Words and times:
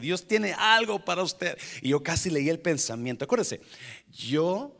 Dios 0.00 0.26
tiene 0.26 0.52
algo 0.52 1.04
para 1.04 1.22
usted. 1.22 1.56
Y 1.80 1.90
yo 1.90 2.02
casi 2.02 2.28
leí 2.28 2.48
el 2.48 2.58
pensamiento. 2.58 3.24
Acuérdese, 3.24 3.60
yo 4.10 4.76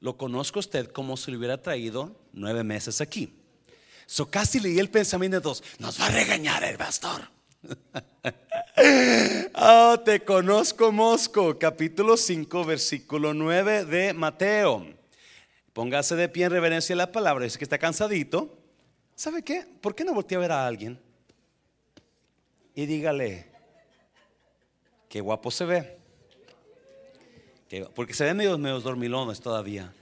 lo 0.00 0.16
conozco 0.16 0.58
a 0.58 0.60
usted 0.60 0.86
como 0.86 1.18
si 1.18 1.30
lo 1.30 1.36
hubiera 1.36 1.60
traído 1.60 2.18
nueve 2.32 2.64
meses 2.64 3.02
aquí. 3.02 3.34
So 4.06 4.30
casi 4.30 4.58
leí 4.58 4.78
el 4.78 4.88
pensamiento 4.88 5.36
de 5.36 5.42
todos. 5.42 5.62
Nos 5.78 6.00
va 6.00 6.06
a 6.06 6.10
regañar 6.10 6.64
el 6.64 6.78
pastor. 6.78 7.28
oh, 9.56 10.00
te 10.06 10.24
conozco, 10.24 10.90
Mosco. 10.90 11.58
Capítulo 11.58 12.16
5, 12.16 12.64
versículo 12.64 13.34
9 13.34 13.84
de 13.84 14.14
Mateo. 14.14 14.86
Póngase 15.74 16.16
de 16.16 16.30
pie 16.30 16.46
en 16.46 16.52
reverencia 16.52 16.94
a 16.94 16.96
la 16.96 17.12
palabra. 17.12 17.44
Dice 17.44 17.58
que 17.58 17.64
está 17.64 17.76
cansadito. 17.76 18.58
¿Sabe 19.14 19.42
qué? 19.42 19.66
¿Por 19.82 19.94
qué 19.94 20.02
no 20.02 20.14
voltea 20.14 20.38
a 20.38 20.40
ver 20.40 20.52
a 20.52 20.66
alguien? 20.66 20.98
Y 22.74 22.86
dígale, 22.86 23.49
Qué 25.10 25.20
guapo 25.20 25.50
se 25.50 25.64
ve. 25.64 25.98
Porque 27.96 28.14
se 28.14 28.22
ven 28.24 28.36
medio, 28.36 28.56
medio 28.56 28.78
dormilones 28.80 29.40
todavía. 29.40 29.92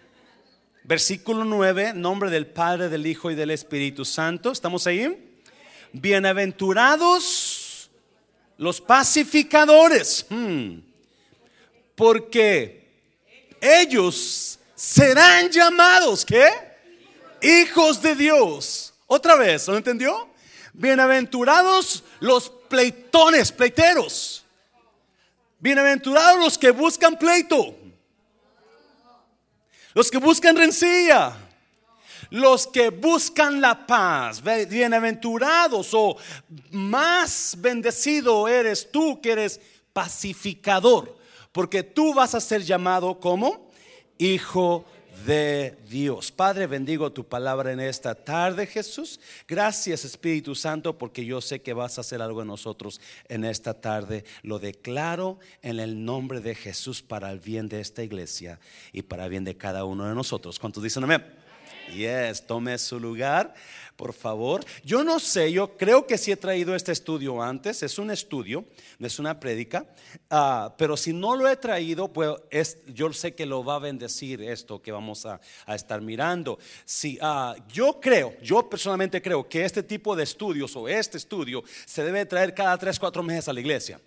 Versículo 0.84 1.46
9, 1.46 1.94
nombre 1.94 2.28
del 2.28 2.46
Padre, 2.46 2.90
del 2.90 3.06
Hijo 3.06 3.30
y 3.30 3.34
del 3.34 3.50
Espíritu 3.50 4.04
Santo. 4.04 4.52
¿Estamos 4.52 4.86
ahí? 4.86 5.40
Bienaventurados 5.94 7.90
los 8.58 8.82
pacificadores. 8.82 10.26
Hmm. 10.28 10.80
Porque 11.94 12.86
ellos 13.62 14.58
serán 14.74 15.50
llamados, 15.50 16.22
¿qué? 16.26 16.50
Hijos 17.40 18.02
de 18.02 18.14
Dios. 18.14 18.92
Otra 19.06 19.36
vez, 19.36 19.66
¿lo 19.68 19.78
entendió? 19.78 20.28
Bienaventurados 20.74 22.04
los 22.20 22.50
pleitones, 22.50 23.50
pleiteros. 23.52 24.44
Bienaventurados 25.60 26.38
los 26.38 26.56
que 26.56 26.70
buscan 26.70 27.18
pleito, 27.18 27.74
los 29.92 30.08
que 30.08 30.18
buscan 30.18 30.56
rencilla, 30.56 31.36
los 32.30 32.68
que 32.68 32.90
buscan 32.90 33.60
la 33.60 33.84
paz. 33.84 34.40
Bienaventurados 34.40 35.90
o 35.94 36.16
más 36.70 37.56
bendecido 37.58 38.46
eres 38.46 38.88
tú 38.92 39.20
que 39.20 39.32
eres 39.32 39.60
pacificador, 39.92 41.18
porque 41.50 41.82
tú 41.82 42.14
vas 42.14 42.36
a 42.36 42.40
ser 42.40 42.62
llamado 42.62 43.18
como 43.18 43.68
hijo 44.16 44.84
de 44.84 44.97
Dios. 45.88 46.32
Padre, 46.32 46.66
bendigo 46.66 47.12
tu 47.12 47.24
palabra 47.24 47.72
en 47.72 47.80
esta 47.80 48.14
tarde, 48.14 48.66
Jesús. 48.66 49.20
Gracias, 49.46 50.04
Espíritu 50.04 50.54
Santo, 50.54 50.96
porque 50.96 51.24
yo 51.24 51.40
sé 51.40 51.60
que 51.60 51.72
vas 51.72 51.98
a 51.98 52.00
hacer 52.00 52.22
algo 52.22 52.42
en 52.42 52.48
nosotros 52.48 53.00
en 53.28 53.44
esta 53.44 53.74
tarde. 53.74 54.24
Lo 54.42 54.58
declaro 54.58 55.38
en 55.62 55.80
el 55.80 56.04
nombre 56.04 56.40
de 56.40 56.54
Jesús 56.54 57.02
para 57.02 57.30
el 57.30 57.40
bien 57.40 57.68
de 57.68 57.80
esta 57.80 58.02
iglesia 58.02 58.58
y 58.92 59.02
para 59.02 59.24
el 59.24 59.30
bien 59.30 59.44
de 59.44 59.56
cada 59.56 59.84
uno 59.84 60.06
de 60.06 60.14
nosotros. 60.14 60.58
¿Cuántos 60.58 60.82
dicen 60.82 61.04
amén? 61.04 61.37
Yes, 61.94 62.46
tome 62.46 62.76
su 62.78 62.98
lugar 63.00 63.54
por 63.98 64.12
favor. 64.12 64.64
Yo 64.84 65.02
no 65.02 65.18
sé, 65.18 65.50
yo 65.50 65.76
creo 65.76 66.06
que 66.06 66.18
sí 66.18 66.30
he 66.30 66.36
traído 66.36 66.76
este 66.76 66.92
estudio 66.92 67.42
antes, 67.42 67.82
es 67.82 67.98
un 67.98 68.12
estudio, 68.12 68.64
no 69.00 69.08
es 69.08 69.18
una 69.18 69.40
prédica, 69.40 69.84
ah, 70.30 70.72
pero 70.78 70.96
si 70.96 71.12
no 71.12 71.34
lo 71.34 71.48
he 71.48 71.56
traído, 71.56 72.12
pues 72.12 72.30
es, 72.48 72.78
yo 72.86 73.12
sé 73.12 73.34
que 73.34 73.44
lo 73.44 73.64
va 73.64 73.74
a 73.74 73.80
bendecir 73.80 74.40
esto 74.40 74.80
que 74.80 74.92
vamos 74.92 75.26
a, 75.26 75.40
estar 75.66 76.00
mirando. 76.00 76.60
Si, 76.84 77.18
ah, 77.20 77.56
yo 77.72 77.98
creo, 78.00 78.36
yo 78.40 78.70
personalmente 78.70 79.20
creo 79.20 79.48
que 79.48 79.64
este 79.64 79.82
tipo 79.82 80.14
de 80.14 80.22
estudios 80.22 80.76
o 80.76 80.88
este 80.88 81.16
estudio 81.16 81.64
se 81.84 82.04
debe 82.04 82.24
traer 82.24 82.54
cada 82.54 82.78
tres, 82.78 83.00
cuatro 83.00 83.24
meses 83.24 83.48
a 83.48 83.52
la 83.52 83.58
iglesia. 83.58 84.00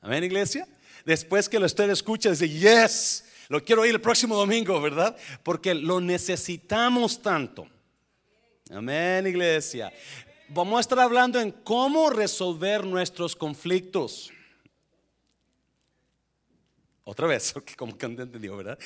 Amén, 0.00 0.24
iglesia. 0.24 0.66
Después 1.04 1.48
que 1.48 1.60
lo 1.60 1.66
usted 1.66 1.88
escucha, 1.90 2.30
dice, 2.30 2.48
yes, 2.48 3.24
lo 3.48 3.64
quiero 3.64 3.84
ir 3.84 3.94
el 3.94 4.00
próximo 4.00 4.36
domingo, 4.36 4.80
¿verdad? 4.80 5.16
Porque 5.42 5.74
lo 5.74 6.00
necesitamos 6.00 7.20
tanto. 7.22 7.66
Amén, 8.70 9.26
iglesia. 9.26 9.92
Vamos 10.48 10.78
a 10.78 10.80
estar 10.80 10.98
hablando 10.98 11.40
en 11.40 11.50
cómo 11.50 12.10
resolver 12.10 12.84
nuestros 12.84 13.34
conflictos. 13.36 14.32
Otra 17.04 17.26
vez, 17.28 17.54
como 17.76 17.96
que 17.96 18.06
entendió, 18.06 18.56
¿verdad? 18.56 18.78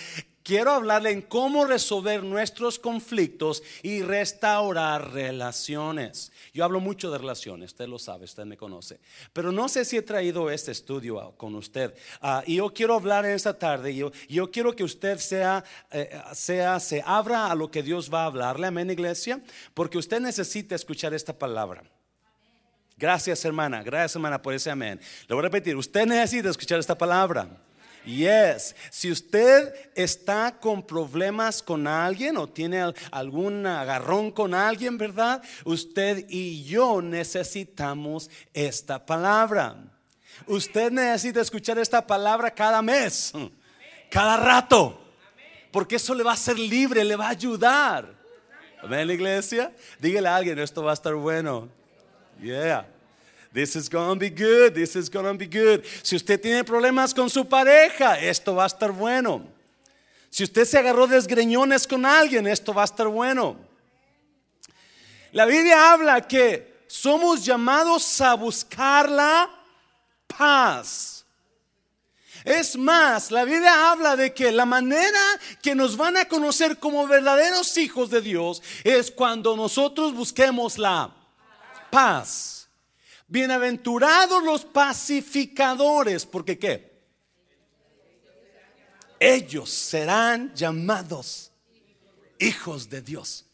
Quiero 0.42 0.72
hablarle 0.72 1.10
en 1.10 1.20
cómo 1.20 1.66
resolver 1.66 2.24
nuestros 2.24 2.78
conflictos 2.78 3.62
y 3.82 4.00
restaurar 4.00 5.12
relaciones. 5.12 6.32
Yo 6.54 6.64
hablo 6.64 6.80
mucho 6.80 7.10
de 7.10 7.18
relaciones, 7.18 7.72
usted 7.72 7.86
lo 7.86 7.98
sabe, 7.98 8.24
usted 8.24 8.46
me 8.46 8.56
conoce. 8.56 9.00
Pero 9.34 9.52
no 9.52 9.68
sé 9.68 9.84
si 9.84 9.98
he 9.98 10.02
traído 10.02 10.50
este 10.50 10.72
estudio 10.72 11.34
con 11.36 11.54
usted. 11.54 11.94
Ah, 12.22 12.42
y 12.46 12.56
yo 12.56 12.72
quiero 12.72 12.94
hablar 12.94 13.26
en 13.26 13.32
esta 13.32 13.58
tarde. 13.58 13.94
Yo, 13.94 14.12
yo 14.30 14.50
quiero 14.50 14.74
que 14.74 14.82
usted 14.82 15.18
sea, 15.18 15.62
eh, 15.90 16.10
sea, 16.32 16.80
se 16.80 17.02
abra 17.04 17.50
a 17.50 17.54
lo 17.54 17.70
que 17.70 17.82
Dios 17.82 18.12
va 18.12 18.22
a 18.22 18.26
hablarle. 18.26 18.66
Amén, 18.66 18.90
iglesia. 18.90 19.42
Porque 19.74 19.98
usted 19.98 20.20
necesita 20.20 20.74
escuchar 20.74 21.12
esta 21.12 21.38
palabra. 21.38 21.82
Gracias, 22.96 23.44
hermana. 23.44 23.82
Gracias, 23.82 24.16
hermana, 24.16 24.40
por 24.40 24.54
ese 24.54 24.70
amén. 24.70 24.98
Le 25.28 25.34
voy 25.34 25.40
a 25.40 25.48
repetir. 25.48 25.76
Usted 25.76 26.06
necesita 26.06 26.48
escuchar 26.48 26.80
esta 26.80 26.96
palabra. 26.96 27.48
Yes. 28.04 28.74
Si 28.90 29.10
usted 29.10 29.74
está 29.94 30.58
con 30.58 30.82
problemas 30.82 31.62
con 31.62 31.86
alguien 31.86 32.36
o 32.36 32.48
tiene 32.48 32.92
algún 33.10 33.66
agarrón 33.66 34.30
con 34.30 34.54
alguien, 34.54 34.96
¿verdad? 34.96 35.42
Usted 35.64 36.24
y 36.28 36.64
yo 36.64 37.02
necesitamos 37.02 38.30
esta 38.54 39.04
palabra. 39.04 39.76
Usted 40.46 40.90
necesita 40.90 41.40
escuchar 41.40 41.78
esta 41.78 42.06
palabra 42.06 42.50
cada 42.50 42.80
mes, 42.80 43.32
cada 44.10 44.36
rato, 44.36 44.98
porque 45.70 45.96
eso 45.96 46.14
le 46.14 46.22
va 46.22 46.30
a 46.30 46.34
hacer 46.34 46.58
libre, 46.58 47.04
le 47.04 47.16
va 47.16 47.26
a 47.26 47.30
ayudar. 47.30 48.14
Amén, 48.82 49.10
iglesia. 49.10 49.72
Dígale 49.98 50.28
a 50.28 50.36
alguien, 50.36 50.58
esto 50.58 50.82
va 50.82 50.92
a 50.92 50.94
estar 50.94 51.14
bueno. 51.14 51.68
Yeah. 52.40 52.86
This 53.52 53.74
is 53.74 53.88
gonna 53.88 54.14
be 54.14 54.30
good, 54.30 54.74
this 54.74 54.94
is 54.94 55.10
gonna 55.10 55.34
be 55.34 55.46
good. 55.46 55.84
Si 56.02 56.14
usted 56.14 56.40
tiene 56.40 56.62
problemas 56.62 57.12
con 57.12 57.28
su 57.28 57.44
pareja, 57.44 58.18
esto 58.20 58.54
va 58.54 58.64
a 58.64 58.66
estar 58.66 58.92
bueno. 58.92 59.42
Si 60.30 60.44
usted 60.44 60.64
se 60.64 60.78
agarró 60.78 61.08
desgreñones 61.08 61.86
con 61.86 62.06
alguien, 62.06 62.46
esto 62.46 62.72
va 62.72 62.82
a 62.82 62.84
estar 62.84 63.08
bueno. 63.08 63.56
La 65.32 65.46
Biblia 65.46 65.92
habla 65.92 66.26
que 66.26 66.84
somos 66.86 67.44
llamados 67.44 68.20
a 68.20 68.34
buscar 68.34 69.10
la 69.10 69.50
paz. 70.26 71.24
Es 72.44 72.76
más, 72.76 73.30
la 73.30 73.44
Biblia 73.44 73.90
habla 73.90 74.16
de 74.16 74.32
que 74.32 74.50
la 74.50 74.64
manera 74.64 75.20
que 75.60 75.74
nos 75.74 75.96
van 75.96 76.16
a 76.16 76.26
conocer 76.26 76.78
como 76.78 77.06
verdaderos 77.06 77.76
hijos 77.76 78.10
de 78.10 78.20
Dios 78.20 78.62
es 78.82 79.10
cuando 79.10 79.56
nosotros 79.56 80.14
busquemos 80.14 80.78
la 80.78 81.10
paz. 81.90 82.59
Bienaventurados 83.30 84.42
los 84.42 84.64
pacificadores, 84.64 86.26
porque 86.26 86.58
qué? 86.58 86.90
Ellos 89.20 89.70
serán 89.70 90.52
llamados 90.52 91.52
hijos 92.40 92.90
de 92.90 93.00
Dios. 93.00 93.46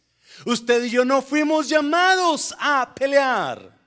Usted 0.47 0.85
y 0.85 0.91
yo 0.91 1.05
no 1.05 1.21
fuimos 1.21 1.69
llamados 1.69 2.55
a 2.59 2.95
pelear. 2.95 3.79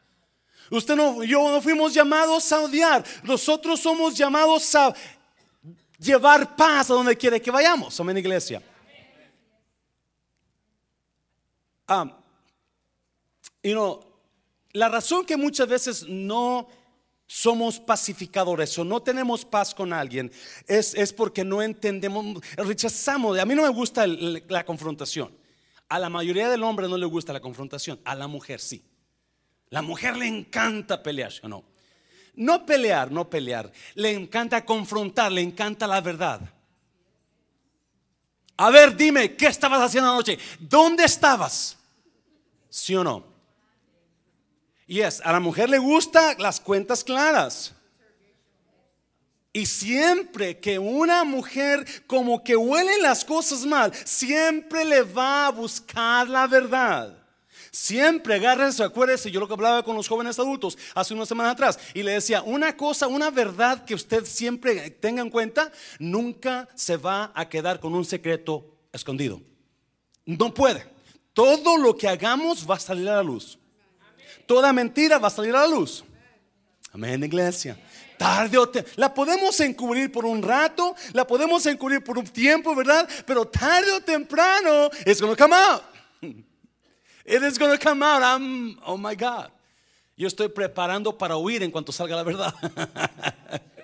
Usted 0.70 0.96
no, 0.96 1.24
yo 1.24 1.50
no 1.50 1.60
fuimos 1.60 1.92
llamados 1.92 2.52
a 2.52 2.60
odiar. 2.60 3.04
Nosotros 3.24 3.80
somos 3.80 4.16
llamados 4.16 4.76
a 4.76 4.94
llevar 5.98 6.56
paz 6.56 6.92
a 6.92 6.94
donde 6.94 7.18
quiere 7.18 7.42
que 7.42 7.50
vayamos. 7.50 8.00
Amén, 8.00 8.16
iglesia. 8.16 8.62
Um, 11.88 12.12
you 13.64 14.09
la 14.80 14.88
razón 14.88 15.26
que 15.26 15.36
muchas 15.36 15.68
veces 15.68 16.08
no 16.08 16.70
somos 17.28 17.82
pacificadores 17.82 18.80
o 18.80 18.86
no 18.86 19.02
tenemos 19.02 19.44
paz 19.44 19.76
con 19.76 19.92
alguien 19.92 20.32
es, 20.68 20.94
es 20.94 21.12
porque 21.12 21.44
no 21.44 21.62
entendemos, 21.62 22.42
rechazamos. 22.56 23.38
A 23.38 23.44
mí 23.44 23.56
no 23.56 23.64
me 23.64 23.70
gusta 23.70 24.08
la 24.08 24.64
confrontación. 24.64 25.38
A 25.90 26.00
la 26.00 26.10
mayoría 26.10 26.48
del 26.48 26.64
hombre 26.64 26.88
no 26.88 26.98
le 26.98 27.06
gusta 27.06 27.34
la 27.34 27.42
confrontación, 27.42 28.00
a 28.06 28.16
la 28.16 28.28
mujer 28.28 28.62
sí. 28.62 28.82
La 29.70 29.82
mujer 29.82 30.16
le 30.16 30.28
encanta 30.28 31.04
pelear, 31.04 31.34
¿o 31.44 31.50
no? 31.50 31.66
No 32.36 32.66
pelear, 32.66 33.12
no 33.12 33.30
pelear. 33.30 33.70
Le 33.96 34.12
encanta 34.12 34.64
confrontar, 34.64 35.30
le 35.30 35.42
encanta 35.42 35.88
la 35.88 36.00
verdad. 36.00 36.40
A 38.56 38.70
ver, 38.70 38.96
dime, 38.96 39.36
¿qué 39.36 39.48
estabas 39.48 39.82
haciendo 39.82 40.10
anoche? 40.10 40.40
¿Dónde 40.58 41.04
estabas? 41.04 41.78
¿Sí 42.70 42.96
o 42.96 43.04
no? 43.04 43.29
Y 44.90 45.02
es, 45.02 45.22
a 45.24 45.32
la 45.32 45.40
mujer 45.40 45.70
le 45.70 45.78
gusta 45.78 46.36
las 46.40 46.60
cuentas 46.60 47.04
claras. 47.04 47.76
Y 49.54 49.68
siempre 49.68 50.58
que 50.58 50.80
una 50.80 51.24
mujer 51.24 51.86
como 52.08 52.44
que 52.44 52.56
huele 52.56 53.00
las 53.00 53.24
cosas 53.24 53.68
mal, 53.68 53.94
siempre 54.04 54.84
le 54.84 55.04
va 55.04 55.46
a 55.46 55.52
buscar 55.52 56.28
la 56.28 56.48
verdad. 56.48 57.16
Siempre 57.70 58.34
agárrense, 58.34 58.82
acuérdense, 58.82 59.30
yo 59.30 59.40
lo 59.40 59.48
que 59.48 59.54
hablaba 59.54 59.84
con 59.84 59.96
los 59.96 60.08
jóvenes 60.08 60.40
adultos 60.40 60.76
hace 60.96 61.14
unas 61.14 61.28
semanas 61.28 61.54
atrás 61.54 61.78
y 61.94 62.02
le 62.02 62.14
decía, 62.14 62.42
una 62.42 62.76
cosa, 62.76 63.06
una 63.06 63.30
verdad 63.30 63.86
que 63.86 63.94
usted 63.94 64.26
siempre 64.26 64.90
tenga 64.90 65.22
en 65.22 65.30
cuenta, 65.30 65.72
nunca 66.00 66.68
se 66.74 66.98
va 66.98 67.32
a 67.36 67.48
quedar 67.48 67.80
con 67.80 67.94
un 67.94 68.06
secreto 68.06 68.66
escondido. 68.92 69.40
No 70.26 70.52
puede. 70.52 70.84
Todo 71.34 71.78
lo 71.78 71.96
que 71.96 72.08
hagamos 72.08 72.68
va 72.68 72.78
a 72.78 72.80
salir 72.80 73.08
a 73.08 73.18
la 73.18 73.24
luz. 73.24 73.60
Toda 74.46 74.74
mentira 74.74 75.18
va 75.18 75.28
a 75.28 75.32
salir 75.32 75.56
a 75.56 75.62
la 75.62 75.68
luz. 75.68 76.04
Amén, 76.94 77.24
iglesia. 77.24 77.78
Tarde 78.18 78.58
o 78.58 78.70
la 78.96 79.14
podemos 79.14 79.60
encubrir 79.60 80.12
por 80.12 80.26
un 80.26 80.42
rato, 80.42 80.96
la 81.14 81.26
podemos 81.26 81.66
encubrir 81.66 82.04
por 82.04 82.18
un 82.18 82.26
tiempo, 82.26 82.76
¿verdad? 82.76 83.08
Pero 83.26 83.46
tarde 83.46 83.92
o 83.92 84.02
temprano, 84.02 84.90
it's 85.06 85.22
going 85.22 85.36
to 85.36 85.42
come 85.42 85.54
out. 85.54 85.84
It 87.26 87.44
is 87.44 87.60
going 87.60 87.78
to 87.78 87.78
come 87.78 88.04
out. 88.04 88.24
I'm, 88.24 88.80
oh 88.86 88.98
my 88.98 89.16
God. 89.16 89.52
Yo 90.18 90.28
estoy 90.28 90.50
preparando 90.50 91.16
para 91.16 91.38
huir 91.38 91.64
en 91.64 91.72
cuanto 91.72 91.92
salga 91.92 92.16
la 92.16 92.24
verdad. 92.24 92.54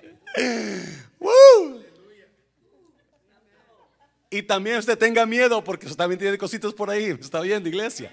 Y 4.35 4.43
también 4.43 4.77
usted 4.77 4.97
tenga 4.97 5.25
miedo 5.25 5.63
porque 5.63 5.87
también 5.91 6.19
tiene 6.19 6.37
cositas 6.37 6.73
por 6.73 6.89
ahí. 6.89 7.17
Está 7.21 7.39
viendo, 7.39 7.69
iglesia. 7.69 8.11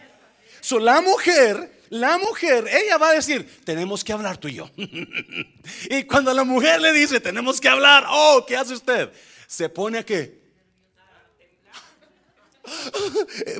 So, 0.61 0.79
la 0.79 1.00
mujer, 1.00 1.69
la 1.92 2.16
mujer, 2.16 2.66
ella 2.68 2.96
va 2.96 3.10
a 3.10 3.12
decir, 3.12 3.46
tenemos 3.64 4.02
que 4.02 4.14
hablar 4.14 4.38
tú 4.38 4.48
y 4.48 4.54
yo. 4.54 4.70
y 5.90 6.04
cuando 6.04 6.32
la 6.32 6.42
mujer 6.42 6.80
le 6.80 6.90
dice, 6.90 7.20
tenemos 7.20 7.60
que 7.60 7.68
hablar, 7.68 8.06
oh, 8.08 8.46
¿qué 8.48 8.56
hace 8.56 8.72
usted? 8.72 9.12
Se 9.46 9.68
pone 9.68 9.98
a 9.98 10.02
qué? 10.02 10.40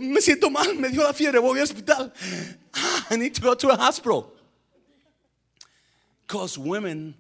me 0.01 0.23
siento 0.23 0.49
mal, 0.49 0.75
me 0.77 0.89
dio 0.89 1.03
la 1.03 1.13
fiebre, 1.13 1.41
voy 1.41 1.59
al 1.59 1.65
hospital. 1.65 2.11
I 3.11 3.19
need 3.19 3.35
to 3.35 3.43
go 3.43 3.55
to 3.55 3.69
a 3.69 3.77
hospital. 3.77 4.33
Because 6.27 6.57
women, 6.57 7.15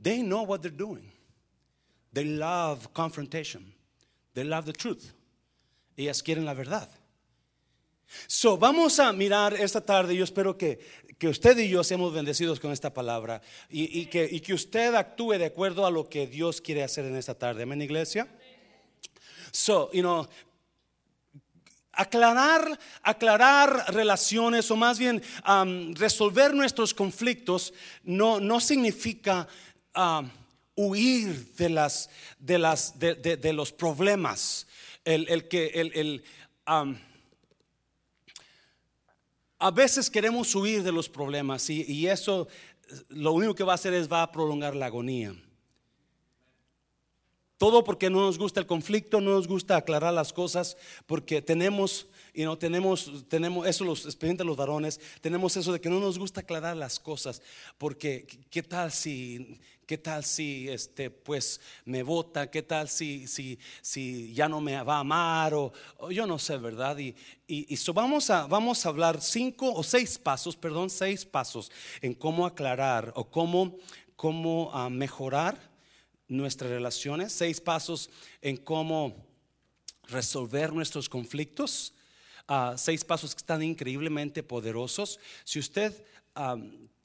they 0.00 0.22
know 0.22 0.42
what 0.42 0.60
they're 0.60 0.76
doing. 0.76 1.12
They 2.12 2.24
love 2.24 2.92
confrontation. 2.92 3.72
They 4.34 4.42
love 4.42 4.66
the 4.66 4.72
truth. 4.72 5.12
Ellas 5.96 6.20
quieren 6.20 6.44
la 6.44 6.54
verdad. 6.54 6.88
So, 8.26 8.56
vamos 8.56 8.98
a 8.98 9.12
mirar 9.12 9.54
esta 9.54 9.80
tarde. 9.80 10.16
Yo 10.16 10.24
espero 10.24 10.56
que, 10.56 10.78
que 11.18 11.28
usted 11.28 11.58
y 11.58 11.68
yo 11.68 11.82
seamos 11.84 12.12
bendecidos 12.12 12.60
con 12.60 12.72
esta 12.72 12.92
palabra 12.92 13.42
y, 13.68 14.00
y, 14.00 14.06
que, 14.06 14.28
y 14.30 14.40
que 14.40 14.54
usted 14.54 14.94
actúe 14.94 15.32
de 15.32 15.46
acuerdo 15.46 15.86
a 15.86 15.90
lo 15.90 16.08
que 16.08 16.26
Dios 16.26 16.60
quiere 16.60 16.82
hacer 16.82 17.04
en 17.04 17.16
esta 17.16 17.34
tarde. 17.34 17.64
Amén, 17.64 17.82
iglesia. 17.82 18.28
So, 19.50 19.90
you 19.92 20.02
know, 20.02 20.28
aclarar, 21.96 22.78
aclarar 23.02 23.94
relaciones 23.94 24.70
o 24.70 24.76
más 24.76 24.98
bien 24.98 25.22
resolver 25.94 26.54
nuestros 26.54 26.94
conflictos 26.94 27.72
no, 28.04 28.38
no 28.38 28.60
significa 28.60 29.48
huir 30.74 31.54
de, 31.54 31.70
las, 31.70 32.10
de, 32.38 32.58
las, 32.58 32.98
de, 32.98 33.52
los 33.52 33.72
problemas. 33.72 34.66
El, 35.04 35.48
que, 35.48 35.66
el, 35.74 36.24
a 39.58 39.70
veces 39.70 40.10
queremos 40.10 40.54
huir 40.54 40.82
de 40.82 40.92
los 40.92 41.08
problemas 41.08 41.68
y, 41.70 42.06
eso 42.06 42.48
lo 43.08 43.32
único 43.32 43.54
que 43.54 43.64
va 43.64 43.72
a 43.72 43.76
hacer 43.76 43.94
es 43.94 44.10
va 44.10 44.22
a 44.22 44.30
prolongar 44.30 44.76
la 44.76 44.86
agonía. 44.86 45.34
Todo 47.58 47.82
porque 47.84 48.10
no 48.10 48.20
nos 48.20 48.38
gusta 48.38 48.60
el 48.60 48.66
conflicto, 48.66 49.20
no 49.20 49.30
nos 49.30 49.48
gusta 49.48 49.76
aclarar 49.76 50.12
las 50.12 50.30
cosas, 50.32 50.76
porque 51.06 51.40
tenemos, 51.40 52.06
y 52.34 52.44
no 52.44 52.58
tenemos, 52.58 53.24
tenemos 53.28 53.66
eso 53.66 53.82
los 53.84 54.04
expedientes 54.04 54.44
de 54.44 54.48
los 54.48 54.58
varones, 54.58 55.00
tenemos 55.22 55.56
eso 55.56 55.72
de 55.72 55.80
que 55.80 55.88
no 55.88 55.98
nos 55.98 56.18
gusta 56.18 56.40
aclarar 56.40 56.76
las 56.76 57.00
cosas, 57.00 57.40
porque 57.78 58.26
qué 58.50 58.62
tal 58.62 58.92
si, 58.92 59.58
qué 59.86 59.96
tal 59.96 60.24
si, 60.24 60.68
este, 60.68 61.10
pues 61.10 61.60
me 61.84 62.02
vota, 62.02 62.50
qué 62.50 62.62
tal 62.62 62.88
si, 62.88 63.26
si, 63.28 63.58
si 63.80 64.34
ya 64.34 64.48
no 64.48 64.60
me 64.60 64.82
va 64.82 64.96
a 64.96 65.00
amar 65.00 65.54
o, 65.54 65.72
yo 66.10 66.26
no 66.26 66.38
sé, 66.38 66.56
verdad. 66.58 66.98
Y, 66.98 67.14
y, 67.46 67.78
vamos 67.92 68.28
a, 68.30 68.46
vamos 68.46 68.84
a 68.84 68.88
hablar 68.88 69.20
cinco 69.20 69.72
o 69.72 69.82
seis 69.84 70.18
pasos, 70.18 70.56
perdón, 70.56 70.90
seis 70.90 71.24
pasos 71.24 71.70
en 72.02 72.14
cómo 72.14 72.44
aclarar 72.44 73.12
o 73.14 73.30
cómo, 73.30 73.76
cómo 74.16 74.70
ah, 74.74 74.90
mejorar 74.90 75.56
nuestras 76.26 76.70
relaciones, 76.70 77.32
seis 77.32 77.60
pasos 77.60 78.10
en 78.42 78.56
cómo 78.56 79.24
resolver 80.08 80.72
nuestros 80.72 81.08
conflictos, 81.08 81.94
ah, 82.48 82.74
seis 82.76 83.04
pasos 83.04 83.36
que 83.36 83.38
están 83.38 83.62
increíblemente 83.62 84.42
poderosos. 84.42 85.20
Si 85.44 85.60
usted 85.60 86.04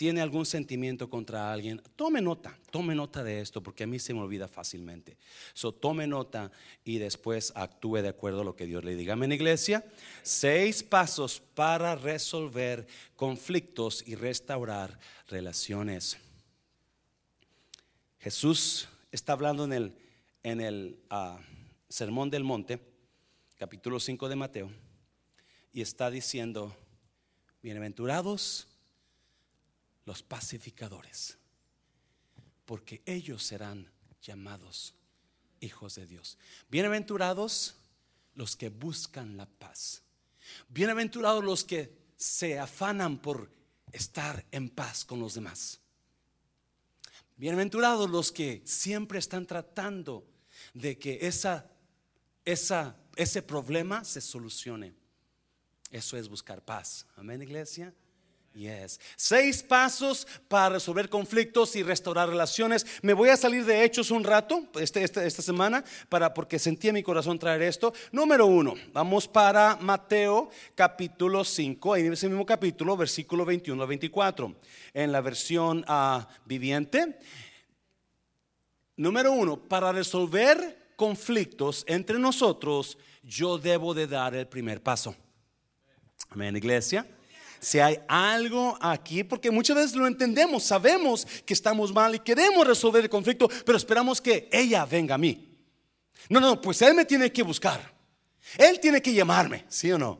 tiene 0.01 0.22
algún 0.22 0.48
sentimiento 0.48 1.12
contra 1.12 1.54
alguien, 1.54 1.80
tome 1.95 2.22
nota, 2.22 2.57
tome 2.72 2.95
nota 2.95 3.24
de 3.24 3.39
esto, 3.39 3.62
porque 3.62 3.83
a 3.83 3.88
mí 3.88 4.00
se 4.00 4.16
me 4.16 4.22
olvida 4.22 4.48
fácilmente. 4.48 5.16
So, 5.54 5.72
tome 5.74 6.07
nota 6.07 6.51
y 6.83 6.98
después 6.98 7.54
actúe 7.56 7.98
de 7.98 8.10
acuerdo 8.10 8.42
a 8.42 8.44
lo 8.44 8.56
que 8.56 8.66
Dios 8.66 8.83
le 8.83 8.95
diga. 8.95 9.13
Amén, 9.13 9.31
iglesia. 9.31 9.86
Seis 10.24 10.81
pasos 10.81 11.39
para 11.54 11.95
resolver 11.95 12.88
conflictos 13.16 14.04
y 14.07 14.16
restaurar 14.16 14.98
relaciones. 15.28 16.18
Jesús 18.19 18.89
está 19.12 19.34
hablando 19.34 19.66
en 19.66 19.74
el, 19.74 19.95
en 20.42 20.62
el 20.62 21.00
ah, 21.12 21.39
Sermón 21.89 22.31
del 22.31 22.44
Monte, 22.44 22.80
capítulo 23.56 24.00
5 24.00 24.30
de 24.30 24.36
Mateo, 24.36 24.72
y 25.72 25.81
está 25.81 26.10
diciendo, 26.10 26.75
bienaventurados 27.62 28.68
los 30.06 30.24
pacificadores, 30.24 31.38
porque 32.65 33.01
ellos 33.06 33.44
serán 33.44 33.92
llamados 34.21 34.95
hijos 35.59 35.95
de 35.95 36.06
Dios. 36.06 36.38
Bienaventurados 36.69 37.75
los 38.36 38.56
que 38.56 38.69
buscan 38.69 39.38
la 39.38 39.45
paz. 39.45 40.03
Bienaventurados 40.69 41.44
los 41.44 41.63
que 41.63 41.95
se 42.18 42.59
afanan 42.59 43.19
por 43.19 43.51
estar 43.92 44.45
en 44.51 44.69
paz 44.69 45.06
con 45.06 45.19
los 45.19 45.33
demás. 45.33 45.80
Bienaventurados 47.38 48.09
los 48.09 48.31
que 48.31 48.62
siempre 48.65 49.19
están 49.19 49.45
tratando 49.45 50.27
de 50.74 50.98
que 50.98 51.19
esa, 51.21 51.71
esa, 52.45 52.95
ese 53.15 53.42
problema 53.42 54.03
se 54.03 54.21
solucione. 54.21 54.94
Eso 55.89 56.18
es 56.18 56.30
buscar 56.30 56.63
paz. 56.63 57.06
Amén, 57.15 57.42
iglesia. 57.42 57.94
Yes. 58.53 59.00
Seis 59.15 59.63
pasos 59.63 60.27
para 60.50 60.74
resolver 60.74 61.07
conflictos 61.07 61.74
y 61.77 61.83
restaurar 61.83 62.27
relaciones. 62.27 62.86
Me 63.01 63.13
voy 63.13 63.30
a 63.30 63.38
salir 63.38 63.63
de 63.63 63.86
hechos 63.86 64.12
un 64.12 64.25
rato 64.25 64.67
este, 64.77 65.05
este, 65.05 65.25
esta 65.25 65.41
semana 65.41 65.86
para 66.10 66.34
porque 66.34 66.60
sentí 66.60 66.89
en 66.89 66.96
mi 66.96 67.03
corazón 67.03 67.39
traer 67.39 67.62
esto. 67.62 67.93
Número 68.12 68.46
uno, 68.46 68.75
vamos 68.91 69.25
para 69.25 69.77
Mateo 69.77 70.50
capítulo 70.75 71.46
5, 71.46 71.96
en 71.96 72.12
ese 72.12 72.27
mismo 72.27 72.46
capítulo, 72.46 72.98
versículo 72.98 73.46
21 73.46 73.81
a 73.81 73.86
24, 73.86 74.53
en 74.96 75.12
la 75.13 75.22
versión 75.22 75.86
uh, 75.88 76.25
viviente. 76.46 77.20
Número 78.98 79.31
uno, 79.31 79.55
para 79.58 79.93
resolver 79.93 80.91
conflictos 80.98 81.86
entre 81.88 82.20
nosotros, 82.20 82.98
yo 83.24 83.58
debo 83.58 83.93
de 83.93 84.08
dar 84.08 84.36
el 84.36 84.48
primer 84.48 84.84
paso. 84.84 85.15
Amén, 86.31 86.58
iglesia 86.58 87.08
si 87.62 87.77
hay 87.80 88.00
algo 88.08 88.75
aquí, 88.82 89.24
porque 89.24 89.51
muchas 89.51 89.75
veces 89.75 89.96
lo 89.96 90.08
entendemos, 90.08 90.63
sabemos 90.63 91.27
que 91.46 91.53
estamos 91.53 91.94
mal 91.94 92.15
y 92.15 92.20
queremos 92.20 92.65
resolver 92.65 93.03
el 93.03 93.10
conflicto, 93.10 93.48
pero 93.63 93.77
esperamos 93.77 94.20
que 94.20 94.50
ella 94.51 94.84
venga 94.84 95.13
a 95.13 95.20
mí. 95.20 95.48
No, 96.27 96.39
no, 96.39 96.60
pues 96.60 96.82
él 96.82 96.96
me 96.96 97.06
tiene 97.06 97.32
que 97.32 97.44
buscar. 97.44 97.94
Él 98.58 98.80
tiene 98.80 99.00
que 99.00 99.13
llamarme, 99.13 99.65
¿sí 99.70 99.91
o 99.91 100.00
no? 100.00 100.20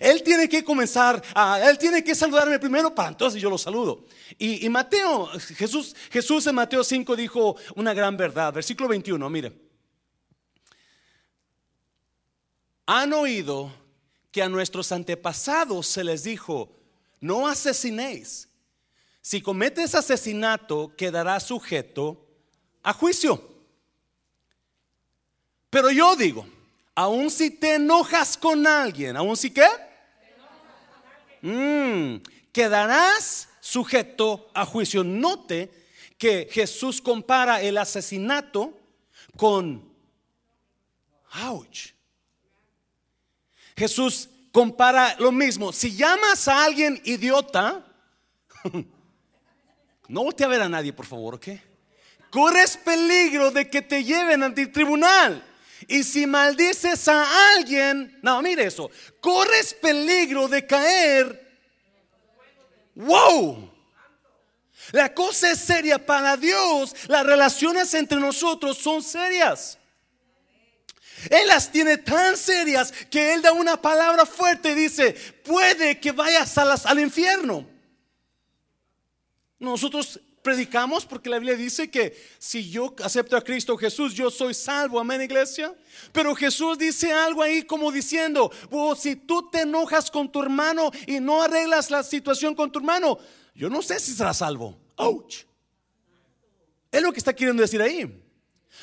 Él 0.00 0.22
tiene 0.22 0.48
que 0.50 0.62
comenzar, 0.62 1.22
a, 1.34 1.66
él 1.68 1.78
tiene 1.78 2.04
que 2.04 2.14
saludarme 2.14 2.58
primero 2.58 2.94
para 2.94 3.08
entonces 3.08 3.40
yo 3.40 3.48
lo 3.48 3.56
saludo. 3.56 4.04
Y, 4.38 4.68
Mateo, 4.68 5.28
Jesús, 5.56 5.96
Jesús 6.10 6.46
en 6.46 6.54
Mateo 6.54 6.84
5 6.84 7.16
dijo 7.16 7.56
una 7.74 7.94
gran 7.94 8.18
verdad, 8.18 8.52
versículo 8.52 8.90
21, 8.90 9.30
mire. 9.30 9.52
Han 12.84 13.14
oído 13.14 13.72
que 14.30 14.42
a 14.42 14.48
nuestros 14.50 14.92
antepasados 14.92 15.86
se 15.86 16.04
les 16.04 16.24
dijo, 16.24 16.81
no 17.22 17.46
asesinéis. 17.46 18.48
Si 19.22 19.40
cometes 19.40 19.94
asesinato, 19.94 20.92
quedará 20.96 21.38
sujeto 21.38 22.26
a 22.82 22.92
juicio. 22.92 23.40
Pero 25.70 25.90
yo 25.92 26.16
digo, 26.16 26.44
aun 26.96 27.30
si 27.30 27.50
te 27.50 27.76
enojas 27.76 28.36
con 28.36 28.66
alguien, 28.66 29.16
aun 29.16 29.36
si 29.36 29.50
qué, 29.50 29.68
mm, 31.42 32.16
quedarás 32.52 33.48
sujeto 33.60 34.50
a 34.52 34.66
juicio. 34.66 35.04
Note 35.04 35.70
que 36.18 36.48
Jesús 36.50 37.00
compara 37.00 37.62
el 37.62 37.78
asesinato 37.78 38.76
con, 39.36 39.88
ouch. 41.46 41.94
Jesús 43.76 44.28
compara 44.52 45.16
lo 45.18 45.32
mismo. 45.32 45.72
Si 45.72 45.96
llamas 45.96 46.46
a 46.46 46.64
alguien 46.64 47.00
idiota, 47.04 47.84
no 50.08 50.24
volte 50.24 50.44
a 50.44 50.48
ver 50.48 50.62
a 50.62 50.68
nadie, 50.68 50.92
por 50.92 51.06
favor, 51.06 51.34
¿ok? 51.34 51.48
Corres 52.30 52.76
peligro 52.76 53.50
de 53.50 53.68
que 53.68 53.82
te 53.82 54.04
lleven 54.04 54.42
ante 54.42 54.62
el 54.62 54.72
tribunal. 54.72 55.44
Y 55.88 56.04
si 56.04 56.26
maldices 56.26 57.08
a 57.08 57.54
alguien, 57.54 58.18
no, 58.22 58.40
mire 58.40 58.66
eso, 58.66 58.90
corres 59.20 59.74
peligro 59.74 60.46
de 60.46 60.64
caer. 60.64 61.42
¡Wow! 62.94 63.70
La 64.92 65.12
cosa 65.12 65.50
es 65.50 65.58
seria 65.58 66.04
para 66.04 66.36
Dios. 66.36 66.94
Las 67.08 67.24
relaciones 67.24 67.92
entre 67.94 68.18
nosotros 68.18 68.78
son 68.78 69.02
serias. 69.02 69.78
Él 71.30 71.46
las 71.48 71.70
tiene 71.70 71.98
tan 71.98 72.36
serias 72.36 72.92
que 73.10 73.34
Él 73.34 73.42
da 73.42 73.52
una 73.52 73.80
palabra 73.80 74.26
fuerte 74.26 74.70
y 74.70 74.74
dice, 74.74 75.12
puede 75.44 75.98
que 76.00 76.12
vayas 76.12 76.56
al 76.58 76.98
infierno. 77.00 77.66
Nosotros 79.58 80.20
predicamos 80.42 81.06
porque 81.06 81.30
la 81.30 81.38
Biblia 81.38 81.56
dice 81.56 81.90
que 81.90 82.16
si 82.38 82.68
yo 82.68 82.94
acepto 83.02 83.36
a 83.36 83.44
Cristo 83.44 83.76
Jesús, 83.76 84.12
yo 84.12 84.30
soy 84.30 84.54
salvo. 84.54 84.98
Amén, 84.98 85.22
iglesia. 85.22 85.74
Pero 86.12 86.34
Jesús 86.34 86.76
dice 86.76 87.12
algo 87.12 87.42
ahí 87.42 87.62
como 87.62 87.92
diciendo, 87.92 88.50
oh, 88.70 88.94
si 88.94 89.16
tú 89.16 89.48
te 89.50 89.60
enojas 89.60 90.10
con 90.10 90.30
tu 90.30 90.42
hermano 90.42 90.90
y 91.06 91.20
no 91.20 91.42
arreglas 91.42 91.90
la 91.90 92.02
situación 92.02 92.54
con 92.54 92.70
tu 92.70 92.80
hermano, 92.80 93.18
yo 93.54 93.70
no 93.70 93.82
sé 93.82 94.00
si 94.00 94.12
serás 94.12 94.38
salvo. 94.38 94.78
Ouch. 94.96 95.44
Es 96.90 97.00
lo 97.00 97.12
que 97.12 97.18
está 97.18 97.32
queriendo 97.32 97.62
decir 97.62 97.80
ahí. 97.80 98.21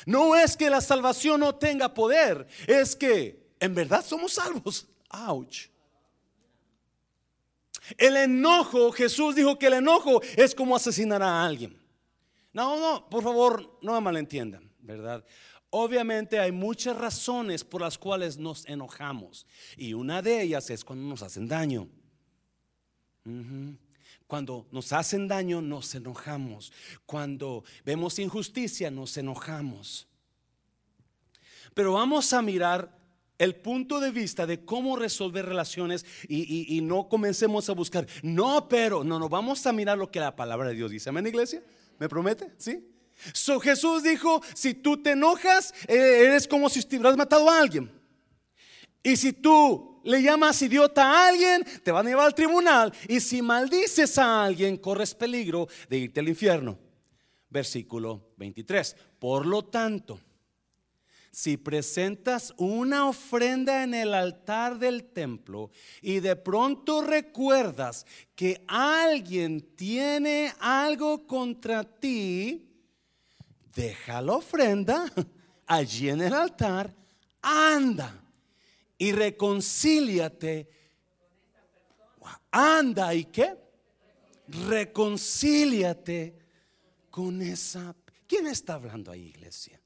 No 0.06 0.36
es 0.36 0.56
que 0.56 0.70
la 0.70 0.80
salvación 0.80 1.40
no 1.40 1.54
tenga 1.54 1.92
poder, 1.92 2.46
es 2.66 2.96
que 2.96 3.50
en 3.60 3.74
verdad 3.74 4.04
somos 4.04 4.34
salvos. 4.34 4.86
Ouch. 5.10 5.68
El 7.98 8.16
enojo, 8.16 8.92
Jesús 8.92 9.34
dijo 9.34 9.58
que 9.58 9.66
el 9.66 9.74
enojo 9.74 10.20
es 10.36 10.54
como 10.54 10.76
asesinar 10.76 11.22
a 11.22 11.44
alguien. 11.44 11.78
No, 12.52 12.78
no, 12.78 13.08
por 13.08 13.22
favor, 13.22 13.78
no 13.82 13.94
me 13.94 14.00
malentiendan, 14.00 14.70
¿verdad? 14.80 15.24
Obviamente 15.70 16.38
hay 16.38 16.50
muchas 16.50 16.96
razones 16.96 17.62
por 17.62 17.80
las 17.80 17.96
cuales 17.96 18.36
nos 18.38 18.66
enojamos 18.66 19.46
y 19.76 19.94
una 19.94 20.20
de 20.20 20.42
ellas 20.42 20.68
es 20.70 20.84
cuando 20.84 21.08
nos 21.08 21.22
hacen 21.22 21.46
daño. 21.46 21.88
Cuando 24.30 24.68
nos 24.70 24.92
hacen 24.92 25.26
daño 25.26 25.60
nos 25.60 25.92
enojamos. 25.92 26.72
Cuando 27.04 27.64
vemos 27.84 28.20
injusticia 28.20 28.88
nos 28.88 29.16
enojamos. 29.16 30.06
Pero 31.74 31.94
vamos 31.94 32.32
a 32.32 32.40
mirar 32.40 32.96
el 33.38 33.56
punto 33.56 33.98
de 33.98 34.12
vista 34.12 34.46
de 34.46 34.64
cómo 34.64 34.94
resolver 34.94 35.46
relaciones 35.46 36.06
y, 36.28 36.80
no 36.80 37.08
comencemos 37.08 37.68
a 37.70 37.72
buscar, 37.72 38.06
no, 38.22 38.68
pero, 38.68 39.02
no, 39.02 39.18
no, 39.18 39.28
vamos 39.28 39.66
a 39.66 39.72
mirar 39.72 39.98
lo 39.98 40.12
que 40.12 40.20
la 40.20 40.36
palabra 40.36 40.68
de 40.68 40.76
Dios 40.76 40.92
dice. 40.92 41.08
Amén, 41.08 41.26
iglesia. 41.26 41.60
¿Me 41.98 42.08
promete? 42.08 42.52
¿Sí? 42.56 42.88
So 43.32 43.58
Jesús 43.58 44.04
dijo, 44.04 44.40
si 44.54 44.74
tú 44.74 45.02
te 45.02 45.10
enojas, 45.10 45.74
eh, 45.88 46.26
eres 46.26 46.46
como 46.46 46.68
si 46.68 46.86
hubieras 46.86 47.16
matado 47.16 47.50
a 47.50 47.58
alguien. 47.58 47.90
Y 49.02 49.16
si 49.16 49.32
tú 49.32 49.89
le 50.04 50.22
llamas 50.22 50.60
idiota 50.62 51.04
a 51.04 51.28
alguien, 51.28 51.64
te 51.82 51.92
van 51.92 52.06
a 52.06 52.10
llevar 52.10 52.26
al 52.26 52.34
tribunal. 52.34 52.92
Y 53.08 53.20
si 53.20 53.42
maldices 53.42 54.18
a 54.18 54.44
alguien, 54.44 54.76
corres 54.76 55.14
peligro 55.14 55.68
de 55.88 55.98
irte 55.98 56.20
al 56.20 56.28
infierno. 56.28 56.78
Versículo 57.48 58.32
23. 58.36 58.96
Por 59.18 59.46
lo 59.46 59.64
tanto, 59.64 60.20
si 61.32 61.56
presentas 61.56 62.52
una 62.56 63.08
ofrenda 63.08 63.84
en 63.84 63.94
el 63.94 64.14
altar 64.14 64.78
del 64.78 65.04
templo 65.12 65.70
y 66.02 66.20
de 66.20 66.36
pronto 66.36 67.02
recuerdas 67.02 68.04
que 68.34 68.64
alguien 68.66 69.60
tiene 69.76 70.52
algo 70.58 71.26
contra 71.26 71.84
ti, 71.84 72.68
deja 73.74 74.20
la 74.20 74.32
ofrenda 74.34 75.04
allí 75.66 76.08
en 76.08 76.20
el 76.20 76.34
altar, 76.34 76.92
anda 77.40 78.20
y 79.00 79.12
reconcíliate. 79.12 80.68
Anda 82.50 83.14
y 83.14 83.24
qué? 83.24 83.56
Reconcíliate 84.68 86.38
con 87.10 87.40
esa... 87.40 87.96
¿Quién 88.26 88.46
está 88.46 88.74
hablando 88.74 89.10
ahí, 89.10 89.28
iglesia? 89.28 89.80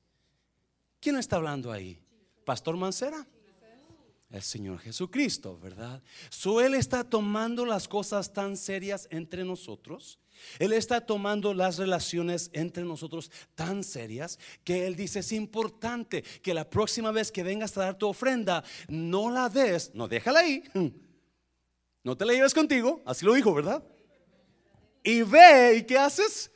¿Quién 1.01 1.17
está 1.17 1.37
hablando 1.37 1.71
ahí? 1.71 2.03
¿Pastor 2.45 2.77
Mancera? 2.77 3.25
El 4.31 4.43
Señor 4.43 4.81
Jesucristo, 4.81 5.61
¿verdad? 5.61 6.03
So, 6.29 6.61
él 6.61 6.75
está 6.75 7.05
tomando 7.05 7.65
las 7.65 7.87
cosas 7.87 8.33
tan 8.33 8.57
serias 8.57 9.07
entre 9.13 9.45
nosotros. 9.45 10.19
Él 10.59 10.73
está 10.73 11.01
tomando 11.01 11.55
las 11.55 11.79
relaciones 11.79 12.51
entre 12.53 12.85
nosotros 12.85 13.31
tan 13.55 13.85
serias 13.85 14.39
que 14.63 14.87
Él 14.87 14.97
dice, 14.97 15.21
es 15.21 15.33
importante 15.33 16.23
que 16.43 16.55
la 16.55 16.69
próxima 16.69 17.11
vez 17.11 17.31
que 17.31 17.43
vengas 17.43 17.77
a 17.77 17.83
dar 17.83 17.99
tu 17.99 18.09
ofrenda, 18.09 18.65
no 18.89 19.31
la 19.31 19.49
des, 19.49 19.95
no 19.95 20.09
déjala 20.09 20.41
ahí, 20.41 20.63
no 22.05 22.17
te 22.17 22.25
la 22.25 22.33
lleves 22.33 22.55
contigo, 22.55 23.03
así 23.05 23.25
lo 23.25 23.35
dijo, 23.35 23.55
¿verdad? 23.55 23.83
Y 25.03 25.23
ve, 25.23 25.77
¿y 25.79 25.83
qué 25.83 25.99
haces? 25.99 26.51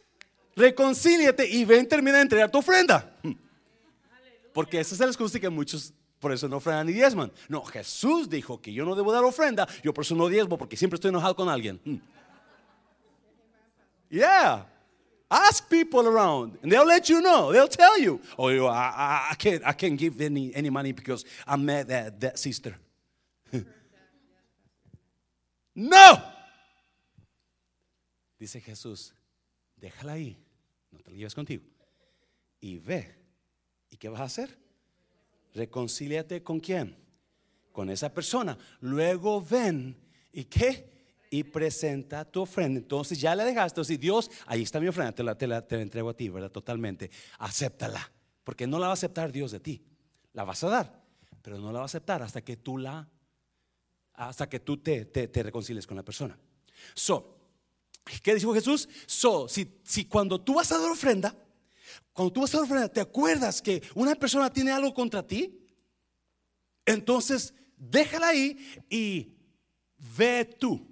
Reconcíliate 0.57 1.47
y 1.47 1.65
ven, 1.65 1.87
termina 1.87 2.17
de 2.17 2.23
entregar 2.23 2.51
tu 2.51 2.59
ofrenda. 2.59 3.17
Porque 4.53 4.81
esa 4.81 4.95
es 4.95 5.01
la 5.01 5.07
excusa 5.07 5.39
que 5.39 5.49
muchos 5.49 5.93
por 6.19 6.33
eso 6.33 6.49
no 6.49 6.57
ofrendan 6.57 6.87
ni 6.87 6.93
diezman. 6.93 7.33
No, 7.49 7.65
Jesús 7.65 8.29
dijo 8.29 8.61
que 8.61 8.73
yo 8.73 8.85
no 8.85 8.95
debo 8.95 9.13
dar 9.13 9.25
ofrenda, 9.25 9.69
yo 9.83 9.95
por 9.95 10.05
eso 10.05 10.15
no 10.15 10.29
diezmo, 10.29 10.59
porque 10.59 10.77
siempre 10.77 10.97
estoy 10.97 11.11
enojado 11.11 11.37
con 11.37 11.49
alguien. 11.49 11.81
Yeah. 14.11 14.63
Ask 15.31 15.69
people 15.69 16.07
around, 16.07 16.59
and 16.63 16.73
they'll 16.73 16.87
let 16.87 17.09
you 17.11 17.21
know. 17.21 17.53
They'll 17.53 17.69
tell 17.69 17.99
you, 17.99 18.21
"Oh, 18.39 18.67
I, 18.67 19.29
I, 19.33 19.35
can't, 19.35 19.63
I 19.67 19.73
can't 19.73 19.99
give 19.99 20.19
any, 20.23 20.55
any 20.55 20.71
money 20.71 20.93
because 20.93 21.25
I'm 21.47 21.67
mad 21.67 21.91
at 21.91 22.19
that 22.21 22.39
sister." 22.39 22.75
no. 25.75 26.23
Dice 28.41 28.61
Jesús, 28.61 29.13
déjala 29.79 30.13
ahí, 30.13 30.37
no 30.93 31.01
te 31.01 31.11
la 31.11 31.17
lleves 31.17 31.35
contigo 31.35 31.63
y 32.61 32.79
ve 32.79 33.19
¿Y 33.91 33.97
qué 33.97 34.09
vas 34.09 34.21
a 34.21 34.25
hacer? 34.25 34.57
Reconcíliate 35.55 36.43
con 36.43 36.61
quién? 36.61 36.97
Con 37.73 37.91
esa 37.91 38.13
persona. 38.13 38.59
Luego 38.81 39.41
ven 39.41 39.97
y 40.33 40.45
qué? 40.45 40.98
Y 41.31 41.45
presenta 41.45 42.25
tu 42.25 42.43
ofrenda. 42.43 42.79
Entonces 42.79 43.21
ya 43.21 43.35
le 43.35 43.45
dejaste. 43.45 43.73
Entonces, 43.73 44.01
Dios, 44.01 44.31
ahí 44.47 44.63
está 44.63 44.81
mi 44.81 44.89
ofrenda, 44.89 45.13
te 45.13 45.23
la, 45.23 45.37
te 45.37 45.47
la, 45.47 45.67
te 45.67 45.77
la 45.77 45.83
entrego 45.83 46.11
a 46.11 46.15
ti, 46.15 46.29
¿verdad? 46.29 46.51
Totalmente. 46.51 47.11
Acéptala. 47.39 48.11
Porque 48.45 48.67
no 48.67 48.79
la 48.79 48.87
va 48.87 48.93
a 48.93 48.95
aceptar 48.95 49.31
Dios 49.31 49.51
de 49.51 49.61
ti. 49.61 49.85
La 50.33 50.45
vas 50.45 50.65
a 50.65 50.69
dar, 50.69 51.05
pero 51.43 51.59
no 51.59 51.71
la 51.71 51.81
va 51.81 51.85
a 51.85 51.87
aceptar 51.87 52.23
hasta 52.23 52.41
que 52.43 52.57
tú 52.57 52.79
la, 52.79 53.09
hasta 54.15 54.49
que 54.49 54.61
tú 54.61 54.79
te, 54.79 55.05
te, 55.05 55.43
reconcilies 55.43 55.87
con 55.87 55.97
la 55.97 56.03
persona. 56.03 56.39
So, 56.95 57.39
¿qué 58.23 58.35
dijo 58.35 58.55
Jesús? 58.55 58.89
So, 59.07 59.49
si, 59.49 59.81
si 59.85 60.07
cuando 60.07 60.41
tú 60.41 60.55
vas 60.55 60.73
a 60.73 60.79
dar 60.79 60.91
ofrenda, 60.91 61.37
cuando 62.13 62.33
tú 62.33 62.41
vas 62.41 62.55
a 62.55 62.61
ofrenda, 62.61 62.89
¿te 62.89 63.01
acuerdas 63.01 63.63
que 63.63 63.83
una 63.95 64.15
persona 64.15 64.53
tiene 64.53 64.73
algo 64.73 64.93
contra 64.93 65.27
ti? 65.27 65.65
Entonces, 66.85 67.55
déjala 67.77 68.29
ahí 68.29 68.59
y 68.89 69.37
ve 70.17 70.45
tú. 70.59 70.88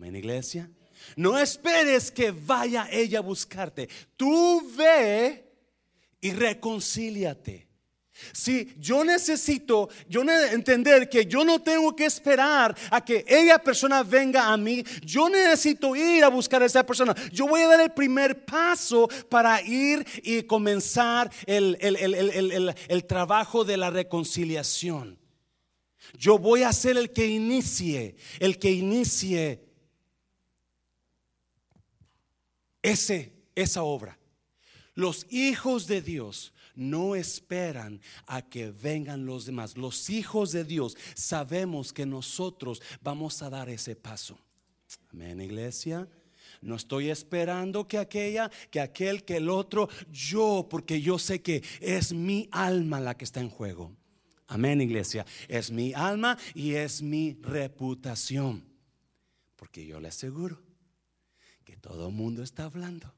Amén, 0.00 0.16
iglesia. 0.16 0.66
No 1.14 1.38
esperes 1.38 2.10
que 2.10 2.30
vaya 2.30 2.88
ella 2.90 3.18
a 3.18 3.20
buscarte. 3.20 3.86
Tú 4.16 4.66
ve 4.74 5.44
y 6.22 6.30
reconcíliate. 6.30 7.68
Si 8.32 8.72
yo 8.78 9.04
necesito, 9.04 9.90
yo 10.08 10.22
entender 10.22 11.10
que 11.10 11.26
yo 11.26 11.44
no 11.44 11.60
tengo 11.60 11.94
que 11.94 12.06
esperar 12.06 12.74
a 12.90 13.04
que 13.04 13.26
ella 13.28 13.58
persona 13.58 14.02
venga 14.02 14.50
a 14.50 14.56
mí, 14.56 14.82
yo 15.04 15.28
necesito 15.28 15.94
ir 15.94 16.24
a 16.24 16.28
buscar 16.28 16.62
a 16.62 16.66
esa 16.66 16.86
persona. 16.86 17.14
Yo 17.30 17.46
voy 17.46 17.60
a 17.60 17.68
dar 17.68 17.80
el 17.82 17.92
primer 17.92 18.46
paso 18.46 19.06
para 19.28 19.60
ir 19.60 20.06
y 20.22 20.44
comenzar 20.44 21.30
el, 21.44 21.76
el 22.88 23.04
trabajo 23.04 23.66
de 23.66 23.76
la 23.76 23.90
reconciliación. 23.90 25.18
Yo 26.18 26.38
voy 26.38 26.62
a 26.62 26.72
ser 26.72 26.96
el 26.96 27.12
que 27.12 27.26
inicie, 27.26 28.16
el 28.38 28.58
que 28.58 28.70
inicie 28.70 29.69
ese, 32.82 33.32
esa 33.54 33.82
obra. 33.82 34.18
Los 34.94 35.26
hijos 35.30 35.86
de 35.86 36.02
Dios 36.02 36.52
no 36.74 37.14
esperan 37.14 38.00
a 38.26 38.42
que 38.42 38.70
vengan 38.70 39.26
los 39.26 39.44
demás. 39.44 39.76
Los 39.76 40.10
hijos 40.10 40.52
de 40.52 40.64
Dios 40.64 40.96
sabemos 41.14 41.92
que 41.92 42.06
nosotros 42.06 42.82
vamos 43.02 43.42
a 43.42 43.50
dar 43.50 43.68
ese 43.68 43.96
paso. 43.96 44.38
Amén, 45.12 45.40
iglesia. 45.40 46.08
No 46.60 46.76
estoy 46.76 47.10
esperando 47.10 47.86
que 47.86 47.98
aquella, 47.98 48.50
que 48.70 48.80
aquel, 48.80 49.24
que 49.24 49.36
el 49.36 49.48
otro, 49.48 49.88
yo, 50.10 50.66
porque 50.68 51.00
yo 51.00 51.18
sé 51.18 51.40
que 51.40 51.62
es 51.80 52.12
mi 52.12 52.48
alma 52.50 53.00
la 53.00 53.16
que 53.16 53.24
está 53.24 53.40
en 53.40 53.50
juego. 53.50 53.96
Amén, 54.46 54.80
iglesia. 54.80 55.24
Es 55.48 55.70
mi 55.70 55.94
alma 55.94 56.36
y 56.54 56.74
es 56.74 57.02
mi 57.02 57.38
reputación. 57.40 58.64
Porque 59.56 59.86
yo 59.86 60.00
le 60.00 60.08
aseguro 60.08 60.69
que 61.70 61.76
todo 61.76 62.08
el 62.08 62.14
mundo 62.14 62.42
está 62.42 62.64
hablando. 62.64 63.14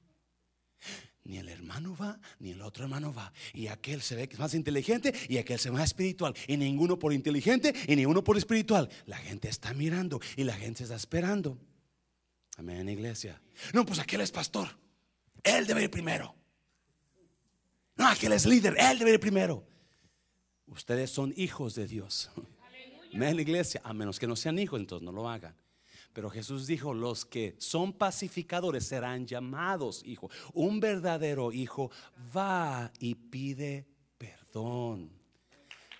Ni 1.24 1.38
el 1.38 1.48
hermano 1.48 1.96
va, 1.96 2.20
ni 2.38 2.50
el 2.50 2.60
otro 2.60 2.84
hermano 2.84 3.14
va. 3.14 3.32
Y 3.54 3.68
aquel 3.68 4.02
se 4.02 4.14
ve 4.14 4.28
más 4.38 4.52
inteligente 4.52 5.14
y 5.28 5.38
aquel 5.38 5.58
se 5.58 5.70
ve 5.70 5.76
más 5.76 5.84
espiritual. 5.84 6.34
Y 6.46 6.58
ninguno 6.58 6.98
por 6.98 7.14
inteligente 7.14 7.72
y 7.86 7.96
ninguno 7.96 8.22
por 8.22 8.36
espiritual. 8.36 8.90
La 9.06 9.16
gente 9.16 9.48
está 9.48 9.72
mirando 9.72 10.20
y 10.36 10.44
la 10.44 10.52
gente 10.52 10.82
está 10.82 10.96
esperando. 10.96 11.58
Amén, 12.58 12.88
iglesia. 12.88 13.40
No, 13.72 13.86
pues 13.86 13.98
aquel 14.00 14.20
es 14.20 14.30
pastor. 14.30 14.68
Él 15.42 15.66
debe 15.66 15.84
ir 15.84 15.90
primero. 15.90 16.34
No, 17.96 18.06
aquel 18.06 18.32
es 18.32 18.44
líder. 18.44 18.76
Él 18.78 18.98
debe 18.98 19.14
ir 19.14 19.20
primero. 19.20 19.66
Ustedes 20.66 21.10
son 21.10 21.32
hijos 21.36 21.74
de 21.74 21.86
Dios. 21.86 22.30
Amén, 23.14 23.40
iglesia. 23.40 23.80
A 23.82 23.94
menos 23.94 24.18
que 24.18 24.26
no 24.26 24.36
sean 24.36 24.58
hijos, 24.58 24.78
entonces 24.78 25.04
no 25.04 25.12
lo 25.12 25.28
hagan. 25.28 25.54
Pero 26.12 26.28
Jesús 26.28 26.66
dijo, 26.66 26.92
los 26.92 27.24
que 27.24 27.54
son 27.58 27.92
pacificadores 27.92 28.84
serán 28.84 29.26
llamados 29.26 30.02
hijos. 30.04 30.30
Un 30.52 30.78
verdadero 30.78 31.52
hijo 31.52 31.90
va 32.36 32.92
y 32.98 33.14
pide 33.14 33.86
perdón. 34.18 35.10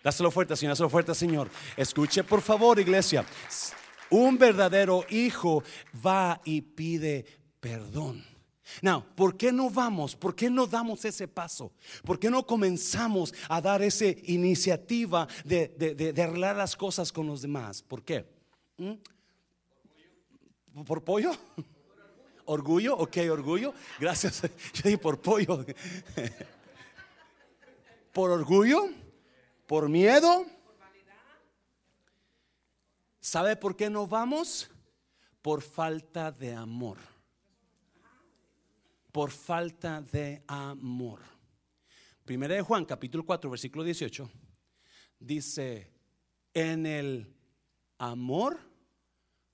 Dáselo 0.03 0.31
fuerte, 0.31 0.57
Señor, 0.57 0.73
dáselo 0.73 0.91
fuerte, 0.91 1.15
Señor. 1.15 1.49
Escuche, 1.77 2.25
por 2.25 2.43
favor, 2.43 2.79
iglesia. 2.79 3.25
Un 4.11 4.37
verdadero 4.37 5.05
hijo 5.09 5.63
va 6.05 6.41
y 6.45 6.61
pide 6.61 7.25
perdón. 7.61 8.23
Now, 8.81 9.05
¿por 9.15 9.37
qué 9.37 9.53
no 9.53 9.71
vamos? 9.71 10.17
¿Por 10.17 10.35
qué 10.35 10.51
no 10.51 10.67
damos 10.67 11.05
ese 11.05 11.29
paso? 11.29 11.73
¿Por 12.05 12.19
qué 12.19 12.31
no 12.31 12.47
comenzamos 12.47 13.33
a 13.49 13.61
dar 13.61 13.83
esa 13.83 14.07
iniciativa 14.25 15.27
de, 15.45 16.15
arreglar 16.19 16.57
las 16.57 16.77
cosas 16.77 17.13
con 17.13 17.27
los 17.27 17.43
demás? 17.43 17.83
¿Por 17.83 18.03
qué? 18.03 18.27
¿Mm? 18.77 18.93
¿Por 20.87 21.05
pollo? 21.05 21.33
¿Orgullo? 22.47 22.97
Ok, 22.97 23.19
orgullo. 23.31 23.75
Gracias. 24.01 24.43
Yo 24.75 24.83
dije 24.85 24.99
por 24.99 25.21
pollo. 25.21 25.65
¿Por 28.13 28.31
orgullo? 28.31 28.89
¿Por 29.67 29.89
miedo? 29.89 30.47
¿Sabe 33.21 33.57
por 33.57 33.77
qué 33.77 33.89
no 33.89 34.07
vamos? 34.07 34.71
Por 35.43 35.63
falta 35.63 36.33
de 36.33 36.55
amor. 36.55 36.99
Por 39.13 39.31
falta 39.31 40.01
de 40.01 40.43
amor. 40.47 41.21
Primera 42.25 42.55
de 42.55 42.63
Juan, 42.63 42.85
capítulo 42.85 43.27
4, 43.27 43.51
versículo 43.51 43.85
18, 43.85 44.31
dice, 45.19 45.91
en 46.55 46.87
el 46.87 47.35
amor 47.99 48.59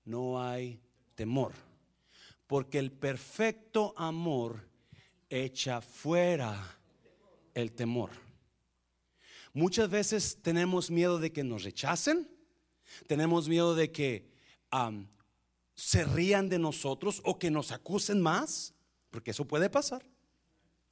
no 0.04 0.42
hay 0.42 0.80
temor, 1.18 1.52
porque 2.46 2.78
el 2.78 2.92
perfecto 2.92 3.92
amor 3.96 4.68
echa 5.28 5.80
fuera 5.80 6.78
el 7.54 7.72
temor. 7.72 8.10
Muchas 9.52 9.90
veces 9.90 10.38
tenemos 10.42 10.92
miedo 10.92 11.18
de 11.18 11.32
que 11.32 11.42
nos 11.42 11.64
rechacen, 11.64 12.30
tenemos 13.08 13.48
miedo 13.48 13.74
de 13.74 13.90
que 13.90 14.30
se 15.74 16.04
rían 16.04 16.48
de 16.48 16.60
nosotros 16.60 17.20
o 17.24 17.36
que 17.36 17.50
nos 17.50 17.72
acusen 17.72 18.22
más, 18.22 18.72
porque 19.10 19.32
eso 19.32 19.44
puede 19.44 19.68
pasar. 19.68 20.04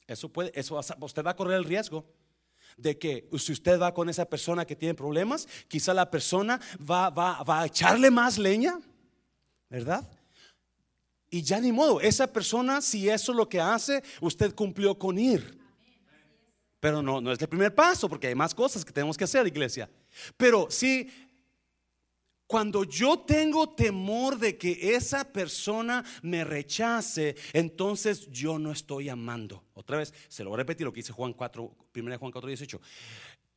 Eso 0.08 0.28
puede, 0.28 0.50
eso 0.58 0.80
usted 1.00 1.24
va 1.24 1.30
a 1.30 1.36
correr 1.36 1.56
el 1.56 1.64
riesgo 1.64 2.04
de 2.76 2.98
que 2.98 3.28
si 3.38 3.52
usted 3.52 3.80
va 3.80 3.94
con 3.94 4.08
esa 4.08 4.24
persona 4.24 4.64
que 4.64 4.74
tiene 4.74 4.94
problemas, 4.94 5.46
quizá 5.68 5.94
la 5.94 6.10
persona 6.10 6.60
va, 6.78 7.10
va, 7.10 7.44
va 7.44 7.60
a 7.62 7.66
echarle 7.66 8.10
más 8.10 8.38
leña, 8.38 8.80
¿verdad? 9.70 10.15
Y 11.36 11.42
ya 11.42 11.60
ni 11.60 11.70
modo, 11.70 12.00
esa 12.00 12.32
persona, 12.32 12.80
si 12.80 13.10
eso 13.10 13.32
es 13.32 13.36
lo 13.36 13.46
que 13.46 13.60
hace, 13.60 14.02
usted 14.22 14.54
cumplió 14.54 14.98
con 14.98 15.18
ir. 15.18 15.58
Pero 16.80 17.02
no, 17.02 17.20
no 17.20 17.30
es 17.30 17.38
el 17.38 17.46
primer 17.46 17.74
paso, 17.74 18.08
porque 18.08 18.28
hay 18.28 18.34
más 18.34 18.54
cosas 18.54 18.82
que 18.82 18.90
tenemos 18.90 19.18
que 19.18 19.24
hacer, 19.24 19.46
iglesia. 19.46 19.90
Pero 20.38 20.68
si 20.70 21.10
cuando 22.46 22.84
yo 22.84 23.18
tengo 23.18 23.68
temor 23.68 24.38
de 24.38 24.56
que 24.56 24.94
esa 24.94 25.30
persona 25.30 26.02
me 26.22 26.42
rechace, 26.42 27.36
entonces 27.52 28.30
yo 28.30 28.58
no 28.58 28.72
estoy 28.72 29.10
amando. 29.10 29.62
Otra 29.74 29.98
vez, 29.98 30.14
se 30.28 30.42
lo 30.42 30.48
voy 30.48 30.56
a 30.56 30.62
repetir 30.62 30.86
lo 30.86 30.92
que 30.94 31.00
dice 31.00 31.12
Juan 31.12 31.34
4, 31.34 31.76
1 31.94 32.18
Juan 32.18 32.32
4, 32.32 32.48
18. 32.48 32.80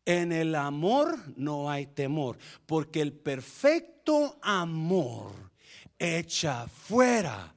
En 0.03 0.33
el 0.33 0.53
amor 0.53 1.17
no 1.37 1.71
hay 1.71 1.87
temor, 1.87 2.37
porque 2.65 2.99
el 2.99 3.13
perfecto 3.13 4.37
amor 4.41 5.31
echa 5.97 6.67
fuera 6.67 7.55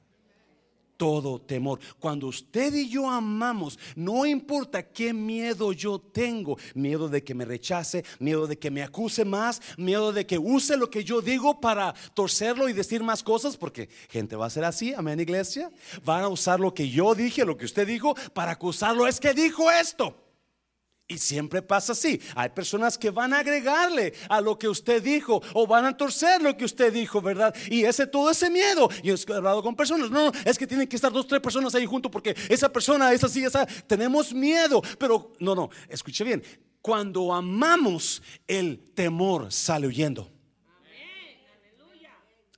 todo 1.03 1.37
temor. 1.37 1.81
Cuando 1.99 2.27
usted 2.27 2.73
y 2.73 2.87
yo 2.87 3.09
amamos, 3.09 3.77
no 3.93 4.25
importa 4.25 4.83
qué 4.83 5.13
miedo 5.13 5.73
yo 5.73 5.99
tengo, 5.99 6.57
miedo 6.75 7.09
de 7.09 7.21
que 7.21 7.35
me 7.35 7.43
rechace, 7.43 8.05
miedo 8.19 8.47
de 8.47 8.57
que 8.57 8.71
me 8.71 8.81
acuse 8.81 9.25
más, 9.25 9.61
miedo 9.75 10.13
de 10.13 10.25
que 10.25 10.37
use 10.37 10.77
lo 10.77 10.89
que 10.89 11.03
yo 11.03 11.19
digo 11.19 11.59
para 11.59 11.93
torcerlo 12.13 12.69
y 12.69 12.73
decir 12.73 13.03
más 13.03 13.21
cosas, 13.21 13.57
porque 13.57 13.89
gente 14.07 14.37
va 14.37 14.45
a 14.45 14.49
ser 14.49 14.63
así, 14.63 14.93
amén 14.93 15.19
iglesia, 15.19 15.73
van 16.05 16.23
a 16.23 16.29
usar 16.29 16.61
lo 16.61 16.73
que 16.73 16.87
yo 16.87 17.13
dije, 17.13 17.43
lo 17.43 17.57
que 17.57 17.65
usted 17.65 17.85
dijo, 17.85 18.15
para 18.33 18.53
acusarlo, 18.53 19.05
es 19.05 19.19
que 19.19 19.33
dijo 19.33 19.69
esto. 19.69 20.22
Y 21.07 21.17
siempre 21.17 21.61
pasa 21.61 21.91
así. 21.91 22.19
Hay 22.33 22.49
personas 22.49 22.97
que 22.97 23.11
van 23.11 23.33
a 23.33 23.39
agregarle 23.39 24.13
a 24.29 24.39
lo 24.39 24.57
que 24.57 24.69
usted 24.69 25.03
dijo 25.03 25.41
o 25.53 25.67
van 25.67 25.85
a 25.85 25.97
torcer 25.97 26.41
lo 26.41 26.55
que 26.55 26.63
usted 26.63 26.93
dijo, 26.93 27.21
¿verdad? 27.21 27.53
Y 27.69 27.83
ese 27.83 28.07
todo 28.07 28.31
ese 28.31 28.49
miedo. 28.49 28.89
Y 29.03 29.11
he 29.11 29.33
hablado 29.33 29.61
con 29.61 29.75
personas, 29.75 30.09
no, 30.09 30.31
es 30.45 30.57
que 30.57 30.65
tienen 30.65 30.87
que 30.87 30.95
estar 30.95 31.11
dos, 31.11 31.27
tres 31.27 31.41
personas 31.41 31.75
ahí 31.75 31.85
juntos 31.85 32.11
porque 32.11 32.35
esa 32.47 32.71
persona 32.71 33.11
es 33.11 33.23
así, 33.23 33.43
esa. 33.43 33.65
Tenemos 33.65 34.33
miedo, 34.33 34.81
pero 34.97 35.33
no, 35.39 35.53
no, 35.53 35.69
escuche 35.89 36.23
bien. 36.23 36.41
Cuando 36.81 37.33
amamos, 37.33 38.21
el 38.47 38.79
temor 38.93 39.51
sale 39.51 39.87
huyendo. 39.87 40.32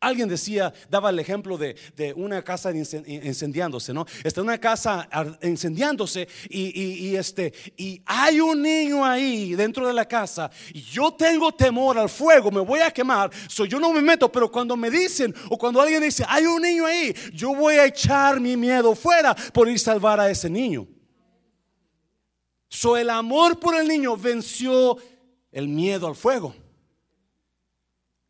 Alguien 0.06 0.30
decía, 0.30 0.72
daba 0.88 1.10
el 1.10 1.18
ejemplo 1.18 1.58
de, 1.58 1.76
una 2.16 2.44
casa 2.44 2.72
incendiándose, 2.72 3.92
¿no? 3.92 4.06
Está 4.24 4.40
una 4.44 4.60
casa 4.60 5.10
incendiándose 5.42 6.28
y, 6.48 7.16
este, 7.16 7.52
y 7.76 8.00
hay 8.06 8.40
un 8.40 8.62
niño 8.62 9.04
ahí 9.04 9.56
dentro 9.56 9.88
de 9.88 9.94
la 9.94 10.08
casa 10.08 10.52
y 10.72 10.84
yo 10.84 11.12
tengo 11.12 11.52
temor 11.54 11.98
al 11.98 12.10
fuego, 12.10 12.52
me 12.52 12.60
voy 12.60 12.82
a 12.82 12.92
quemar, 12.92 13.32
so 13.48 13.66
yo 13.66 13.80
no 13.80 13.92
me 13.92 14.02
meto, 14.04 14.32
pero 14.32 14.52
cuando 14.52 14.78
me 14.78 14.92
dicen 14.92 15.34
o 15.50 15.58
cuando 15.58 15.82
alguien 15.82 16.04
dice, 16.04 16.24
hay 16.28 16.46
un 16.46 16.62
niño 16.62 16.86
ahí, 16.86 17.12
yo 17.34 17.56
voy 17.56 17.74
a 17.74 17.86
echar 17.86 18.40
mi 18.40 18.56
miedo 18.56 18.94
fuera 18.94 19.36
por 19.54 19.68
ir 19.68 19.78
a 19.78 19.80
salvar 19.80 20.20
a 20.20 20.30
ese 20.30 20.52
niño. 20.52 20.86
So 22.70 22.96
el 22.96 23.10
amor 23.10 23.60
por 23.60 23.74
el 23.74 23.88
niño 23.88 24.16
venció 24.16 24.98
el 25.52 25.68
miedo 25.68 26.06
al 26.06 26.16
fuego. 26.16 26.54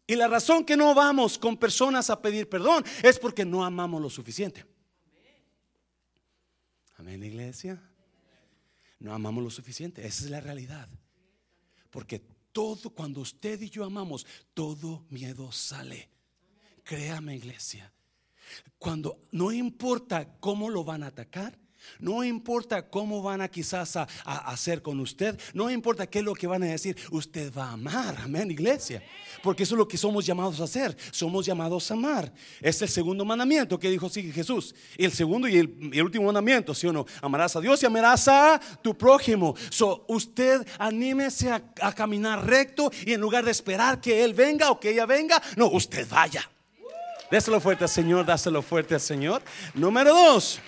Y 0.07 0.15
la 0.15 0.27
razón 0.27 0.63
que 0.63 0.77
no 0.77 0.93
vamos 0.93 1.37
con 1.37 1.57
personas 1.57 2.09
a 2.09 2.21
pedir 2.21 2.47
perdón 2.47 2.83
es 3.01 3.17
porque 3.17 3.43
no 3.43 3.65
amamos 3.65 4.01
lo 4.01 4.09
suficiente. 4.09 4.65
Amén, 6.97 7.23
iglesia. 7.23 7.81
No 8.99 9.13
amamos 9.13 9.43
lo 9.43 9.49
suficiente. 9.49 10.05
Esa 10.05 10.25
es 10.25 10.29
la 10.29 10.41
realidad. 10.41 10.87
Porque 11.89 12.19
todo, 12.51 12.89
cuando 12.91 13.21
usted 13.21 13.61
y 13.61 13.69
yo 13.69 13.83
amamos, 13.83 14.25
todo 14.53 15.05
miedo 15.09 15.51
sale. 15.51 16.09
Créame, 16.83 17.35
iglesia. 17.35 17.91
Cuando 18.77 19.27
no 19.31 19.51
importa 19.51 20.37
cómo 20.39 20.69
lo 20.69 20.83
van 20.83 21.03
a 21.03 21.07
atacar, 21.07 21.57
no 21.99 22.23
importa 22.23 22.87
cómo 22.87 23.21
van 23.21 23.41
a 23.41 23.47
quizás 23.47 23.95
a, 23.95 24.07
hacer 24.25 24.81
con 24.81 24.99
usted, 24.99 25.39
no 25.53 25.69
importa 25.69 26.07
qué 26.07 26.19
es 26.19 26.25
lo 26.25 26.33
que 26.33 26.47
van 26.47 26.63
a 26.63 26.67
decir, 26.67 26.97
usted 27.11 27.53
va 27.53 27.69
a 27.69 27.73
amar, 27.73 28.17
amén, 28.23 28.51
iglesia. 28.51 29.03
Porque 29.43 29.63
eso 29.63 29.75
es 29.75 29.79
lo 29.79 29.87
que 29.87 29.97
somos 29.97 30.25
llamados 30.25 30.59
a 30.59 30.63
hacer, 30.63 30.95
somos 31.11 31.45
llamados 31.45 31.89
a 31.91 31.93
amar. 31.93 32.33
Es 32.61 32.81
el 32.81 32.89
segundo 32.89 33.25
mandamiento 33.25 33.79
que 33.79 33.89
dijo 33.89 34.09
sí, 34.09 34.31
Jesús. 34.31 34.73
Y 34.97 35.05
el 35.05 35.11
segundo 35.11 35.47
y 35.47 35.57
el, 35.57 36.03
último 36.03 36.25
mandamiento, 36.25 36.73
¿sí 36.73 36.87
o 36.87 36.93
no? 36.93 37.05
Amarás 37.21 37.55
a 37.55 37.61
Dios 37.61 37.81
y 37.83 37.85
amarás 37.85 38.27
a 38.27 38.59
tu 38.81 38.97
prójimo. 38.97 39.55
So, 39.69 40.05
usted 40.07 40.65
anímese 40.79 41.51
a, 41.51 41.63
a 41.81 41.93
caminar 41.93 42.45
recto 42.45 42.91
y 43.05 43.13
en 43.13 43.21
lugar 43.21 43.45
de 43.45 43.51
esperar 43.51 44.01
que 44.01 44.23
Él 44.23 44.33
venga 44.33 44.71
o 44.71 44.79
que 44.79 44.91
ella 44.91 45.05
venga, 45.05 45.41
no, 45.55 45.67
usted 45.67 46.07
vaya. 46.09 46.49
Déselo 47.31 47.59
fuerte 47.59 47.83
al 47.83 47.89
Señor, 47.89 48.25
dáselo 48.25 48.61
fuerte 48.61 48.93
al 48.93 49.01
Señor. 49.01 49.41
Número 49.73 50.13
dos. 50.13 50.61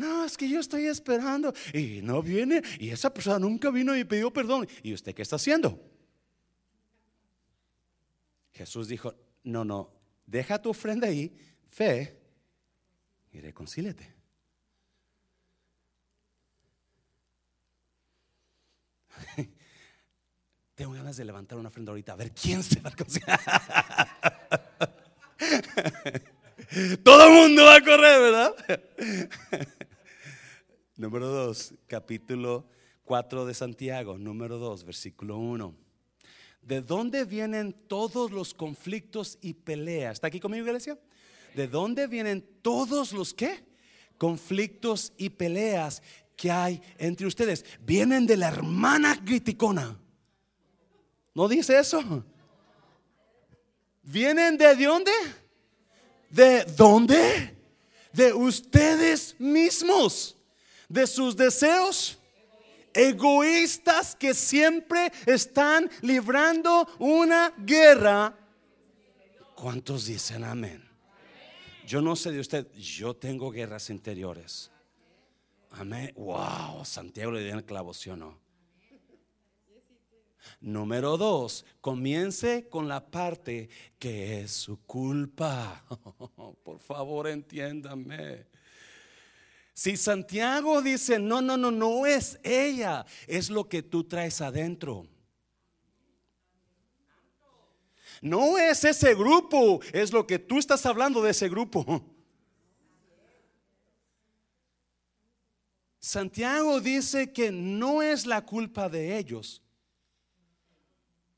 No, 0.00 0.24
es 0.24 0.38
que 0.38 0.48
yo 0.48 0.60
estoy 0.60 0.86
esperando 0.86 1.52
y 1.74 2.00
no 2.00 2.22
viene 2.22 2.62
y 2.78 2.88
esa 2.88 3.12
persona 3.12 3.38
nunca 3.38 3.70
vino 3.70 3.94
y 3.94 4.04
pidió 4.04 4.32
perdón. 4.32 4.66
¿Y 4.82 4.94
usted 4.94 5.14
qué 5.14 5.20
está 5.20 5.36
haciendo? 5.36 5.78
Jesús 8.54 8.88
dijo, 8.88 9.14
no, 9.44 9.62
no, 9.62 9.92
deja 10.24 10.62
tu 10.62 10.70
ofrenda 10.70 11.06
ahí, 11.06 11.30
fe 11.68 12.18
y 13.30 13.40
reconcíliate. 13.40 14.10
Tengo 20.74 20.92
ganas 20.92 21.18
de 21.18 21.26
levantar 21.26 21.58
una 21.58 21.68
ofrenda 21.68 21.90
ahorita. 21.90 22.14
A 22.14 22.16
ver 22.16 22.32
quién 22.32 22.62
se 22.62 22.80
va 22.80 22.88
a 22.88 22.96
cocinar. 22.96 23.38
Todo 27.04 27.26
el 27.26 27.32
mundo 27.34 27.64
va 27.66 27.76
a 27.76 27.80
correr, 27.82 28.20
¿verdad? 28.20 28.54
Número 31.00 31.28
2, 31.28 31.76
capítulo 31.86 32.66
4 33.06 33.46
de 33.46 33.54
Santiago. 33.54 34.18
Número 34.18 34.58
2, 34.58 34.84
versículo 34.84 35.38
1. 35.38 35.74
¿De 36.60 36.82
dónde 36.82 37.24
vienen 37.24 37.72
todos 37.72 38.30
los 38.30 38.52
conflictos 38.52 39.38
y 39.40 39.54
peleas? 39.54 40.12
¿Está 40.12 40.26
aquí 40.26 40.40
conmigo, 40.40 40.66
iglesia? 40.66 40.98
¿De 41.54 41.68
dónde 41.68 42.06
vienen 42.06 42.46
todos 42.60 43.14
los 43.14 43.32
qué? 43.32 43.64
Conflictos 44.18 45.14
y 45.16 45.30
peleas 45.30 46.02
que 46.36 46.50
hay 46.50 46.82
entre 46.98 47.26
ustedes. 47.26 47.64
Vienen 47.80 48.26
de 48.26 48.36
la 48.36 48.48
hermana 48.48 49.24
criticona. 49.24 49.98
¿No 51.34 51.48
dice 51.48 51.78
eso? 51.78 52.26
¿Vienen 54.02 54.58
de 54.58 54.76
dónde? 54.76 55.12
¿De 56.28 56.64
dónde? 56.76 57.56
De 58.12 58.34
ustedes 58.34 59.34
mismos, 59.40 60.36
de 60.90 61.06
sus 61.06 61.36
deseos 61.36 62.18
egoístas 62.92 64.14
que 64.16 64.34
siempre 64.34 65.12
están 65.24 65.88
librando 66.02 66.86
una 66.98 67.54
guerra. 67.56 68.36
¿Cuántos 69.54 70.06
dicen 70.06 70.44
amén? 70.44 70.86
Yo 71.86 72.02
no 72.02 72.14
sé 72.16 72.32
de 72.32 72.40
usted, 72.40 72.70
yo 72.74 73.14
tengo 73.14 73.50
guerras 73.50 73.88
interiores. 73.90 74.70
Amén. 75.70 76.12
Wow, 76.16 76.84
Santiago 76.84 77.32
le 77.32 77.44
dio 77.44 77.54
el 77.54 77.64
clavo, 77.64 77.94
¿sí 77.94 78.10
o 78.10 78.16
no? 78.16 78.38
Número 80.60 81.16
dos, 81.16 81.64
comience 81.80 82.68
con 82.68 82.88
la 82.88 83.10
parte 83.10 83.68
que 83.98 84.40
es 84.40 84.52
su 84.52 84.80
culpa. 84.82 85.84
Por 86.64 86.78
favor, 86.80 87.28
entiéndame. 87.28 88.49
Si 89.80 89.96
Santiago 89.96 90.82
dice, 90.82 91.18
no, 91.18 91.40
no, 91.40 91.56
no, 91.56 91.70
no 91.70 92.04
es 92.04 92.38
ella, 92.42 93.06
es 93.26 93.48
lo 93.48 93.66
que 93.66 93.82
tú 93.82 94.04
traes 94.04 94.42
adentro. 94.42 95.06
No 98.20 98.58
es 98.58 98.84
ese 98.84 99.14
grupo, 99.14 99.80
es 99.94 100.12
lo 100.12 100.26
que 100.26 100.38
tú 100.38 100.58
estás 100.58 100.84
hablando 100.84 101.22
de 101.22 101.30
ese 101.30 101.48
grupo. 101.48 102.04
Santiago 105.98 106.78
dice 106.82 107.32
que 107.32 107.50
no 107.50 108.02
es 108.02 108.26
la 108.26 108.44
culpa 108.44 108.90
de 108.90 109.16
ellos. 109.16 109.62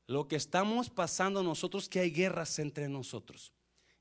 Lo 0.05 0.27
que 0.27 0.35
estamos 0.35 0.89
pasando 0.89 1.43
nosotros, 1.43 1.87
que 1.87 2.01
hay 2.01 2.11
guerras 2.11 2.59
entre 2.59 2.89
nosotros. 2.89 3.53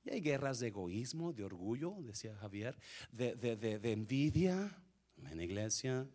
Y 0.05 0.11
hay 0.11 0.21
guerras 0.21 0.59
de 0.59 0.69
egoísmo, 0.69 1.33
de 1.33 1.45
orgullo, 1.45 1.95
decía 2.01 2.35
Javier, 2.37 2.77
de, 3.13 3.35
de, 3.37 3.93
envidia, 3.93 4.77
en 5.31 5.41
iglesia. 5.41 6.07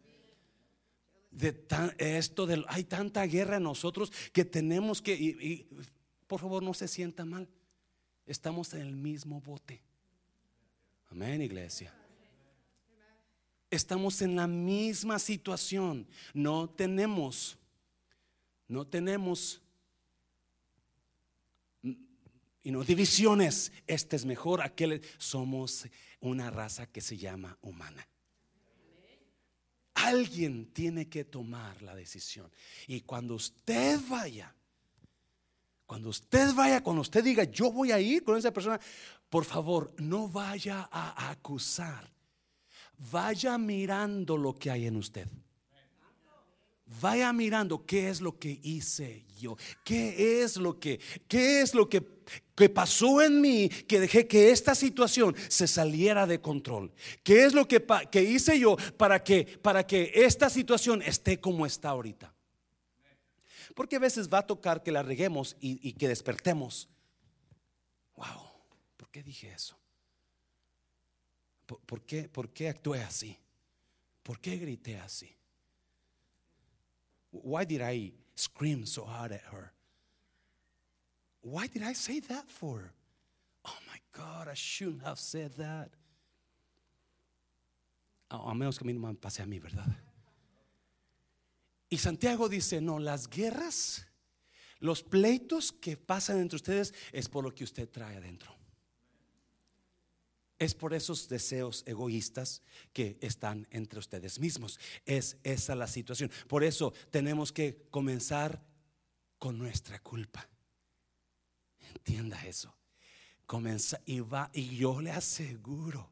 De 1.32 1.66
esto, 1.98 2.46
de, 2.46 2.64
hay 2.68 2.84
tanta 2.84 3.26
guerra 3.26 3.58
en 3.58 3.64
nosotros 3.64 4.12
que 4.34 4.44
tenemos 4.44 5.02
que, 5.02 5.14
y, 5.14 5.68
por 6.26 6.42
favor 6.42 6.62
no 6.64 6.74
se 6.74 6.88
sienta 6.88 7.24
mal, 7.24 7.48
estamos 8.26 8.74
en 8.74 8.82
el 8.82 8.96
mismo 8.96 9.40
bote. 9.40 9.82
Amén, 11.10 11.42
iglesia. 11.42 11.94
Estamos 13.70 14.22
en 14.22 14.36
la 14.36 14.48
misma 14.48 15.20
situación. 15.20 16.08
No 16.34 16.70
tenemos, 16.70 17.58
no 18.68 18.86
tenemos 18.86 19.62
y 22.68 22.72
no 22.72 22.84
divisiones. 22.84 23.72
Este 23.88 24.18
es 24.18 24.26
mejor, 24.26 24.62
aquel. 24.62 25.02
Somos 25.18 25.88
una 26.20 26.50
raza 26.50 26.86
que 26.86 27.00
se 27.00 27.16
llama 27.16 27.58
humana. 27.62 28.06
Alguien 29.94 30.66
tiene 30.74 31.08
que 31.08 31.24
tomar 31.24 31.82
la 31.82 31.96
decisión. 31.96 32.52
Y 32.86 33.00
cuando 33.02 33.36
usted 33.36 34.02
vaya, 34.10 34.54
cuando 35.86 36.10
usted 36.10 36.54
vaya, 36.54 36.84
cuando 36.84 37.04
usted 37.04 37.24
diga, 37.24 37.46
yo 37.46 37.72
voy 37.72 37.94
a 37.94 38.02
ir 38.02 38.26
con 38.26 38.38
esa 38.38 38.52
persona, 38.52 38.82
por 39.30 39.46
favor, 39.46 39.94
no 40.00 40.28
vaya 40.28 40.90
a 40.92 41.30
acusar 41.30 42.12
vaya 43.12 43.58
mirando 43.58 44.36
lo 44.36 44.56
que 44.56 44.72
hay 44.72 44.88
en 44.88 44.96
usted. 44.96 45.28
Vaya 47.02 47.34
mirando 47.34 47.86
qué 47.86 48.10
es 48.10 48.22
lo 48.22 48.40
que 48.40 48.60
hice 48.64 49.26
yo, 49.38 49.58
qué 49.84 50.42
es 50.42 50.56
lo 50.58 50.80
que, 50.80 51.00
qué 51.28 51.62
es 51.62 51.74
lo 51.74 51.90
que, 51.90 52.02
que 52.56 52.70
pasó 52.70 53.22
en 53.22 53.42
mí 53.42 53.70
que 53.70 54.00
dejé 54.00 54.26
que 54.26 54.52
esta 54.52 54.74
situación 54.74 55.36
se 55.50 55.68
saliera 55.68 56.26
de 56.26 56.40
control. 56.40 56.92
¿Qué 57.24 57.46
es 57.46 57.54
lo 57.54 57.68
que, 57.68 57.86
que 58.10 58.24
hice 58.24 58.58
yo 58.58 58.78
para 58.98 59.24
que, 59.24 59.46
para 59.62 59.86
que 59.86 60.12
esta 60.16 60.50
situación 60.50 61.02
esté 61.02 61.40
como 61.40 61.66
está 61.66 61.90
ahorita? 61.90 62.34
Porque 63.76 63.98
a 63.98 64.00
veces 64.00 64.28
va 64.28 64.40
a 64.40 64.48
tocar 64.48 64.82
que 64.82 64.92
la 64.92 65.04
reguemos 65.04 65.56
y, 65.60 65.94
que 65.94 66.08
despertemos. 66.08 66.90
Wow, 68.16 68.50
¿por 68.96 69.10
qué 69.12 69.22
dije 69.22 69.52
eso? 69.54 69.78
¿Por, 71.68 72.02
qué, 72.02 72.30
¿Por 72.30 72.50
qué 72.50 72.70
actué 72.70 73.04
así? 73.04 73.38
¿Por 74.24 74.40
qué 74.40 74.58
grité 74.58 74.98
así? 74.98 75.38
Why 77.32 77.66
did 77.66 77.82
I 77.82 78.12
scream 78.36 78.86
so 78.86 79.04
hard 79.06 79.32
at 79.32 79.42
her? 79.52 79.72
Why 81.42 81.68
did 81.68 81.84
I 81.84 81.94
say 81.94 82.20
that 82.22 82.50
for? 82.50 82.92
Oh 83.66 83.78
my 83.88 84.00
God, 84.12 84.48
I 84.48 84.54
shouldn't 84.54 85.04
have 85.04 85.20
said 85.20 85.54
that. 85.58 85.90
a 88.30 88.54
menos 88.54 88.78
que 88.78 88.84
a 88.84 88.88
mí 88.88 88.94
no 88.94 89.08
me 89.08 89.14
pase 89.16 89.42
a 89.42 89.46
mí, 89.46 89.60
¿verdad? 89.60 89.88
Y 91.90 91.98
Santiago 91.98 92.50
dice, 92.50 92.82
no, 92.82 93.00
las 93.00 93.30
guerras, 93.30 94.06
los 94.80 95.04
pleitos 95.04 95.72
que 95.72 95.96
pasan 95.96 96.40
entre 96.40 96.58
ustedes 96.58 96.94
es 97.14 97.30
por 97.30 97.44
lo 97.44 97.56
que 97.56 97.64
usted 97.64 97.90
trae 97.90 98.18
adentro. 98.18 98.57
Es 100.60 100.74
por 100.74 100.94
esos 100.94 101.30
deseos 101.30 101.84
egoístas 101.86 102.64
que 102.92 103.18
están 103.22 103.68
entre 103.70 104.00
ustedes 104.00 104.40
mismos. 104.40 104.80
Es 105.06 105.38
esa 105.44 105.76
la 105.76 105.88
situación. 105.88 106.32
Por 106.48 106.64
eso 106.64 106.94
tenemos 107.12 107.52
que 107.52 107.86
comenzar 107.92 108.64
con 109.38 109.58
nuestra 109.58 110.00
culpa. 110.00 110.50
Entienda 111.96 112.44
eso. 112.46 112.76
Comienza 113.46 114.02
y 114.06 114.20
va 114.20 114.50
y 114.52 114.78
yo 114.78 115.00
le 115.00 115.12
aseguro 115.12 116.12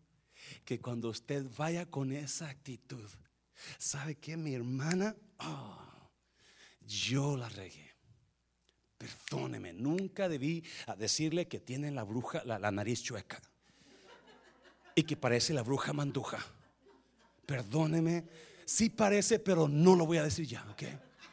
que 0.63 0.79
cuando 0.79 1.09
usted 1.09 1.45
vaya 1.57 1.89
con 1.89 2.11
esa 2.11 2.47
actitud, 2.47 3.09
¿sabe 3.79 4.15
que 4.15 4.37
mi 4.37 4.53
hermana? 4.53 5.15
Ah, 5.39 6.09
yo 6.81 7.35
la 7.35 7.49
regué. 7.49 7.95
Perdóneme, 8.97 9.73
nunca 9.73 10.29
debí 10.29 10.63
decirle 10.97 11.47
que 11.47 11.59
tiene 11.59 11.91
la 11.91 12.03
bruja, 12.03 12.43
la 12.45 12.71
nariz 12.71 13.03
chueca 13.03 13.41
y 14.95 15.03
que 15.03 15.17
parece 15.17 15.53
la 15.53 15.61
bruja 15.61 15.93
manduja. 15.93 16.39
Perdóneme, 17.45 18.25
sí 18.65 18.89
parece, 18.89 19.37
pero 19.37 19.67
no 19.67 19.95
lo 19.95 20.05
voy 20.05 20.17
a 20.17 20.23
decir 20.23 20.47
ya, 20.47 20.65
¿ok? 20.71 20.83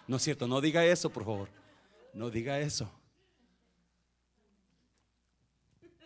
No 0.09 0.17
es 0.17 0.23
cierto, 0.23 0.47
no 0.47 0.61
diga 0.61 0.85
eso, 0.85 1.11
por 1.11 1.25
favor. 1.25 1.49
No 2.13 2.29
diga 2.29 2.59
eso. 2.59 2.91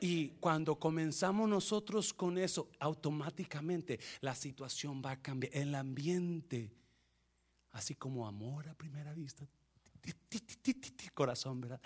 Y 0.00 0.28
cuando 0.38 0.78
comenzamos 0.78 1.48
nosotros 1.48 2.12
con 2.12 2.38
eso, 2.38 2.70
automáticamente 2.78 3.98
la 4.20 4.34
situación 4.34 5.02
va 5.04 5.12
a 5.12 5.22
cambiar. 5.22 5.56
El 5.56 5.74
ambiente, 5.74 6.70
así 7.72 7.94
como 7.94 8.26
amor 8.26 8.68
a 8.68 8.74
primera 8.74 9.14
vista, 9.14 9.48
corazón, 11.14 11.60
¿verdad? 11.62 11.80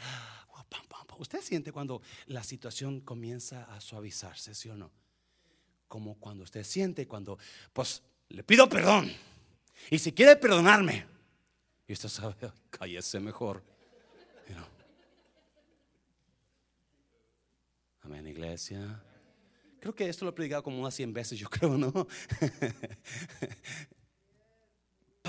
Usted 1.18 1.40
siente 1.40 1.72
cuando 1.72 2.02
la 2.26 2.42
situación 2.42 3.00
comienza 3.00 3.64
a 3.64 3.80
suavizarse, 3.80 4.54
¿sí 4.54 4.68
o 4.68 4.76
no? 4.76 4.90
Como 5.90 6.14
cuando 6.20 6.44
usted 6.44 6.62
siente, 6.62 7.08
cuando, 7.08 7.36
pues, 7.72 8.00
le 8.28 8.44
pido 8.44 8.68
perdón. 8.68 9.10
Y 9.90 9.98
si 9.98 10.12
quiere 10.12 10.36
perdonarme, 10.36 11.04
y 11.88 11.92
usted 11.92 12.08
sabe, 12.08 12.52
cállese 12.70 13.18
mejor. 13.18 13.60
Amén, 18.02 18.24
iglesia. 18.28 19.02
Creo 19.80 19.92
que 19.92 20.08
esto 20.08 20.24
lo 20.24 20.30
he 20.30 20.34
predicado 20.34 20.62
como 20.62 20.78
unas 20.78 20.94
100 20.94 21.12
veces, 21.12 21.38
yo 21.38 21.50
creo, 21.50 21.76
¿no? 21.76 21.92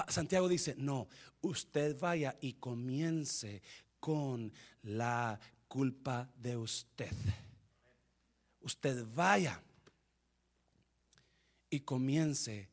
Santiago 0.08 0.48
dice, 0.48 0.76
no, 0.78 1.08
usted 1.42 2.00
vaya 2.00 2.38
y 2.40 2.54
comience 2.54 3.64
con 4.00 4.54
la 4.84 5.40
culpa 5.68 6.30
de 6.36 6.56
usted. 6.56 7.12
Usted 8.62 9.06
vaya 9.16 9.60
y 11.72 11.80
comience 11.80 12.70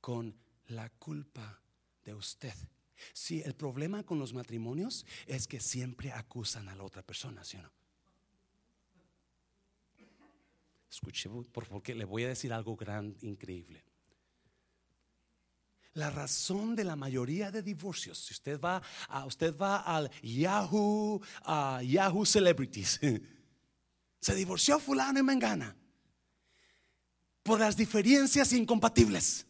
con 0.00 0.34
la 0.68 0.88
culpa 0.88 1.60
de 2.04 2.14
usted. 2.14 2.54
Sí, 3.12 3.42
el 3.44 3.54
problema 3.54 4.04
con 4.04 4.18
los 4.18 4.32
matrimonios 4.32 5.04
es 5.26 5.46
que 5.46 5.60
siempre 5.60 6.12
acusan 6.12 6.68
a 6.68 6.74
la 6.74 6.84
otra 6.84 7.02
persona, 7.02 7.44
¿sí 7.44 7.58
o 7.58 7.62
no? 7.62 7.72
Escuche, 10.88 11.28
porque 11.52 11.94
le 11.94 12.06
voy 12.06 12.24
a 12.24 12.28
decir 12.28 12.52
algo 12.54 12.74
gran, 12.76 13.14
increíble. 13.20 13.84
La 15.92 16.10
razón 16.10 16.76
de 16.76 16.84
la 16.84 16.94
mayoría 16.94 17.50
de 17.50 17.62
divorcios, 17.62 18.18
si 18.18 18.32
usted 18.32 18.60
va, 18.60 18.80
a, 19.08 19.26
usted 19.26 19.56
va 19.56 19.78
al 19.78 20.10
Yahoo, 20.22 21.20
a 21.42 21.82
Yahoo 21.82 22.24
Celebrities, 22.24 23.00
se 24.20 24.34
divorció 24.34 24.78
fulano 24.78 25.18
y 25.18 25.22
mengana 25.22 25.76
por 27.46 27.60
las 27.60 27.76
diferencias 27.76 28.52
incompatibles. 28.52 29.46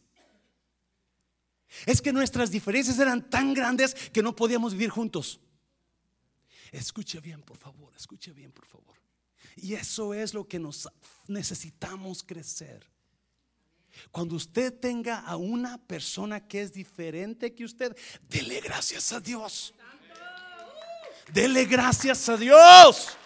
Es 1.86 2.02
que 2.02 2.12
nuestras 2.12 2.50
diferencias 2.50 2.98
eran 2.98 3.28
tan 3.28 3.54
grandes 3.54 3.94
que 3.94 4.22
no 4.22 4.36
podíamos 4.36 4.74
vivir 4.74 4.90
juntos. 4.90 5.40
Escuche 6.70 7.20
bien, 7.20 7.42
por 7.42 7.56
favor, 7.56 7.92
escuche 7.96 8.32
bien, 8.32 8.52
por 8.52 8.66
favor. 8.66 8.96
Y 9.56 9.72
eso 9.72 10.12
es 10.12 10.34
lo 10.34 10.46
que 10.46 10.58
nos 10.58 10.88
necesitamos 11.26 12.22
crecer. 12.22 12.86
Cuando 14.10 14.36
usted 14.36 14.78
tenga 14.78 15.20
a 15.20 15.36
una 15.36 15.78
persona 15.78 16.46
que 16.46 16.60
es 16.60 16.74
diferente 16.74 17.54
que 17.54 17.64
usted, 17.64 17.96
dele 18.28 18.60
gracias 18.60 19.10
a 19.12 19.20
Dios. 19.20 19.72
Dele 21.32 21.64
gracias 21.64 22.28
a 22.28 22.36
Dios. 22.36 23.16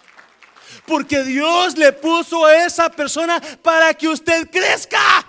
Porque 0.85 1.23
Dios 1.23 1.77
le 1.77 1.93
puso 1.93 2.45
a 2.45 2.65
esa 2.65 2.89
persona 2.89 3.41
para 3.61 3.93
que 3.93 4.07
usted 4.07 4.49
crezca. 4.49 5.27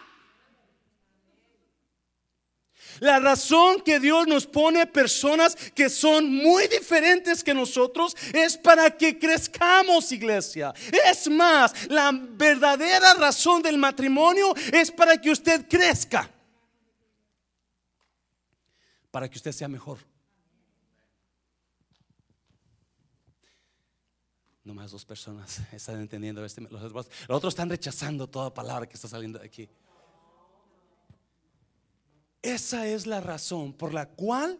La 3.02 3.18
razón 3.18 3.80
que 3.80 3.98
Dios 3.98 4.28
nos 4.28 4.46
pone 4.46 4.86
personas 4.86 5.56
que 5.74 5.90
son 5.90 6.32
muy 6.32 6.68
diferentes 6.68 7.42
que 7.42 7.52
nosotros 7.52 8.16
es 8.32 8.56
para 8.56 8.96
que 8.96 9.18
crezcamos, 9.18 10.12
iglesia. 10.12 10.72
Es 11.10 11.28
más, 11.28 11.90
la 11.90 12.12
verdadera 12.12 13.14
razón 13.14 13.60
del 13.60 13.76
matrimonio 13.76 14.54
es 14.72 14.92
para 14.92 15.20
que 15.20 15.32
usted 15.32 15.66
crezca. 15.68 16.30
Para 19.10 19.28
que 19.28 19.36
usted 19.36 19.50
sea 19.50 19.66
mejor. 19.66 20.11
No 24.64 24.74
más 24.74 24.90
dos 24.90 25.04
personas 25.04 25.60
están 25.72 26.00
entendiendo 26.00 26.44
este. 26.44 26.60
Los, 26.62 26.92
los 26.92 27.06
otros 27.28 27.52
están 27.52 27.70
rechazando 27.70 28.28
toda 28.28 28.52
palabra 28.52 28.88
que 28.88 28.94
está 28.94 29.08
saliendo 29.08 29.38
de 29.38 29.46
aquí. 29.46 29.68
Esa 32.42 32.86
es 32.86 33.06
la 33.06 33.20
razón 33.20 33.72
por 33.72 33.94
la 33.94 34.06
cual 34.06 34.58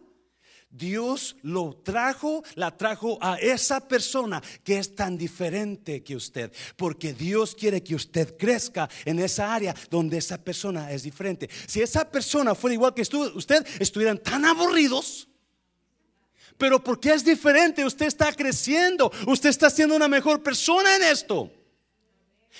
Dios 0.73 1.35
lo 1.43 1.75
trajo, 1.83 2.43
la 2.55 2.75
trajo 2.75 3.19
a 3.21 3.35
esa 3.35 3.87
persona 3.87 4.41
que 4.63 4.79
es 4.79 4.95
tan 4.95 5.17
diferente 5.17 6.03
que 6.03 6.15
usted, 6.15 6.51
porque 6.75 7.13
Dios 7.13 7.53
quiere 7.53 7.83
que 7.83 7.93
usted 7.93 8.35
crezca 8.37 8.89
en 9.05 9.19
esa 9.19 9.53
área 9.53 9.75
donde 9.91 10.17
esa 10.17 10.43
persona 10.43 10.91
es 10.91 11.03
diferente. 11.03 11.47
Si 11.67 11.81
esa 11.81 12.09
persona 12.09 12.55
fuera 12.55 12.73
igual 12.73 12.93
que 12.93 13.03
usted, 13.03 13.65
estuvieran 13.79 14.17
tan 14.17 14.45
aburridos. 14.45 15.27
Pero 16.57 16.83
porque 16.83 17.13
es 17.13 17.23
diferente, 17.23 17.85
usted 17.85 18.05
está 18.05 18.31
creciendo, 18.33 19.11
usted 19.27 19.49
está 19.49 19.69
siendo 19.69 19.95
una 19.95 20.07
mejor 20.07 20.41
persona 20.43 20.95
en 20.95 21.03
esto. 21.03 21.51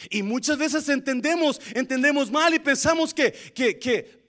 Y 0.09 0.23
muchas 0.23 0.57
veces 0.57 0.89
entendemos, 0.89 1.61
entendemos 1.73 2.31
mal 2.31 2.53
y 2.53 2.59
pensamos 2.59 3.13
que, 3.13 3.31
que, 3.31 3.77
que 3.77 4.23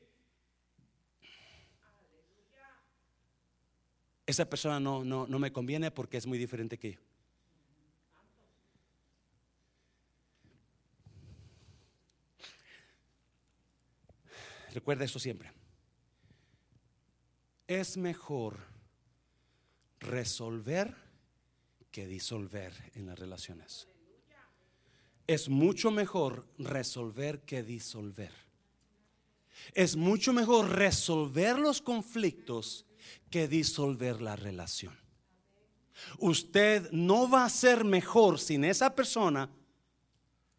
esa 4.26 4.48
persona 4.48 4.78
no, 4.78 5.04
no, 5.04 5.26
no 5.26 5.38
me 5.38 5.52
conviene 5.52 5.90
porque 5.90 6.18
es 6.18 6.26
muy 6.26 6.38
diferente 6.38 6.78
que 6.78 6.92
yo. 6.92 7.00
Recuerda 14.72 15.04
eso 15.04 15.20
siempre. 15.20 15.52
Es 17.68 17.96
mejor 17.96 18.73
resolver 20.06 20.94
que 21.90 22.06
disolver 22.06 22.72
en 22.94 23.06
las 23.06 23.18
relaciones. 23.18 23.88
Es 25.26 25.48
mucho 25.48 25.90
mejor 25.90 26.46
resolver 26.58 27.40
que 27.40 27.62
disolver. 27.62 28.32
Es 29.72 29.96
mucho 29.96 30.32
mejor 30.32 30.70
resolver 30.70 31.58
los 31.58 31.80
conflictos 31.80 32.84
que 33.30 33.48
disolver 33.48 34.20
la 34.20 34.36
relación. 34.36 34.94
Usted 36.18 36.90
no 36.90 37.30
va 37.30 37.44
a 37.44 37.50
ser 37.50 37.84
mejor 37.84 38.38
sin 38.38 38.64
esa 38.64 38.94
persona 38.94 39.48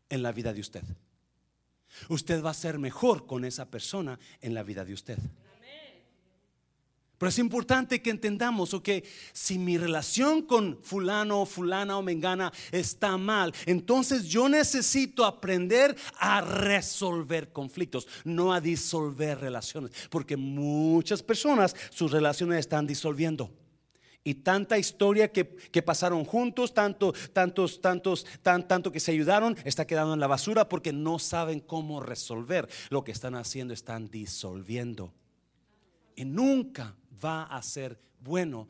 en 0.09 0.23
la 0.23 0.31
vida 0.31 0.53
de 0.53 0.61
usted. 0.61 0.83
Usted 2.09 2.43
va 2.43 2.51
a 2.51 2.55
ser 2.55 2.79
mejor 2.79 3.25
con 3.25 3.45
esa 3.45 3.69
persona 3.69 4.19
en 4.41 4.53
la 4.53 4.63
vida 4.63 4.85
de 4.85 4.93
usted. 4.93 5.17
Pero 7.17 7.29
es 7.29 7.39
importante 7.39 8.01
que 8.01 8.09
entendamos, 8.09 8.73
ok, 8.73 8.89
si 9.31 9.57
mi 9.57 9.77
relación 9.77 10.41
con 10.41 10.77
fulano, 10.81 11.45
fulana 11.45 11.97
o 11.97 12.01
mengana 12.01 12.51
está 12.71 13.17
mal, 13.17 13.53
entonces 13.65 14.25
yo 14.25 14.49
necesito 14.49 15.23
aprender 15.23 15.95
a 16.19 16.41
resolver 16.41 17.53
conflictos, 17.53 18.07
no 18.25 18.53
a 18.53 18.59
disolver 18.59 19.39
relaciones, 19.39 19.91
porque 20.09 20.35
muchas 20.35 21.23
personas 21.23 21.75
sus 21.89 22.11
relaciones 22.11 22.59
están 22.59 22.85
disolviendo. 22.85 23.49
Y 24.27 24.33
tanta 24.33 24.79
historia 24.79 25.31
que, 25.31 25.45
pasaron 25.83 26.25
juntos, 26.25 26.73
tanto, 26.73 27.13
tantos, 27.31 27.79
tantos, 27.79 28.25
tan, 28.41 28.67
tanto 28.67 28.91
que 28.91 28.99
se 28.99 29.11
ayudaron, 29.11 29.55
está 29.63 29.85
quedando 29.85 30.15
en 30.15 30.19
la 30.19 30.25
basura 30.25 30.67
porque 30.67 30.91
no 30.91 31.19
saben 31.19 31.59
cómo 31.59 31.99
resolver. 32.01 32.67
Lo 32.89 33.03
que 33.03 33.11
están 33.11 33.35
haciendo, 33.35 33.71
están 33.71 34.09
disolviendo. 34.09 35.13
Y 36.15 36.25
nunca 36.25 36.95
va 37.23 37.43
a 37.43 37.61
ser 37.61 37.99
bueno 38.19 38.67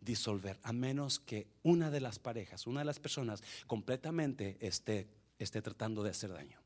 disolver, 0.00 0.58
a 0.62 0.72
menos 0.72 1.20
que 1.20 1.46
una 1.62 1.90
de 1.90 2.00
las 2.00 2.18
parejas, 2.18 2.66
una 2.66 2.80
de 2.80 2.86
las 2.86 2.98
personas 2.98 3.42
completamente 3.66 4.56
esté, 4.60 5.08
esté 5.38 5.62
tratando 5.62 6.02
de 6.02 6.10
hacer 6.10 6.32
daño. 6.32 6.58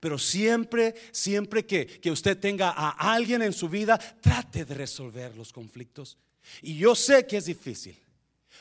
Pero 0.00 0.18
siempre, 0.18 0.94
siempre 1.12 1.64
que, 1.64 1.86
que, 1.86 2.10
usted 2.10 2.38
tenga 2.38 2.70
a 2.70 2.90
alguien 3.14 3.42
en 3.42 3.52
su 3.52 3.68
vida, 3.68 3.98
trate 4.20 4.64
de 4.64 4.74
resolver 4.74 5.36
los 5.36 5.52
conflictos. 5.52 6.18
Y 6.60 6.76
yo 6.76 6.94
sé 6.94 7.26
que 7.26 7.36
es 7.36 7.44
difícil, 7.44 7.96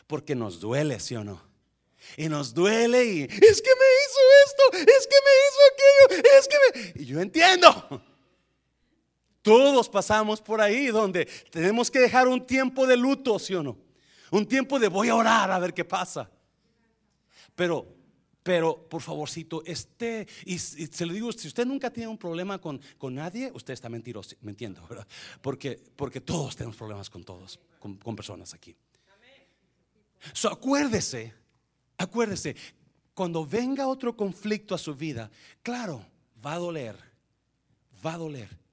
porque 0.05 0.35
nos 0.35 0.59
duele, 0.59 0.99
¿sí 0.99 1.15
o 1.15 1.23
no? 1.23 1.41
Y 2.17 2.29
nos 2.29 2.53
duele 2.53 3.03
y 3.03 3.23
es 3.23 3.61
que 3.61 3.71
me 3.71 3.89
hizo 4.03 4.19
esto, 4.45 4.77
es 4.77 5.07
que 5.07 5.15
me 5.25 5.33
hizo 5.47 5.59
aquello, 5.71 6.29
es 6.37 6.47
que 6.47 6.57
me... 6.59 7.03
Y 7.03 7.05
yo 7.05 7.19
entiendo. 7.19 8.14
Todos 9.45 9.89
pasamos 9.89 10.41
por 10.41 10.59
ahí 10.59 10.87
donde 10.87 11.25
tenemos 11.51 11.91
que 11.91 11.99
dejar 11.99 12.27
un 12.27 12.47
tiempo 12.47 12.87
de 12.87 12.97
luto, 12.97 13.37
¿sí 13.37 13.53
o 13.53 13.61
no? 13.61 13.77
Un 14.31 14.47
tiempo 14.47 14.79
de 14.79 14.87
voy 14.87 15.09
a 15.09 15.15
orar 15.15 15.51
a 15.51 15.59
ver 15.59 15.71
qué 15.71 15.85
pasa. 15.85 16.31
Pero, 17.53 17.85
pero, 18.41 18.89
por 18.89 19.03
favorcito, 19.03 19.61
esté, 19.63 20.27
y, 20.45 20.57
se 20.57 21.05
lo 21.05 21.13
digo, 21.13 21.31
si 21.31 21.47
usted 21.47 21.63
nunca 21.63 21.91
tiene 21.91 22.07
un 22.07 22.17
problema 22.17 22.59
con, 22.59 22.81
con 22.97 23.13
nadie, 23.13 23.51
usted 23.53 23.75
está 23.75 23.87
mentiroso, 23.87 24.35
mintiendo, 24.41 24.81
¿verdad? 24.87 25.07
Porque, 25.43 25.79
porque 25.95 26.21
todos 26.21 26.55
tenemos 26.55 26.75
problemas 26.75 27.11
con 27.11 27.23
todos, 27.23 27.59
con, 27.77 27.97
con 27.97 28.15
personas 28.15 28.51
aquí. 28.55 28.75
So, 30.33 30.49
acuérdese, 30.49 31.35
acuérdese, 31.99 32.55
cuando 33.13 33.45
venga 33.45 33.85
otro 33.85 34.17
conflicto 34.17 34.73
a 34.73 34.79
su 34.79 34.95
vida, 34.95 35.29
claro, 35.61 36.03
va 36.43 36.53
a 36.53 36.57
doler, 36.57 36.97
va 38.03 38.15
a 38.15 38.17
doler. 38.17 38.64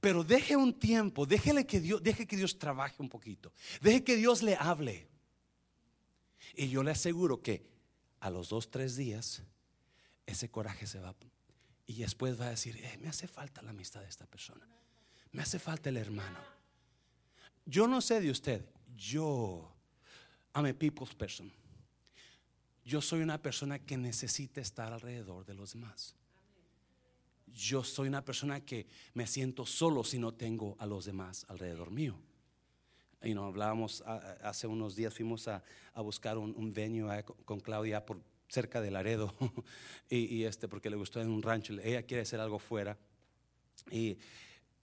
Pero 0.00 0.24
deje 0.24 0.56
un 0.56 0.78
tiempo, 0.78 1.26
déjele 1.26 1.66
que 1.66 1.80
Dios, 1.80 2.02
deje 2.02 2.26
que 2.26 2.36
Dios 2.36 2.58
trabaje 2.58 2.96
un 2.98 3.08
poquito. 3.08 3.52
Deje 3.80 4.04
que 4.04 4.16
Dios 4.16 4.42
le 4.42 4.56
hable. 4.56 5.08
Y 6.54 6.68
yo 6.68 6.82
le 6.82 6.90
aseguro 6.90 7.42
que 7.42 7.66
a 8.20 8.30
los 8.30 8.48
dos, 8.48 8.70
tres 8.70 8.96
días, 8.96 9.42
ese 10.26 10.50
coraje 10.50 10.86
se 10.86 11.00
va. 11.00 11.14
Y 11.86 12.00
después 12.00 12.40
va 12.40 12.46
a 12.46 12.50
decir, 12.50 12.76
eh, 12.76 12.98
me 13.00 13.08
hace 13.08 13.26
falta 13.26 13.62
la 13.62 13.70
amistad 13.70 14.00
de 14.00 14.08
esta 14.08 14.26
persona. 14.26 14.66
Me 15.32 15.42
hace 15.42 15.58
falta 15.58 15.88
el 15.88 15.96
hermano. 15.96 16.38
Yo 17.66 17.86
no 17.86 18.00
sé 18.00 18.20
de 18.20 18.30
usted. 18.30 18.64
Yo, 18.96 19.74
I'm 20.54 20.66
a 20.66 20.72
people's 20.72 21.14
person. 21.14 21.52
Yo 22.84 23.00
soy 23.00 23.22
una 23.22 23.40
persona 23.40 23.78
que 23.78 23.96
necesita 23.96 24.60
estar 24.60 24.92
alrededor 24.92 25.44
de 25.44 25.54
los 25.54 25.72
demás 25.72 26.14
yo 27.54 27.84
soy 27.84 28.08
una 28.08 28.24
persona 28.24 28.64
que 28.64 28.86
me 29.14 29.26
siento 29.26 29.64
solo 29.64 30.04
si 30.04 30.18
no 30.18 30.34
tengo 30.34 30.76
a 30.78 30.86
los 30.86 31.04
demás 31.04 31.46
alrededor 31.48 31.90
mío. 31.90 32.18
Y 33.22 33.32
nos 33.32 33.46
hablábamos 33.46 34.02
hace 34.42 34.66
unos 34.66 34.96
días, 34.96 35.14
fuimos 35.14 35.48
a, 35.48 35.62
buscar 35.96 36.36
un, 36.36 36.72
venue 36.74 37.24
con 37.44 37.60
Claudia 37.60 38.04
por 38.04 38.20
cerca 38.48 38.80
de 38.80 38.90
Laredo, 38.90 39.34
y, 40.10 40.42
este, 40.44 40.68
porque 40.68 40.90
le 40.90 40.96
gustó 40.96 41.20
en 41.22 41.30
un 41.30 41.42
rancho, 41.42 41.72
ella 41.82 42.02
quiere 42.02 42.22
hacer 42.22 42.40
algo 42.40 42.58
fuera. 42.58 42.98
Y, 43.90 44.18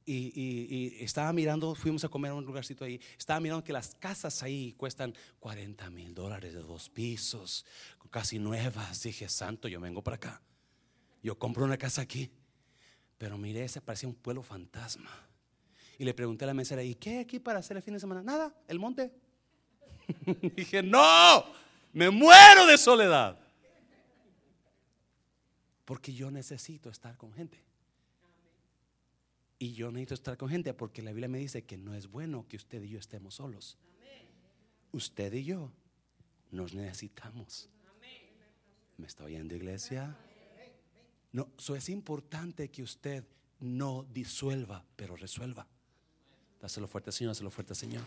Y, 0.04 0.34
y- 0.34 0.98
y 1.00 1.04
estaba 1.04 1.32
mirando, 1.32 1.76
fuimos 1.76 2.04
a 2.04 2.10
comer 2.10 2.32
a 2.32 2.34
un 2.34 2.44
lugarcito 2.44 2.84
ahí, 2.84 3.00
estaba 3.20 3.40
mirando 3.40 3.64
que 3.64 3.72
las 3.72 3.94
casas 3.94 4.42
ahí 4.42 4.74
cuestan 4.74 5.14
40 5.40 5.92
mil 5.92 6.16
dólares 6.16 6.54
de 6.56 6.62
dos 6.62 6.90
pisos, 6.90 7.64
casi 8.10 8.40
nuevas. 8.40 9.04
Dije, 9.04 9.30
santo, 9.30 9.68
yo 9.68 9.80
vengo 9.80 10.02
para 10.04 10.16
acá. 10.16 10.42
Yo 11.22 11.38
compro 11.38 11.64
una 11.66 11.78
casa 11.78 12.02
aquí. 12.02 12.32
Pero 13.22 13.38
miré, 13.38 13.66
ese 13.66 13.80
parecía 13.82 14.10
un 14.10 14.16
pueblo 14.16 14.42
fantasma. 14.42 15.12
Y 16.00 16.04
le 16.04 16.12
pregunté 16.16 16.44
a 16.44 16.48
la 16.48 16.56
mesera, 16.56 16.82
¿y 16.82 16.96
qué 16.96 17.12
hay 17.12 17.18
aquí 17.20 17.38
para 17.38 17.60
hacer 17.60 17.78
el 17.78 17.84
fin 17.84 17.94
de 17.94 18.00
semana? 18.00 18.24
Nada, 18.24 18.52
el 18.68 18.80
monte. 18.80 19.14
Dije, 20.56 20.82
no, 20.82 21.46
me 21.94 22.10
muero 22.10 22.66
de 22.66 22.80
soledad. 22.80 23.40
Porque 25.86 26.12
yo 26.12 26.32
necesito 26.32 26.90
estar 26.90 27.16
con 27.16 27.32
gente. 27.32 27.64
Y 29.60 29.74
yo 29.74 29.92
necesito 29.92 30.16
estar 30.16 30.36
con 30.36 30.50
gente 30.50 30.74
porque 30.74 31.04
la 31.04 31.12
Biblia 31.12 31.30
me 31.30 31.38
dice 31.38 31.64
que 31.64 31.78
no 31.78 31.94
es 31.94 32.08
bueno 32.08 32.48
que 32.48 32.58
usted 32.58 32.82
y 32.82 32.90
yo 32.90 32.98
estemos 32.98 33.36
solos. 33.36 33.78
Usted 34.94 35.32
y 35.34 35.44
yo 35.44 35.72
nos 36.50 36.74
necesitamos. 36.74 37.70
¿Me 38.98 39.06
está 39.06 39.26
oyendo, 39.26 39.54
iglesia? 39.54 40.18
No, 41.32 41.50
eso 41.58 41.76
es 41.76 41.90
importante 41.90 42.70
que 42.70 42.84
usted 42.84 43.24
no 43.60 44.06
disuelva, 44.12 44.84
pero 44.96 45.16
resuelva. 45.16 45.68
Dáselo 46.60 46.88
fuerte, 46.88 47.12
Señor, 47.12 47.32
dáselo 47.32 47.50
fuerte, 47.50 47.74
Señor. 47.74 48.04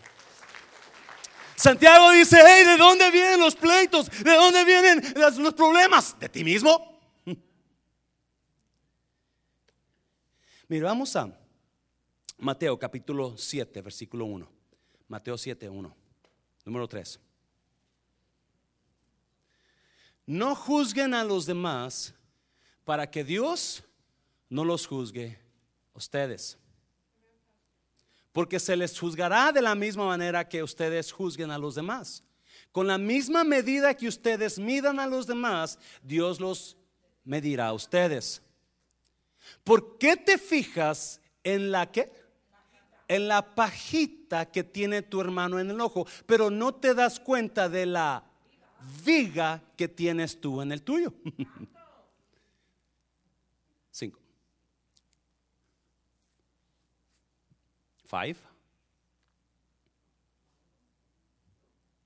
Santiago 1.55 2.11
dice, 2.11 2.37
hey, 2.45 2.65
¿de 2.65 2.77
dónde 2.77 3.09
vienen 3.11 3.39
los 3.39 3.55
pleitos? 3.55 4.09
¿De 4.23 4.35
dónde 4.35 4.65
vienen 4.65 5.01
los, 5.15 5.53
problemas? 5.53 6.19
¿De 6.19 6.29
ti 6.29 6.43
mismo? 6.43 6.99
Mira, 10.67 10.87
vamos 10.87 11.15
a 11.15 11.33
Mateo 12.37 12.77
capítulo 12.77 13.37
7, 13.37 13.81
versículo 13.81 14.25
1. 14.25 14.51
Mateo 15.07 15.37
7, 15.37 15.69
1. 15.69 15.95
Número 16.65 16.87
3. 16.87 17.19
No 20.27 20.55
juzguen 20.55 21.13
a 21.13 21.23
los 21.23 21.45
demás 21.45 22.13
para 22.85 23.09
que 23.09 23.23
Dios 23.23 23.83
no 24.49 24.63
los 24.63 24.87
juzgue 24.87 25.37
a 25.93 25.97
ustedes. 25.97 26.57
Porque 28.31 28.59
se 28.59 28.75
les 28.75 28.97
juzgará 28.97 29.51
de 29.51 29.61
la 29.61 29.75
misma 29.75 30.05
manera 30.05 30.47
que 30.47 30.61
ustedes 30.61 31.11
juzguen 31.11 31.51
a 31.51 31.57
los 31.57 31.75
demás. 31.75 32.23
Con 32.71 32.87
la 32.87 32.97
misma 32.97 33.43
medida 33.43 33.95
que 33.95 34.07
ustedes 34.07 34.59
midan 34.59 34.99
a 34.99 35.07
los 35.07 35.25
demás, 35.25 35.79
Dios 36.03 36.39
los 36.39 36.77
medirá 37.23 37.67
a 37.67 37.73
ustedes. 37.73 38.41
¿Por 39.63 39.97
qué 39.97 40.15
te 40.15 40.37
fijas 40.37 41.21
en 41.43 41.71
la 41.71 41.91
que? 41.91 42.11
En 43.07 43.27
la 43.27 43.55
pajita 43.55 44.51
que 44.51 44.63
tiene 44.63 45.01
tu 45.01 45.21
hermano 45.21 45.59
en 45.59 45.69
el 45.69 45.79
ojo, 45.79 46.07
pero 46.25 46.49
no 46.49 46.73
te 46.73 46.93
das 46.93 47.19
cuenta 47.19 47.69
de 47.69 47.85
la 47.85 48.23
viga 49.05 49.61
que 49.77 49.87
tienes 49.87 50.41
tú 50.41 50.61
en 50.61 50.71
el 50.71 50.81
tuyo. 50.81 51.13
Cinco. 53.95 54.19
Five. 58.03 58.35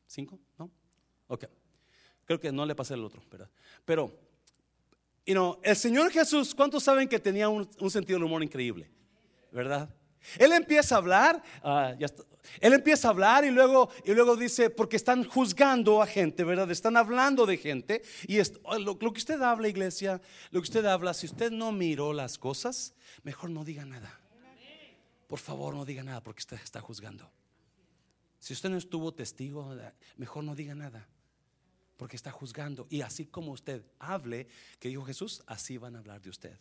Cinco, 0.05 0.39
¿no? 0.59 0.69
Ok. 1.29 1.45
Creo 2.25 2.39
que 2.39 2.51
no 2.51 2.63
le 2.67 2.75
pasé 2.75 2.93
el 2.93 3.03
otro, 3.03 3.23
¿verdad? 3.31 3.49
Pero, 3.85 4.15
you 5.25 5.33
know, 5.33 5.59
el 5.63 5.75
Señor 5.75 6.11
Jesús, 6.11 6.53
¿cuántos 6.53 6.83
saben 6.83 7.09
que 7.09 7.17
tenía 7.19 7.49
un, 7.49 7.67
un 7.79 7.89
sentido 7.89 8.19
del 8.19 8.25
humor 8.25 8.43
increíble? 8.43 8.87
¿Verdad? 9.51 9.89
Él 10.37 10.51
empieza 10.53 10.93
a 10.93 10.99
hablar, 10.99 11.41
ah, 11.63 11.95
ya 11.97 12.05
está. 12.05 12.23
Él 12.59 12.73
empieza 12.73 13.07
a 13.07 13.11
hablar 13.11 13.45
y 13.45 13.51
luego, 13.51 13.89
y 14.05 14.13
luego 14.13 14.35
dice, 14.35 14.69
porque 14.69 14.95
están 14.95 15.23
juzgando 15.23 16.01
a 16.01 16.07
gente, 16.07 16.43
¿verdad? 16.43 16.69
Están 16.71 16.97
hablando 16.97 17.45
de 17.45 17.57
gente. 17.57 18.01
Y 18.27 18.37
lo, 18.37 18.95
lo 18.95 19.13
que 19.13 19.19
usted 19.19 19.41
habla, 19.41 19.67
iglesia, 19.67 20.21
lo 20.51 20.61
que 20.61 20.65
usted 20.65 20.85
habla, 20.85 21.13
si 21.13 21.25
usted 21.25 21.51
no 21.51 21.71
miró 21.71 22.13
las 22.13 22.37
cosas, 22.37 22.93
mejor 23.23 23.49
no 23.49 23.63
diga 23.63 23.85
nada. 23.85 24.19
Por 25.27 25.39
favor, 25.39 25.75
no 25.75 25.85
diga 25.85 26.03
nada 26.03 26.23
porque 26.23 26.39
usted 26.39 26.57
está 26.63 26.81
juzgando. 26.81 27.29
Si 28.39 28.53
usted 28.53 28.69
no 28.69 28.77
estuvo 28.77 29.13
testigo, 29.13 29.75
mejor 30.17 30.43
no 30.43 30.55
diga 30.55 30.73
nada. 30.73 31.07
Porque 31.97 32.15
está 32.15 32.31
juzgando. 32.31 32.87
Y 32.89 33.01
así 33.01 33.25
como 33.25 33.51
usted 33.51 33.83
hable, 33.99 34.47
que 34.79 34.87
dijo 34.87 35.03
Jesús, 35.03 35.43
así 35.45 35.77
van 35.77 35.95
a 35.95 35.99
hablar 35.99 36.21
de 36.21 36.29
usted. 36.29 36.57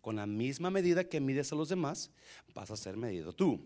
Con 0.00 0.16
la 0.16 0.26
misma 0.26 0.70
medida 0.70 1.04
que 1.04 1.20
mides 1.20 1.52
a 1.52 1.56
los 1.56 1.68
demás, 1.68 2.10
vas 2.54 2.70
a 2.70 2.76
ser 2.76 2.96
medido 2.96 3.32
tú. 3.32 3.60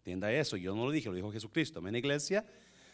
Entienda 0.00 0.32
eso, 0.32 0.56
yo 0.56 0.74
no 0.74 0.86
lo 0.86 0.90
dije, 0.90 1.08
lo 1.08 1.14
dijo 1.14 1.30
Jesucristo. 1.30 1.78
Amén, 1.78 1.94
iglesia. 1.94 2.44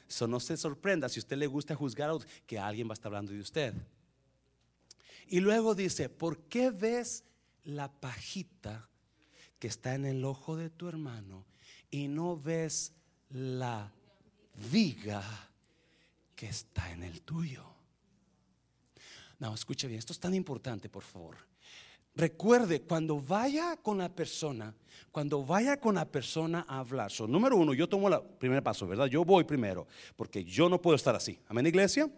Eso 0.09 0.27
no 0.27 0.41
se 0.41 0.57
sorprenda 0.57 1.09
si 1.09 1.21
usted 1.21 1.37
le 1.37 1.47
gusta 1.47 1.75
juzgar 1.75 2.11
a 2.11 2.19
que 2.47 2.59
alguien 2.59 2.89
va 2.89 2.93
a 2.93 2.95
estar 2.95 3.09
hablando 3.09 3.33
de 3.33 3.41
usted. 3.41 3.75
Y 5.29 5.41
luego 5.41 5.75
dice, 5.75 6.09
¿por 6.09 6.39
qué 6.49 6.71
ves 6.71 7.25
la 7.65 7.93
pajita 7.93 8.89
que 9.59 9.69
está 9.69 9.95
en 9.95 10.05
el 10.05 10.25
ojo 10.25 10.57
de 10.57 10.71
tu 10.71 10.89
hermano 10.89 11.45
y 11.91 12.09
no 12.09 12.37
ves 12.37 12.93
la 13.31 13.93
viga 14.71 15.23
que 16.35 16.49
está 16.49 16.93
en 16.93 17.03
el 17.03 17.23
tuyo? 17.23 17.65
No, 19.39 19.55
escuche 19.55 19.87
bien, 19.87 19.99
esto 19.99 20.13
es 20.13 20.21
tan 20.21 20.35
importante, 20.35 20.89
por 20.89 21.03
favor. 21.03 21.37
Recuerde, 22.17 22.81
cuando 22.81 23.21
vaya 23.21 23.77
con 23.77 23.99
la 23.99 24.09
persona, 24.09 24.75
cuando 25.13 25.45
vaya 25.45 25.79
con 25.79 25.97
la 25.97 26.07
persona 26.07 26.65
a 26.67 26.79
hablar, 26.79 27.11
so, 27.11 27.27
número 27.27 27.57
uno, 27.57 27.75
yo 27.75 27.87
tomo 27.87 28.09
el 28.09 28.19
primer 28.39 28.63
paso, 28.63 28.87
¿verdad? 28.87 29.07
Yo 29.07 29.23
voy 29.23 29.45
primero, 29.45 29.87
porque 30.17 30.43
yo 30.43 30.71
no 30.71 30.81
puedo 30.81 30.97
estar 30.97 31.15
así. 31.15 31.39
Amén, 31.47 31.67
iglesia. 31.67 32.11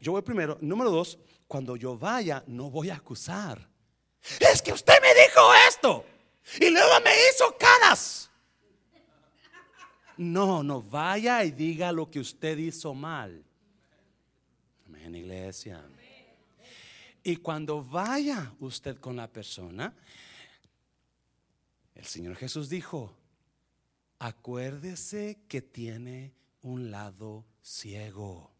Yo 0.00 0.12
voy 0.12 0.22
primero. 0.22 0.56
Número 0.62 0.90
dos, 0.90 1.18
cuando 1.46 1.76
yo 1.76 1.98
vaya, 1.98 2.42
no 2.46 2.70
voy 2.70 2.88
a 2.88 2.96
acusar. 2.96 3.68
Es 4.40 4.62
que 4.62 4.72
usted 4.72 4.94
me 5.02 5.08
dijo 5.08 5.40
esto 5.68 6.04
y 6.58 6.70
luego 6.70 7.00
me 7.04 7.10
hizo 7.30 7.54
caras. 7.58 8.30
No, 10.16 10.62
no, 10.62 10.80
vaya 10.80 11.44
y 11.44 11.50
diga 11.50 11.92
lo 11.92 12.10
que 12.10 12.20
usted 12.20 12.56
hizo 12.56 12.94
mal. 12.94 13.44
Amén, 14.86 15.14
iglesia. 15.14 15.84
Y 17.26 17.38
cuando 17.38 17.82
vaya 17.82 18.54
usted 18.60 18.98
con 19.00 19.16
la 19.16 19.26
persona, 19.26 19.92
el 21.92 22.04
Señor 22.04 22.36
Jesús 22.36 22.68
dijo, 22.68 23.16
acuérdese 24.20 25.40
que 25.48 25.60
tiene 25.60 26.34
un 26.62 26.92
lado 26.92 27.44
ciego. 27.60 28.52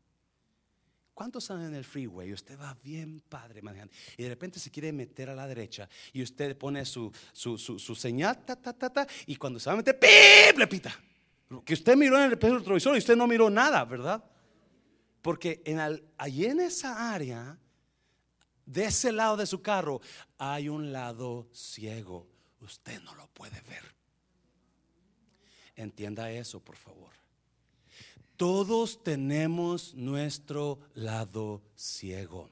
¿Cuántos 1.15 1.49
andan 1.53 1.69
en 1.69 1.75
el 1.77 1.85
freeway? 1.85 2.33
Usted 2.33 2.59
va 2.59 2.77
bien 2.83 3.23
padre 3.29 3.63
manejando 3.63 3.95
y 4.17 4.25
de 4.25 4.31
repente 4.31 4.59
se 4.59 4.73
quiere 4.73 4.93
meter 4.93 5.31
a 5.31 5.37
la 5.37 5.47
derecha 5.47 5.89
y 6.13 6.21
usted 6.21 6.59
pone 6.59 6.85
su, 6.85 7.13
su, 7.33 7.57
su, 7.59 7.95
señal, 7.95 8.45
ta, 8.45 8.57
ta, 8.57 8.73
ta, 8.73 8.91
ta, 8.91 9.07
y 9.27 9.37
cuando 9.37 9.61
se 9.61 9.71
va 9.71 9.75
a 9.75 9.77
meter, 9.77 9.97
¡pip! 9.97 10.59
le 10.59 10.67
pita. 10.67 10.93
Que 11.65 11.75
usted 11.75 11.97
miró 11.97 12.17
en 12.17 12.33
el 12.33 12.41
retrovisor 12.41 12.97
y 12.97 12.99
usted 12.99 13.15
no 13.15 13.29
miró 13.29 13.49
nada, 13.49 13.85
¿verdad? 13.85 14.25
Porque 15.23 15.63
allí 16.19 16.47
en 16.47 16.59
esa 16.59 17.15
área, 17.15 17.57
de 18.67 18.85
ese 18.85 19.13
lado 19.13 19.37
de 19.37 19.47
su 19.47 19.63
carro, 19.63 20.01
hay 20.39 20.69
un 20.69 20.93
lado 20.93 21.49
ciego. 21.53 22.27
Usted 22.61 23.01
no 23.03 23.15
lo 23.15 23.29
puede 23.29 23.61
ver. 23.63 23.85
Entienda 25.77 26.31
eso, 26.31 26.61
por 26.61 26.77
favor. 26.77 27.13
Todos 28.37 29.03
tenemos 29.03 29.95
nuestro 29.95 30.81
lado 30.95 31.63
ciego. 31.75 32.51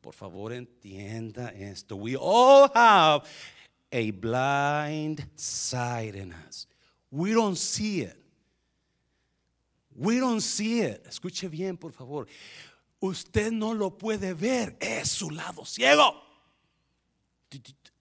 Por 0.00 0.14
favor, 0.14 0.52
entienda 0.52 1.48
esto. 1.48 1.96
We 1.96 2.16
all 2.16 2.70
have 2.74 3.26
a 3.90 4.10
blind 4.12 5.26
side 5.36 6.14
in 6.14 6.32
us. 6.32 6.68
We 7.10 7.32
don't 7.32 7.56
see 7.56 8.02
it. 8.02 8.16
We 9.94 10.20
don't 10.20 10.40
see 10.40 10.82
it. 10.82 11.04
Escuche 11.06 11.48
bien, 11.48 11.76
por 11.76 11.92
favor. 11.92 12.28
Usted 13.00 13.52
no 13.52 13.74
lo 13.74 13.96
puede 13.96 14.34
ver. 14.34 14.76
Es 14.80 15.08
su 15.08 15.30
lado 15.30 15.64
ciego. 15.64 16.22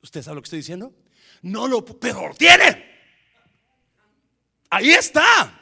¿Usted 0.02 0.24
sabe 0.24 0.36
lo 0.36 0.42
que 0.42 0.48
estoy 0.48 0.60
diciendo? 0.60 0.94
No 1.42 1.68
lo, 1.68 1.84
pero 1.84 2.28
lo 2.28 2.34
tiene. 2.36 2.86
Ahí 4.70 4.92
está. 4.92 5.60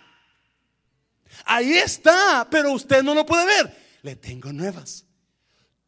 Ahí 1.45 1.73
está, 1.73 2.47
pero 2.49 2.71
usted 2.71 3.03
no 3.03 3.13
lo 3.13 3.25
puede 3.25 3.45
ver. 3.45 3.99
Le 4.01 4.15
tengo 4.15 4.53
nuevas. 4.53 5.05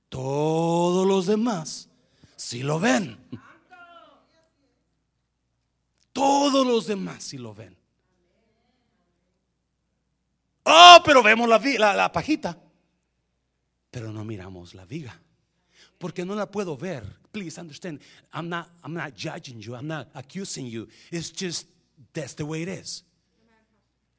Todos 0.09 1.05
los 1.07 1.25
demás 1.25 1.89
si 2.35 2.63
lo 2.63 2.79
ven. 2.79 3.17
Todos 6.13 6.65
los 6.65 6.87
demás 6.87 7.23
si 7.23 7.37
lo 7.37 7.53
ven. 7.53 7.77
Oh, 10.63 11.01
pero 11.05 11.23
vemos 11.23 11.47
la, 11.47 11.93
la 11.93 12.11
pajita, 12.11 12.57
pero 13.91 14.11
no 14.11 14.23
miramos 14.23 14.73
la 14.73 14.85
viga. 14.85 15.21
porque 15.97 16.25
no 16.25 16.35
la 16.35 16.49
puedo 16.49 16.77
ver. 16.77 17.03
Please 17.31 17.59
understand, 17.59 17.99
I'm 18.33 18.49
not, 18.49 18.67
I'm 18.83 18.93
not 18.93 19.13
judging 19.15 19.59
you, 19.59 19.75
I'm 19.75 19.87
not 19.87 20.07
accusing 20.13 20.67
you. 20.67 20.87
It's 21.11 21.31
just 21.31 21.67
that's 22.13 22.35
the 22.35 22.43
way 22.43 22.63
it 22.63 22.69
is. 22.69 23.03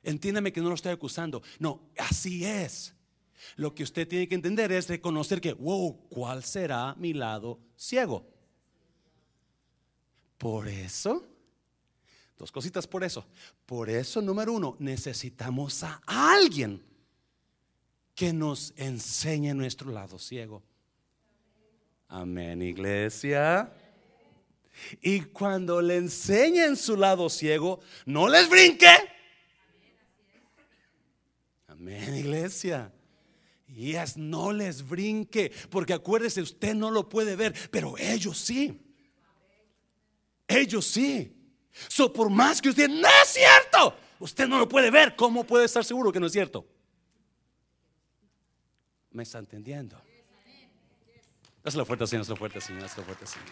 Entiéndame 0.04 0.52
que 0.52 0.60
no 0.60 0.68
lo 0.68 0.74
estoy 0.74 0.92
acusando. 0.92 1.42
No, 1.58 1.90
así 1.98 2.44
es. 2.44 2.94
Lo 3.56 3.74
que 3.74 3.82
usted 3.84 4.06
tiene 4.08 4.26
que 4.26 4.34
entender 4.34 4.72
es 4.72 4.88
reconocer 4.88 5.40
que, 5.40 5.52
wow, 5.52 6.08
¿cuál 6.08 6.44
será 6.44 6.94
mi 6.96 7.12
lado 7.12 7.60
ciego? 7.76 8.26
Por 10.38 10.68
eso, 10.68 11.24
dos 12.36 12.50
cositas 12.50 12.86
por 12.86 13.04
eso. 13.04 13.26
Por 13.66 13.90
eso, 13.90 14.22
número 14.22 14.52
uno, 14.52 14.76
necesitamos 14.78 15.82
a 15.82 16.00
alguien 16.06 16.82
que 18.18 18.32
nos 18.32 18.74
enseñe 18.76 19.54
nuestro 19.54 19.92
lado 19.92 20.18
ciego. 20.18 20.60
Amén, 22.08 22.60
iglesia. 22.62 23.72
Y 25.00 25.20
cuando 25.20 25.80
le 25.80 25.98
enseñen 25.98 26.76
su 26.76 26.96
lado 26.96 27.30
ciego, 27.30 27.78
no 28.06 28.28
les 28.28 28.50
brinque. 28.50 28.90
Amén, 31.68 32.16
iglesia. 32.16 32.92
Y 33.68 33.94
es 33.94 34.16
no 34.16 34.52
les 34.52 34.88
brinque, 34.88 35.52
porque 35.70 35.92
acuérdese, 35.92 36.42
usted 36.42 36.74
no 36.74 36.90
lo 36.90 37.08
puede 37.08 37.36
ver, 37.36 37.54
pero 37.70 37.96
ellos 37.96 38.36
sí. 38.36 38.84
Ellos 40.48 40.84
sí. 40.88 41.36
So, 41.86 42.12
por 42.12 42.30
más 42.30 42.60
que 42.60 42.70
usted 42.70 42.88
no 42.88 43.06
es 43.22 43.28
cierto, 43.28 43.96
usted 44.18 44.48
no 44.48 44.58
lo 44.58 44.68
puede 44.68 44.90
ver. 44.90 45.14
¿Cómo 45.14 45.44
puede 45.44 45.66
estar 45.66 45.84
seguro 45.84 46.10
que 46.10 46.18
no 46.18 46.26
es 46.26 46.32
cierto? 46.32 46.66
¿Me 49.12 49.22
está 49.22 49.38
entendiendo? 49.38 49.96
La 51.64 51.84
fuerte, 51.84 52.06
Señor, 52.06 52.28
la 52.28 52.36
fuerte, 52.36 52.60
Señor, 52.60 52.82
la 52.82 52.88
fuerte, 52.88 53.26
Señor. 53.26 53.48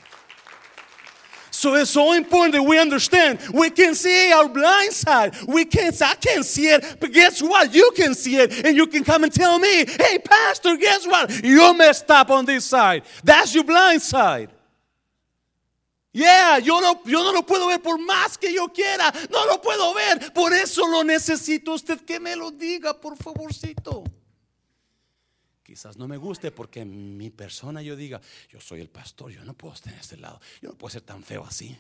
So 1.51 1.75
it's 1.75 1.91
so 1.91 2.13
important 2.13 2.53
that 2.53 2.63
we 2.63 2.79
understand. 2.79 3.41
We 3.53 3.71
can 3.71 3.95
see 3.95 4.31
our 4.31 4.49
blind 4.49 4.93
side. 4.93 5.35
We 5.49 5.65
can't. 5.65 6.01
I 6.03 6.15
can't 6.15 6.45
see 6.45 6.69
it, 6.69 7.01
but 7.01 7.13
guess 7.13 7.43
what? 7.43 7.75
You 7.75 7.93
can 7.97 8.15
see 8.15 8.37
it, 8.37 8.65
and 8.65 8.77
you 8.77 8.87
can 8.87 9.05
come 9.05 9.25
and 9.25 9.33
tell 9.33 9.59
me, 9.59 9.87
"Hey, 9.87 10.19
Pastor, 10.19 10.77
guess 10.77 11.07
what? 11.07 11.43
You 11.43 11.73
messed 11.75 12.11
up 12.11 12.31
on 12.31 12.45
this 12.45 12.67
side. 12.67 13.05
That's 13.25 13.55
your 13.55 13.65
blind 13.65 14.03
side." 14.03 14.51
Yeah, 16.13 16.59
yo 16.59 16.81
no, 16.81 17.01
yo 17.05 17.23
no 17.23 17.33
lo 17.33 17.43
puedo 17.43 17.69
ver 17.69 17.81
por 17.81 17.99
más 17.99 18.39
que 18.39 18.53
yo 18.53 18.69
quiera. 18.69 19.13
No 19.31 19.47
lo 19.47 19.59
puedo 19.59 19.95
ver. 19.95 20.33
Por 20.33 20.53
eso 20.53 20.87
lo 20.87 21.03
necesito 21.03 21.73
usted 21.75 22.01
que 22.05 22.19
me 22.21 22.37
lo 22.37 22.51
diga, 22.51 22.95
por 22.95 23.17
favorcito. 23.17 24.05
No 25.97 26.09
me 26.09 26.16
guste 26.16 26.51
porque 26.51 26.85
mi 26.85 27.31
persona 27.31 27.83
yo 27.83 27.97
diga, 27.97 28.20
yo 28.49 28.61
soy 28.61 28.81
el 28.81 28.89
pastor, 28.89 29.31
yo 29.31 29.45
no 29.45 29.55
puedo 29.55 29.74
estar 29.74 29.93
en 29.93 29.99
este 29.99 30.16
lado, 30.16 30.41
yo 30.62 30.70
no 30.70 30.74
puedo 30.77 30.91
ser 30.91 31.03
tan 31.03 31.22
feo 31.22 31.45
así. 31.45 31.77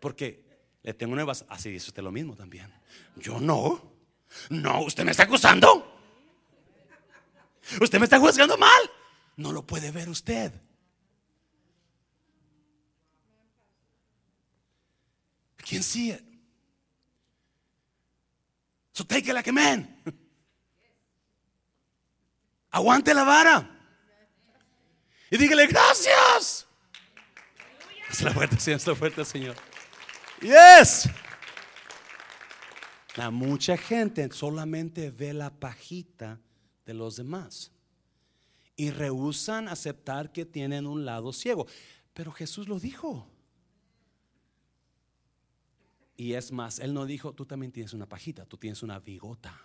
Porque 0.00 0.44
le 0.82 0.94
tengo 0.94 1.14
nuevas, 1.14 1.44
así 1.48 1.70
dice 1.70 1.90
usted 1.90 2.02
lo 2.02 2.12
mismo 2.12 2.36
también. 2.36 2.72
Yo 3.16 3.40
no, 3.40 3.92
no, 4.50 4.82
usted 4.82 5.04
me 5.04 5.10
está 5.10 5.24
acusando. 5.24 5.96
Usted 7.80 7.98
me 7.98 8.04
está 8.04 8.18
juzgando 8.18 8.56
mal. 8.56 8.90
No 9.36 9.52
lo 9.52 9.66
puede 9.66 9.90
ver 9.90 10.08
usted. 10.08 10.52
¿Quién 15.58 15.82
see 15.82 16.12
it. 16.12 16.22
So 18.94 19.04
take 19.04 19.28
it 19.28 19.34
like 19.34 19.48
a 19.48 19.52
man. 19.52 19.86
Aguante 22.78 23.12
la 23.12 23.24
vara. 23.24 23.68
Y 25.32 25.36
dígale 25.36 25.66
gracias. 25.66 26.64
Es 28.08 28.22
la 28.22 28.30
fuerte, 28.30 28.56
Señor, 28.60 28.86
la 28.86 28.94
fuerte, 28.94 29.24
Señor. 29.24 29.56
Yes. 30.40 31.08
La 33.16 33.32
mucha 33.32 33.76
gente 33.76 34.30
solamente 34.30 35.10
ve 35.10 35.34
la 35.34 35.50
pajita 35.50 36.38
de 36.86 36.94
los 36.94 37.16
demás 37.16 37.72
y 38.76 38.90
rehusan 38.92 39.66
aceptar 39.66 40.30
que 40.30 40.44
tienen 40.44 40.86
un 40.86 41.04
lado 41.04 41.32
ciego. 41.32 41.66
Pero 42.14 42.30
Jesús 42.30 42.68
lo 42.68 42.78
dijo. 42.78 43.28
Y 46.16 46.34
es 46.34 46.52
más, 46.52 46.78
Él 46.78 46.94
no 46.94 47.06
dijo, 47.06 47.32
tú 47.32 47.44
también 47.44 47.72
tienes 47.72 47.92
una 47.92 48.06
pajita, 48.06 48.46
tú 48.46 48.56
tienes 48.56 48.84
una 48.84 49.00
bigota. 49.00 49.60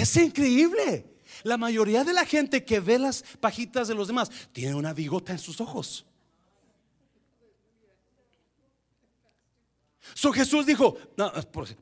Es 0.00 0.16
increíble. 0.16 1.04
La 1.42 1.58
mayoría 1.58 2.04
de 2.04 2.14
la 2.14 2.24
gente 2.24 2.64
que 2.64 2.80
ve 2.80 2.98
las 2.98 3.22
pajitas 3.38 3.86
de 3.86 3.94
los 3.94 4.06
demás 4.06 4.30
tiene 4.50 4.74
una 4.74 4.94
bigota 4.94 5.32
en 5.32 5.38
sus 5.38 5.60
ojos. 5.60 6.06
So 10.14 10.32
Jesús 10.32 10.64
dijo, 10.64 10.96
no, 11.18 11.30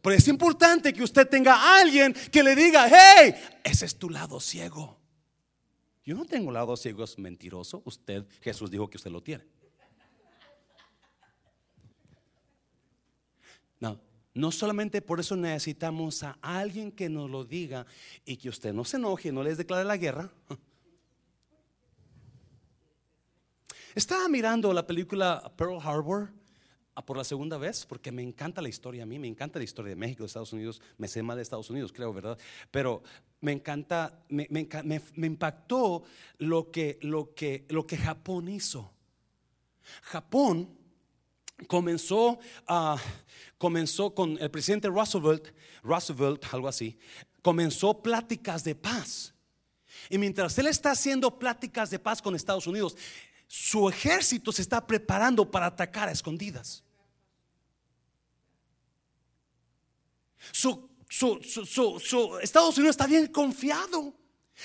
pero 0.03 0.15
es 0.15 0.27
importante 0.27 0.93
que 0.93 1.03
usted 1.03 1.29
tenga 1.29 1.55
a 1.55 1.81
alguien 1.81 2.13
que 2.13 2.43
le 2.43 2.57
diga, 2.57 2.89
hey, 2.89 3.35
ese 3.63 3.87
es 3.87 3.97
tu 3.97 4.11
lado 4.11 4.41
ciego. 4.41 4.99
Yo 6.05 6.17
no 6.17 6.25
tengo 6.25 6.51
lado 6.51 6.77
ciego, 6.77 7.05
es 7.05 7.17
mentiroso. 7.19 7.83
Usted, 7.85 8.27
Jesús 8.41 8.69
dijo 8.69 8.91
que 8.91 8.97
usted 8.97 9.13
lo 9.13 9.23
tiene. 9.23 9.45
No, 13.79 14.01
no 14.39 14.53
solamente 14.53 15.03
por 15.03 15.19
eso 15.19 15.35
necesitamos 15.37 16.23
a 16.23 16.39
alguien 16.41 16.93
que 16.93 17.09
nos 17.09 17.29
lo 17.29 17.45
diga 17.45 17.85
y 18.25 18.37
que 18.37 18.49
usted 18.49 18.73
no 18.73 18.85
se 18.85 18.97
enoje, 18.97 19.33
no 19.33 19.43
les 19.43 19.59
declare 19.59 19.85
la 19.85 19.97
guerra. 19.97 20.31
Estaba 23.97 24.29
mirando 24.29 24.73
la 24.73 24.87
película 24.87 25.53
Pearl 25.57 25.81
Harbor 25.83 26.31
ah, 26.95 27.05
por 27.05 27.17
la 27.17 27.25
segunda 27.25 27.59
vez 27.59 27.85
porque 27.85 28.13
me 28.13 28.23
encanta 28.23 28.63
la 28.63 28.69
historia 28.69 29.03
a 29.03 29.07
mí, 29.07 29.19
me 29.19 29.27
encanta 29.27 29.59
la 29.59 29.65
historia 29.65 29.91
de 29.91 29.97
México, 29.97 30.23
de 30.23 30.29
Estados 30.29 30.53
Unidos, 30.53 30.81
me 30.99 31.09
sé 31.09 31.21
más 31.21 31.35
de 31.35 31.43
Estados 31.43 31.69
Unidos, 31.69 31.93
creo, 31.93 32.13
¿verdad? 32.13 32.39
Pero 32.71 33.03
me 33.41 33.51
encanta, 33.51 34.25
me, 34.29 34.47
me 34.51 35.27
impactó 35.27 36.05
lo 36.39 36.71
que, 36.71 37.01
lo, 37.03 37.35
que, 37.35 37.65
lo 37.71 37.89
que 37.89 37.97
Japón 37.97 38.49
hizo. 38.49 38.93
Japón 40.03 40.79
comenzó, 41.67 42.39
comenzó 43.59 44.15
con 44.15 44.39
el 44.41 44.51
presidente 44.51 44.89
Roosevelt, 44.89 45.55
Roosevelt, 45.83 46.45
algo 46.53 46.69
así, 46.69 46.99
comenzó 47.43 48.03
pláticas 48.03 48.65
de 48.65 48.75
paz. 48.75 49.35
Y 50.11 50.19
mientras 50.19 50.57
él 50.59 50.67
está 50.67 50.93
haciendo 50.93 51.39
pláticas 51.39 51.91
de 51.91 51.99
paz 51.99 52.23
con 52.23 52.35
Estados 52.35 52.67
Unidos, 52.67 52.97
su 53.47 53.89
ejército 53.89 54.53
se 54.53 54.63
está 54.63 54.87
preparando 54.87 55.51
para 55.51 55.67
atacar 55.67 56.09
a 56.09 56.13
escondidas. 56.13 56.85
Su, 60.53 60.89
Estados 62.43 62.77
Unidos 62.77 62.95
está 62.95 63.07
bien 63.07 63.27
confiado. 63.27 64.15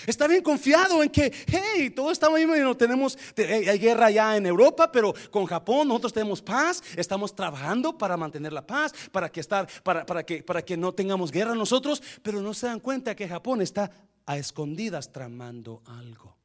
Está 0.07 0.27
bien 0.27 0.41
confiado 0.41 1.03
en 1.03 1.09
que, 1.09 1.31
hey, 1.47 1.91
todo 1.91 2.11
está 2.11 2.33
bien, 2.33 2.49
tenemos, 2.77 3.17
hay 3.37 3.77
guerra 3.77 4.09
ya 4.09 4.35
en 4.35 4.45
Europa, 4.45 4.91
pero 4.91 5.13
con 5.29 5.45
Japón 5.45 5.87
nosotros 5.87 6.13
tenemos 6.13 6.41
paz, 6.41 6.83
estamos 6.95 7.35
trabajando 7.35 7.97
para 7.97 8.17
mantener 8.17 8.53
la 8.53 8.65
paz, 8.65 8.93
para 9.11 9.31
que, 9.31 9.39
estar, 9.39 9.67
para, 9.83 10.05
para, 10.05 10.25
que, 10.25 10.43
para 10.43 10.63
que 10.63 10.75
no 10.75 10.93
tengamos 10.93 11.31
guerra 11.31 11.55
nosotros, 11.55 12.01
pero 12.21 12.41
no 12.41 12.53
se 12.53 12.67
dan 12.67 12.79
cuenta 12.79 13.15
que 13.15 13.27
Japón 13.27 13.61
está 13.61 13.91
a 14.25 14.37
escondidas 14.37 15.11
tramando 15.11 15.83
algo. 15.85 16.35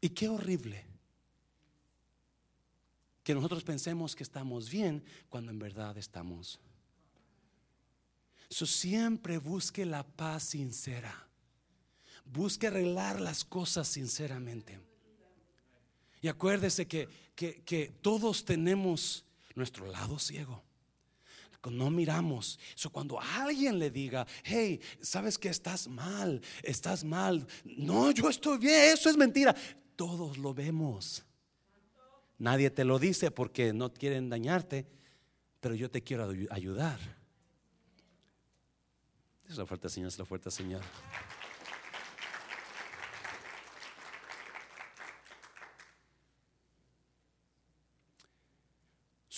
Y 0.00 0.10
qué 0.10 0.28
horrible 0.28 0.84
que 3.24 3.34
nosotros 3.34 3.64
pensemos 3.64 4.14
que 4.14 4.22
estamos 4.22 4.70
bien 4.70 5.02
cuando 5.28 5.50
en 5.50 5.58
verdad 5.58 5.98
estamos. 5.98 6.60
Siempre 8.48 9.38
busque 9.38 9.84
la 9.84 10.04
paz 10.04 10.44
sincera. 10.44 11.25
Busque 12.26 12.66
arreglar 12.66 13.20
las 13.20 13.44
cosas 13.44 13.88
sinceramente. 13.88 14.78
Y 16.20 16.28
acuérdese 16.28 16.86
que, 16.86 17.08
que, 17.34 17.92
todos 18.02 18.44
tenemos 18.44 19.24
nuestro 19.54 19.86
lado 19.86 20.18
ciego. 20.18 20.62
No 21.70 21.90
miramos. 21.90 22.60
Eso 22.76 22.90
cuando 22.90 23.20
alguien 23.20 23.78
le 23.78 23.90
diga, 23.90 24.24
hey, 24.44 24.80
sabes 25.00 25.36
que 25.36 25.48
estás 25.48 25.88
mal, 25.88 26.40
estás 26.62 27.02
mal. 27.02 27.44
No, 27.64 28.12
yo 28.12 28.28
estoy 28.28 28.58
bien, 28.58 28.94
eso 28.94 29.10
es 29.10 29.16
mentira. 29.16 29.54
Todos 29.96 30.38
lo 30.38 30.54
vemos. 30.54 31.24
Nadie 32.38 32.70
te 32.70 32.84
lo 32.84 32.98
dice 32.98 33.30
porque 33.30 33.72
no 33.72 33.92
quieren 33.92 34.28
dañarte, 34.28 34.86
pero 35.60 35.74
yo 35.74 35.90
te 35.90 36.02
quiero 36.02 36.30
ayudar. 36.50 37.00
Es 39.48 39.56
la 39.56 39.66
fuerte, 39.66 39.88
Señor, 39.88 40.08
es 40.08 40.18
la 40.18 40.24
fuerte, 40.24 40.50
Señor. 40.50 40.82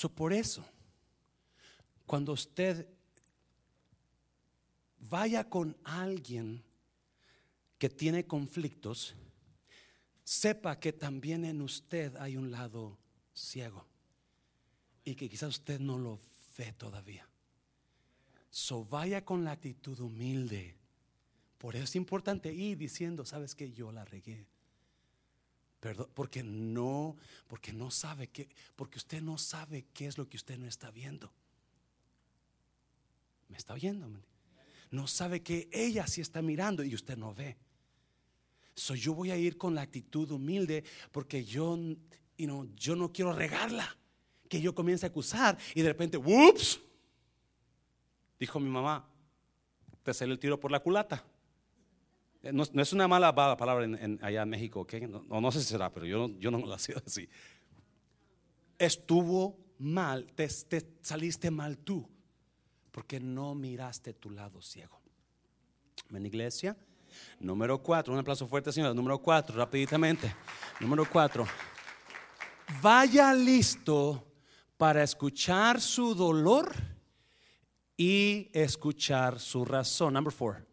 Por 0.06 0.32
eso, 0.32 0.64
cuando 2.06 2.32
usted 2.32 2.86
vaya 5.00 5.48
con 5.48 5.76
alguien 5.82 6.62
que 7.78 7.88
tiene 7.88 8.24
conflictos, 8.24 9.14
sepa 10.22 10.78
que 10.78 10.92
también 10.92 11.44
en 11.44 11.62
usted 11.62 12.14
hay 12.16 12.36
un 12.36 12.50
lado 12.50 12.98
ciego 13.32 13.86
y 15.04 15.14
que 15.14 15.28
quizás 15.28 15.48
usted 15.48 15.80
no 15.80 15.98
lo 15.98 16.20
ve 16.56 16.72
todavía. 16.72 17.28
So 18.50 18.84
vaya 18.84 19.24
con 19.24 19.44
la 19.44 19.52
actitud 19.52 19.98
humilde. 20.00 20.76
Por 21.56 21.74
eso 21.74 21.84
es 21.84 21.96
importante 21.96 22.52
ir 22.52 22.78
diciendo, 22.78 23.24
sabes 23.24 23.54
que 23.54 23.72
yo 23.72 23.90
la 23.90 24.04
regué. 24.04 24.46
Perdón, 25.80 26.08
porque 26.14 26.42
no, 26.42 27.16
porque 27.46 27.72
no 27.72 27.90
sabe 27.90 28.28
que, 28.28 28.48
porque 28.74 28.98
usted 28.98 29.22
no 29.22 29.38
sabe 29.38 29.86
qué 29.94 30.06
es 30.06 30.18
lo 30.18 30.28
que 30.28 30.36
usted 30.36 30.58
no 30.58 30.66
está 30.66 30.90
viendo. 30.90 31.32
¿Me 33.48 33.56
está 33.56 33.74
oyendo? 33.74 34.08
No 34.90 35.06
sabe 35.06 35.42
que 35.42 35.68
ella 35.72 36.06
sí 36.06 36.20
está 36.20 36.42
mirando 36.42 36.82
y 36.82 36.94
usted 36.94 37.16
no 37.16 37.34
ve. 37.34 37.56
So 38.74 38.94
yo 38.94 39.14
voy 39.14 39.30
a 39.30 39.36
ir 39.36 39.56
con 39.56 39.74
la 39.74 39.82
actitud 39.82 40.30
humilde 40.30 40.84
porque 41.12 41.44
yo, 41.44 41.78
yo 42.36 42.96
no 42.96 43.12
quiero 43.12 43.32
regarla. 43.32 43.96
Que 44.48 44.60
yo 44.62 44.74
comience 44.74 45.04
a 45.04 45.10
acusar 45.10 45.58
y 45.74 45.82
de 45.82 45.88
repente, 45.88 46.16
¡whoops! 46.16 46.80
Dijo 48.40 48.58
mi 48.58 48.70
mamá, 48.70 49.06
te 50.02 50.14
sale 50.14 50.32
el 50.32 50.38
tiro 50.38 50.58
por 50.58 50.70
la 50.70 50.80
culata. 50.80 51.22
Eh, 52.42 52.52
no, 52.52 52.62
es 52.62 52.92
una 52.92 53.08
mala 53.08 53.34
palabra 53.34 53.84
en, 53.84 54.18
allá 54.22 54.42
en 54.42 54.48
México, 54.48 54.86
no, 55.08 55.40
no, 55.40 55.52
sé 55.52 55.60
si 55.60 55.66
será, 55.66 55.92
pero 55.92 56.06
yo, 56.06 56.28
yo 56.38 56.50
no 56.50 56.58
lo 56.66 56.78
sido 56.78 57.02
así. 57.04 57.28
Estuvo 58.78 59.58
mal, 59.78 60.32
te, 60.34 60.48
saliste 61.00 61.50
mal 61.50 61.78
tú, 61.78 62.08
porque 62.90 63.18
no 63.18 63.54
miraste 63.54 64.14
tu 64.14 64.30
lado 64.30 64.62
ciego. 64.62 65.00
¿En 66.10 66.24
iglesia? 66.24 66.76
Número 67.40 67.82
cuatro, 67.82 68.12
un 68.12 68.20
aplauso 68.20 68.46
fuerte, 68.46 68.70
señor. 68.70 68.94
Número 68.94 69.18
cuatro, 69.18 69.56
rapiditamente. 69.56 70.32
Número 70.80 71.08
cuatro, 71.10 71.46
vaya 72.80 73.34
listo 73.34 74.24
para 74.76 75.02
escuchar 75.02 75.80
su 75.80 76.14
dolor 76.14 76.72
y 77.96 78.48
escuchar 78.52 79.40
su 79.40 79.64
razón. 79.64 80.14
Number 80.14 80.32
four. 80.32 80.64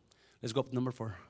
Let's 0.42 0.54
go 0.54 0.64
number 0.72 0.94
four. 0.94 1.25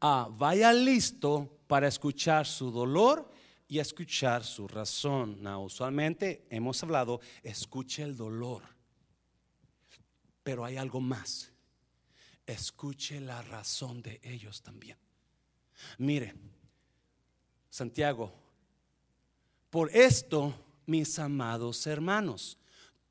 Ah, 0.00 0.28
vaya 0.30 0.72
listo 0.72 1.60
para 1.66 1.88
escuchar 1.88 2.46
su 2.46 2.70
dolor 2.70 3.30
y 3.68 3.78
escuchar 3.78 4.44
su 4.44 4.68
razón. 4.68 5.42
Now, 5.42 5.64
usualmente 5.64 6.46
hemos 6.50 6.82
hablado, 6.82 7.20
escuche 7.42 8.02
el 8.02 8.16
dolor. 8.16 8.62
Pero 10.42 10.64
hay 10.64 10.76
algo 10.76 11.00
más. 11.00 11.50
Escuche 12.46 13.20
la 13.20 13.42
razón 13.42 14.02
de 14.02 14.20
ellos 14.22 14.62
también. 14.62 14.96
Mire, 15.98 16.34
Santiago, 17.68 18.32
por 19.70 19.90
esto, 19.94 20.54
mis 20.86 21.18
amados 21.18 21.86
hermanos, 21.86 22.58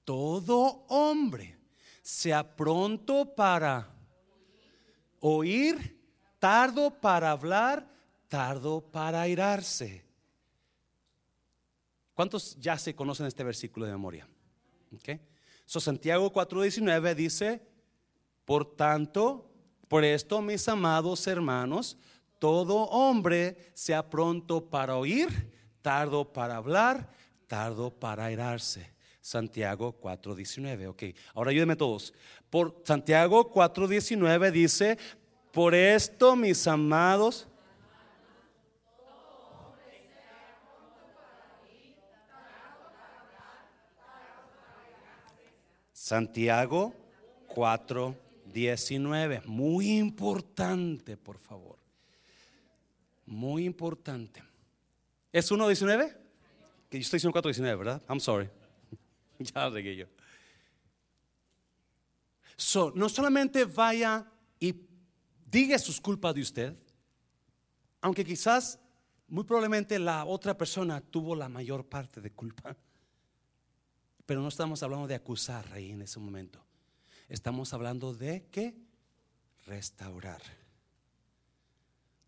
todo 0.06 0.86
hombre 0.88 1.58
sea 2.02 2.56
pronto 2.56 3.36
para 3.36 3.94
oír, 5.20 5.95
tardo 6.46 6.91
para 6.91 7.32
hablar, 7.32 7.88
tardo 8.28 8.80
para 8.80 9.22
airarse. 9.22 10.06
¿Cuántos 12.14 12.56
ya 12.60 12.78
se 12.78 12.93
conocen 12.93 13.26
este 13.26 13.43
versículo 13.43 13.88
de 13.88 13.91
memoria? 13.93 14.28
Okay. 14.98 15.20
So 15.66 15.80
Santiago 15.80 16.32
4:19 16.32 17.16
dice, 17.16 17.68
por 18.46 18.76
tanto, 18.76 19.50
por 19.88 20.04
esto, 20.04 20.39
mis 20.43 20.70
amados 20.70 21.26
hermanos, 21.26 21.98
todo 22.38 22.76
hombre 22.91 23.72
sea 23.74 24.08
pronto 24.08 24.70
para 24.70 24.98
oír, 24.98 25.52
tardo 25.82 26.32
para 26.32 26.58
hablar, 26.58 27.10
tardo 27.48 27.89
para 27.89 28.26
airarse. 28.26 28.93
Santiago 29.20 30.00
4:19. 30.00 30.89
Ok, 30.89 31.04
ahora 31.34 31.50
ayúdenme 31.50 31.76
todos. 31.76 32.14
Por 32.52 32.84
Santiago 32.86 33.52
4:19 33.52 34.52
dice, 34.52 35.00
por 35.56 35.74
esto 35.74 36.36
mis 36.36 36.68
amados... 36.68 37.47
Santiago 45.93 46.93
4:19. 47.47 49.43
Muy 49.45 49.97
importante, 49.97 51.18
por 51.18 51.39
favor. 51.39 51.80
Muy 53.26 53.66
importante. 53.66 54.43
¿Es 55.32 55.51
1.19? 55.51 56.16
Que 56.89 56.99
yo 56.99 57.01
estoy 57.01 57.18
diciendo 57.18 57.41
4.19, 57.41 57.78
¿verdad? 57.78 58.03
I'm 58.08 58.20
sorry. 58.20 58.49
ya 59.39 59.68
regué 59.70 59.95
yo. 59.95 60.06
So, 62.56 62.91
no 62.93 63.10
solamente 63.10 63.66
vaya 63.66 64.28
y 64.60 64.74
diga 65.46 65.80
sus 65.80 66.02
culpas 66.02 66.36
de 66.36 66.41
usted, 66.41 66.76
aunque 68.02 68.26
quizás 68.26 68.80
muy 69.28 69.43
probablemente 69.43 69.98
la 69.98 70.26
otra 70.26 70.58
persona 70.58 71.02
tuvo 71.02 71.36
la 71.36 71.50
mayor 71.50 71.88
parte 71.88 72.22
de 72.22 72.32
culpa. 72.32 72.76
Pero 74.26 74.41
no 74.41 74.48
estamos 74.48 74.82
hablando 74.84 75.08
de 75.08 75.16
acusar 75.16 75.72
ahí 75.74 75.91
en 75.91 76.02
ese 76.02 76.20
momento. 76.20 76.64
Estamos 77.30 77.74
hablando 77.74 78.14
de 78.14 78.48
que 78.48 78.76
restaurar. 79.66 80.41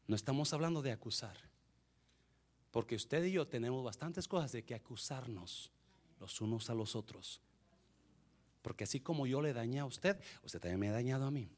No 0.08 0.16
estamos 0.16 0.54
hablando 0.54 0.82
de 0.82 0.92
acusar. 0.92 1.38
Porque 2.72 2.96
usted 2.96 3.24
y 3.26 3.32
yo 3.32 3.48
tenemos 3.48 3.84
bastantes 3.84 4.28
cosas 4.28 4.52
de 4.52 4.64
que 4.64 4.76
acusarnos 4.76 5.72
los 6.20 6.42
unos 6.42 6.70
a 6.70 6.74
los 6.74 6.96
otros. 6.96 7.42
Porque 8.62 8.84
así 8.84 9.00
como 9.00 9.28
yo 9.28 9.42
le 9.42 9.54
dañé 9.54 9.80
a 9.80 9.86
usted, 9.86 10.20
usted 10.44 10.60
también 10.60 10.80
me 10.80 10.90
ha 10.90 10.94
dañado 10.94 11.26
a 11.26 11.32
mí. 11.32 11.50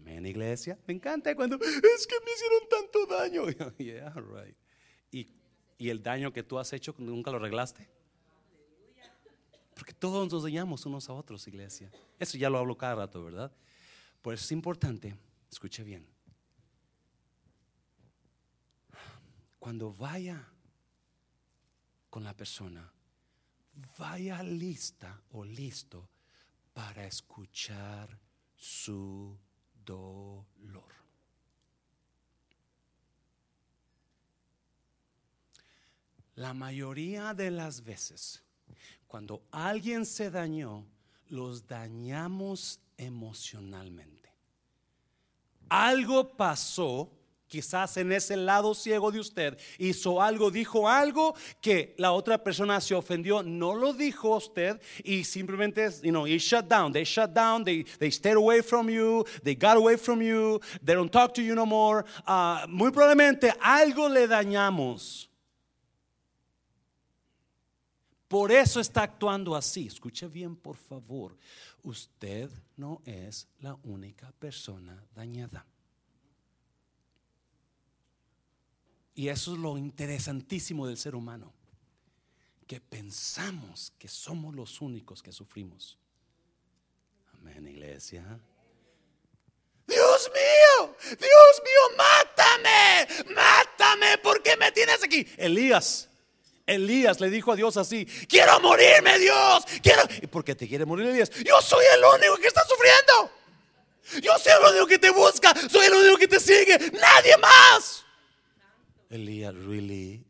Amén, 0.00 0.24
iglesia. 0.24 0.78
Me 0.86 0.94
encanta 0.94 1.34
cuando 1.34 1.56
es 1.56 2.06
que 2.06 2.14
me 2.24 2.32
hicieron 2.32 2.68
tanto 2.68 3.06
daño. 3.06 3.42
Y, 5.82 5.88
el 5.88 6.02
daño 6.02 6.30
que 6.30 6.42
tú 6.42 6.58
has 6.58 6.74
hecho 6.74 6.94
nunca 6.98 7.30
lo 7.30 7.38
arreglaste. 7.38 7.88
Porque 9.74 9.94
todos 9.94 10.30
nos 10.30 10.42
dañamos 10.42 10.84
unos 10.84 11.08
a 11.08 11.14
otros, 11.14 11.48
iglesia. 11.48 11.90
Eso 12.18 12.36
ya 12.36 12.50
lo 12.50 12.58
hablo 12.58 12.76
cada 12.76 12.96
rato, 12.96 13.24
¿verdad? 13.24 13.50
Pues 14.20 14.42
es 14.42 14.52
importante, 14.52 15.16
escuche 15.50 15.82
bien. 15.82 16.06
Cuando 19.58 19.90
vaya 19.90 20.46
con 22.10 22.24
la 22.24 22.36
persona, 22.36 22.92
vaya 23.98 24.42
lista 24.42 25.22
o 25.30 25.46
listo 25.46 26.10
para 26.74 27.06
escuchar 27.06 28.18
su 28.54 29.38
dolor. 29.84 30.94
La 36.34 36.54
mayoría 36.54 37.34
de 37.34 37.50
las 37.50 37.84
veces, 37.84 38.42
cuando 39.06 39.42
alguien 39.50 40.06
se 40.06 40.30
dañó, 40.30 40.86
los 41.28 41.66
dañamos 41.66 42.80
emocionalmente. 42.96 44.32
Algo 45.68 46.36
pasó 46.36 47.10
quizás 47.50 47.96
en 47.96 48.12
ese 48.12 48.36
lado 48.36 48.74
ciego 48.74 49.10
de 49.10 49.18
usted 49.18 49.58
hizo 49.76 50.22
algo, 50.22 50.50
dijo 50.50 50.88
algo 50.88 51.34
que 51.60 51.94
la 51.98 52.12
otra 52.12 52.42
persona 52.42 52.80
se 52.80 52.94
ofendió, 52.94 53.42
no 53.42 53.74
lo 53.74 53.92
dijo 53.92 54.36
usted 54.36 54.80
y 55.04 55.24
simplemente, 55.24 55.90
you 56.02 56.10
know, 56.10 56.26
he 56.26 56.38
shut 56.38 56.68
down, 56.68 56.92
they 56.92 57.04
shut 57.04 57.34
down, 57.34 57.64
they, 57.64 57.82
they 57.98 58.10
stayed 58.10 58.36
away 58.36 58.62
from 58.62 58.88
you, 58.88 59.24
they 59.42 59.54
got 59.54 59.76
away 59.76 59.96
from 59.96 60.22
you, 60.22 60.60
they 60.82 60.94
don't 60.94 61.10
talk 61.10 61.34
to 61.34 61.42
you 61.42 61.54
no 61.54 61.66
more. 61.66 62.04
Uh, 62.26 62.66
muy 62.68 62.90
probablemente 62.90 63.52
algo 63.60 64.08
le 64.08 64.28
dañamos. 64.28 65.28
Por 68.28 68.52
eso 68.52 68.78
está 68.78 69.02
actuando 69.02 69.56
así. 69.56 69.88
Escuche 69.88 70.28
bien, 70.28 70.54
por 70.54 70.76
favor. 70.76 71.36
Usted 71.82 72.48
no 72.76 73.02
es 73.04 73.48
la 73.58 73.76
única 73.82 74.30
persona 74.38 75.04
dañada. 75.12 75.66
Y 79.20 79.28
eso 79.28 79.52
es 79.52 79.58
lo 79.58 79.76
interesantísimo 79.76 80.86
del 80.86 80.96
ser 80.96 81.14
humano, 81.14 81.52
que 82.66 82.80
pensamos 82.80 83.92
que 83.98 84.08
somos 84.08 84.54
los 84.54 84.80
únicos 84.80 85.22
que 85.22 85.30
sufrimos. 85.30 85.98
Amén, 87.34 87.68
iglesia. 87.68 88.24
Dios 89.86 90.30
mío, 90.32 90.96
Dios 91.02 91.18
mío, 91.18 91.98
mátame, 91.98 93.34
mátame, 93.34 94.16
¿por 94.22 94.42
qué 94.42 94.56
me 94.56 94.72
tienes 94.72 95.04
aquí? 95.04 95.26
Elías, 95.36 96.08
Elías 96.64 97.20
le 97.20 97.28
dijo 97.28 97.52
a 97.52 97.56
Dios 97.56 97.76
así, 97.76 98.06
quiero 98.26 98.58
morirme 98.60 99.18
Dios, 99.18 99.66
quiero... 99.82 100.02
¿Y 100.22 100.28
por 100.28 100.42
qué 100.44 100.54
te 100.54 100.66
quiere 100.66 100.86
morir 100.86 101.08
Elías? 101.08 101.28
Yo 101.44 101.60
soy 101.60 101.84
el 101.94 102.02
único 102.02 102.38
que 102.38 102.46
está 102.46 102.62
sufriendo. 102.66 103.30
Yo 104.22 104.38
soy 104.38 104.52
el 104.52 104.70
único 104.70 104.86
que 104.86 104.98
te 104.98 105.10
busca, 105.10 105.54
soy 105.68 105.88
el 105.88 105.92
único 105.92 106.16
que 106.16 106.26
te 106.26 106.40
sigue, 106.40 106.78
nadie 106.92 107.36
más. 107.36 108.06
Elías, 109.10 109.54
really? 109.54 110.24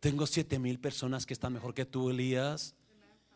Tengo 0.00 0.26
siete 0.26 0.58
mil 0.58 0.78
personas 0.78 1.26
que 1.26 1.34
están 1.34 1.52
mejor 1.52 1.74
que 1.74 1.84
tú, 1.84 2.10
Elías. 2.10 2.74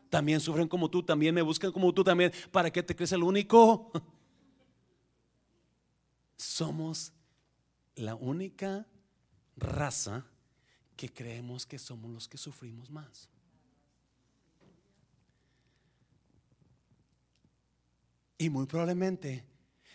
También 0.09 0.41
sufren 0.41 0.69
como 0.69 0.89
tú, 0.89 1.03
también 1.03 1.35
me 1.35 1.43
buscan 1.43 1.73
como 1.73 1.93
tú, 1.93 2.03
también. 2.03 2.33
¿Para 2.51 2.71
qué 2.71 2.83
te 2.83 2.95
crees 2.95 3.13
el 3.13 3.23
único? 3.23 3.91
Somos 6.37 7.13
la 7.97 8.15
única 8.15 8.87
raza 9.57 10.27
que 10.97 11.13
creemos 11.13 11.67
que 11.67 11.79
somos 11.79 12.11
los 12.11 12.29
que 12.29 12.39
sufrimos 12.39 12.91
más. 12.91 13.29
Y 18.39 18.51
muy 18.51 18.67
probablemente 18.67 19.45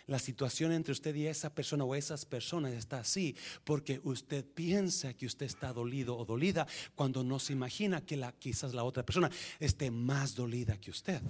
la 0.06 0.18
situación 0.18 0.72
entre 0.72 0.92
usted 0.92 1.14
y 1.14 1.26
esa 1.26 1.54
persona 1.54 1.84
o 1.84 1.94
esas 1.94 2.24
personas 2.24 2.72
está 2.72 3.00
así 3.00 3.36
porque 3.64 4.00
usted 4.04 4.44
piensa 4.44 5.14
que 5.14 5.26
usted 5.26 5.46
está 5.46 5.72
dolido 5.72 6.16
o 6.16 6.24
dolida 6.24 6.66
cuando 6.94 7.22
no 7.22 7.38
se 7.38 7.52
imagina 7.52 8.04
que 8.04 8.16
la, 8.16 8.32
quizás 8.32 8.74
la 8.74 8.84
otra 8.84 9.04
persona 9.04 9.30
esté 9.60 9.90
más 9.90 10.34
dolida 10.34 10.80
que 10.80 10.90
usted. 10.90 11.20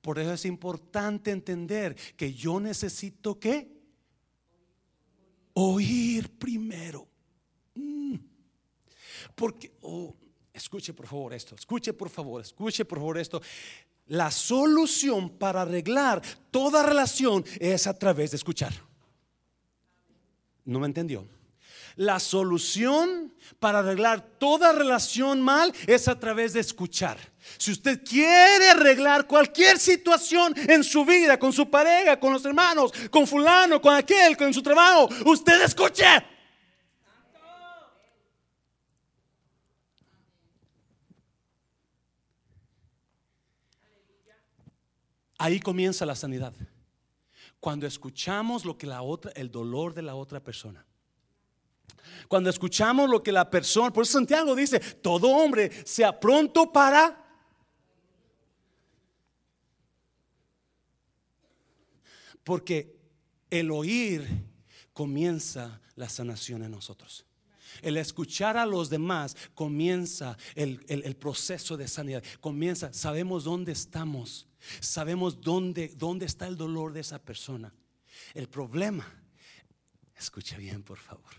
Por 0.00 0.18
eso 0.18 0.32
es 0.32 0.44
importante 0.44 1.30
entender 1.30 1.94
que 2.16 2.34
yo 2.34 2.58
necesito 2.58 3.38
que 3.38 3.70
oír 5.54 6.28
primero. 6.38 7.08
Mm. 7.74 8.16
Porque, 9.36 9.72
oh, 9.82 10.14
escuche 10.52 10.92
por 10.92 11.06
favor 11.06 11.32
esto, 11.34 11.54
escuche 11.54 11.92
por 11.92 12.10
favor, 12.10 12.42
escuche 12.42 12.84
por 12.84 12.98
favor 12.98 13.18
esto. 13.18 13.40
La 14.06 14.30
solución 14.30 15.30
para 15.30 15.62
arreglar 15.62 16.22
toda 16.50 16.82
relación 16.82 17.44
es 17.60 17.86
a 17.86 17.98
través 17.98 18.32
de 18.32 18.36
escuchar. 18.36 18.72
¿No 20.64 20.80
me 20.80 20.86
entendió? 20.86 21.26
La 21.96 22.18
solución 22.20 23.34
para 23.58 23.80
arreglar 23.80 24.22
toda 24.38 24.72
relación 24.72 25.42
mal 25.42 25.72
es 25.86 26.08
a 26.08 26.18
través 26.18 26.54
de 26.54 26.60
escuchar. 26.60 27.18
Si 27.58 27.72
usted 27.72 28.02
quiere 28.02 28.70
arreglar 28.70 29.26
cualquier 29.26 29.78
situación 29.78 30.54
en 30.56 30.82
su 30.84 31.04
vida, 31.04 31.38
con 31.38 31.52
su 31.52 31.68
pareja, 31.68 32.18
con 32.18 32.32
los 32.32 32.44
hermanos, 32.44 32.92
con 33.10 33.26
fulano, 33.26 33.80
con 33.80 33.94
aquel, 33.94 34.36
con 34.36 34.54
su 34.54 34.62
trabajo, 34.62 35.08
usted 35.26 35.62
escuche. 35.62 36.04
Ahí 45.42 45.58
comienza 45.58 46.06
la 46.06 46.14
sanidad. 46.14 46.54
Cuando 47.58 47.84
escuchamos 47.84 48.64
lo 48.64 48.78
que 48.78 48.86
la 48.86 49.02
otra, 49.02 49.32
el 49.32 49.50
dolor 49.50 49.92
de 49.92 50.02
la 50.02 50.14
otra 50.14 50.38
persona. 50.38 50.86
Cuando 52.28 52.48
escuchamos 52.48 53.10
lo 53.10 53.24
que 53.24 53.32
la 53.32 53.50
persona, 53.50 53.92
por 53.92 54.04
eso 54.04 54.12
Santiago 54.12 54.54
dice, 54.54 54.78
todo 54.78 55.28
hombre 55.30 55.84
sea 55.84 56.20
pronto 56.20 56.70
para 56.70 57.18
Porque 62.44 62.96
el 63.50 63.72
oír 63.72 64.26
comienza 64.92 65.80
la 65.96 66.08
sanación 66.08 66.62
en 66.62 66.70
nosotros. 66.70 67.26
El 67.80 67.96
escuchar 67.96 68.56
a 68.56 68.66
los 68.66 68.90
demás 68.90 69.36
comienza 69.54 70.36
el, 70.54 70.84
el, 70.88 71.16
proceso 71.16 71.76
de 71.76 71.88
sanidad. 71.88 72.22
Comienza, 72.40 72.92
sabemos 72.92 73.44
dónde 73.44 73.72
estamos, 73.72 74.46
sabemos 74.80 75.40
dónde, 75.40 75.88
dónde 75.96 76.26
está 76.26 76.46
el 76.46 76.56
dolor 76.56 76.92
de 76.92 77.00
esa 77.00 77.18
persona. 77.18 77.72
El 78.34 78.48
problema, 78.48 79.06
escucha 80.16 80.56
bien 80.58 80.82
por 80.82 80.98
favor, 80.98 81.32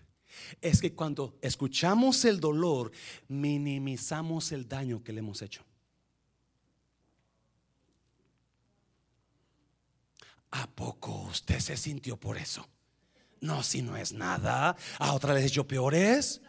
es 0.62 0.82
que 0.82 0.94
cuando 0.94 1.38
escuchamos 1.42 2.26
el 2.26 2.40
dolor, 2.40 2.92
minimizamos 3.28 4.52
el 4.52 4.68
daño 4.68 5.04
que 5.04 5.14
le 5.14 5.20
hemos 5.20 5.42
hecho. 5.42 5.64
¿A 10.52 10.68
poco 10.68 11.24
usted 11.24 11.60
se 11.60 11.76
sintió 11.78 12.18
por 12.18 12.38
eso? 12.38 12.68
No, 13.44 13.62
si 13.62 13.82
no 13.82 13.98
es 13.98 14.14
nada. 14.14 14.74
¿A 15.00 15.14
otra 15.14 15.34
vez 15.34 15.44
hecho 15.44 15.68
peores? 15.68 16.40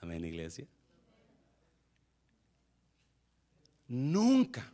Amén, 0.00 0.24
iglesia. 0.24 0.64
Nunca, 3.88 4.72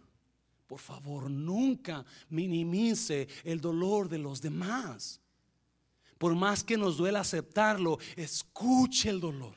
por 0.67 0.81
favor, 0.81 1.31
nunca 1.31 2.05
minimice 2.29 3.27
el 3.43 3.59
dolor 3.59 4.07
de 4.07 4.19
los 4.19 4.43
demás. 4.43 5.19
Por 6.19 6.35
más 6.35 6.63
que 6.63 6.77
nos 6.77 6.99
duela 6.99 7.21
aceptarlo, 7.21 7.99
escuche 8.17 9.09
el 9.09 9.19
dolor. 9.19 9.55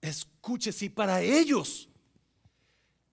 Escuche 0.00 0.72
si 0.72 0.88
para 0.88 1.22
ellos 1.22 1.87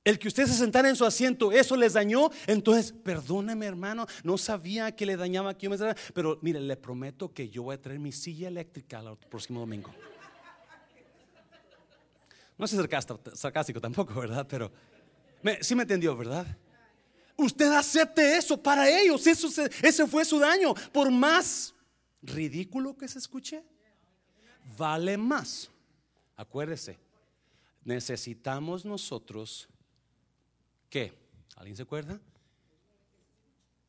el 0.06 0.20
que 0.20 0.28
usted 0.28 0.46
se 0.46 0.54
sentara 0.54 0.88
en 0.88 0.96
su 0.96 1.04
asiento, 1.04 1.52
eso 1.52 1.76
les 1.76 1.94
dañó. 1.94 2.30
Entonces, 2.46 2.94
perdóneme, 2.94 3.66
hermano, 3.66 4.06
no 4.24 4.38
sabía 4.38 4.96
que 4.96 5.06
le 5.06 5.18
dañaba 5.18 5.58
que 5.58 5.66
yo 5.66 5.72
me 5.72 5.96
Pero 6.14 6.38
mire, 6.44 6.60
le 6.62 6.78
prometo 6.78 7.34
que 7.34 7.50
yo 7.50 7.64
voy 7.64 7.76
a 7.76 7.82
traer 7.82 8.00
mi 8.00 8.12
silla 8.12 8.48
eléctrica 8.48 9.00
el 9.00 9.18
próximo 9.18 9.60
domingo. 9.60 9.92
No 12.58 12.68
sé 12.68 12.78
sarcástico 13.34 13.82
tampoco, 13.82 14.14
¿verdad? 14.14 14.46
Pero 14.48 14.72
sí 15.60 15.74
me 15.74 15.82
entendió, 15.82 16.16
¿verdad? 16.16 16.46
Usted 17.36 17.72
acepte 17.74 18.38
eso 18.38 18.62
para 18.62 18.88
ellos. 18.88 19.26
Eso, 19.26 19.50
ese 19.82 20.08
fue 20.08 20.24
su 20.24 20.38
daño. 20.38 20.76
Por 20.94 21.10
más 21.10 21.74
ridículo 22.22 22.96
que 22.96 23.08
se 23.08 23.18
escuche, 23.18 23.64
vale 24.78 25.18
más. 25.18 25.70
Acuérdese, 26.38 27.00
necesitamos 27.84 28.86
nosotros 28.86 29.68
¿qué? 30.90 31.14
¿Alguien 31.56 31.76
se 31.76 31.84
acuerda? 31.84 32.20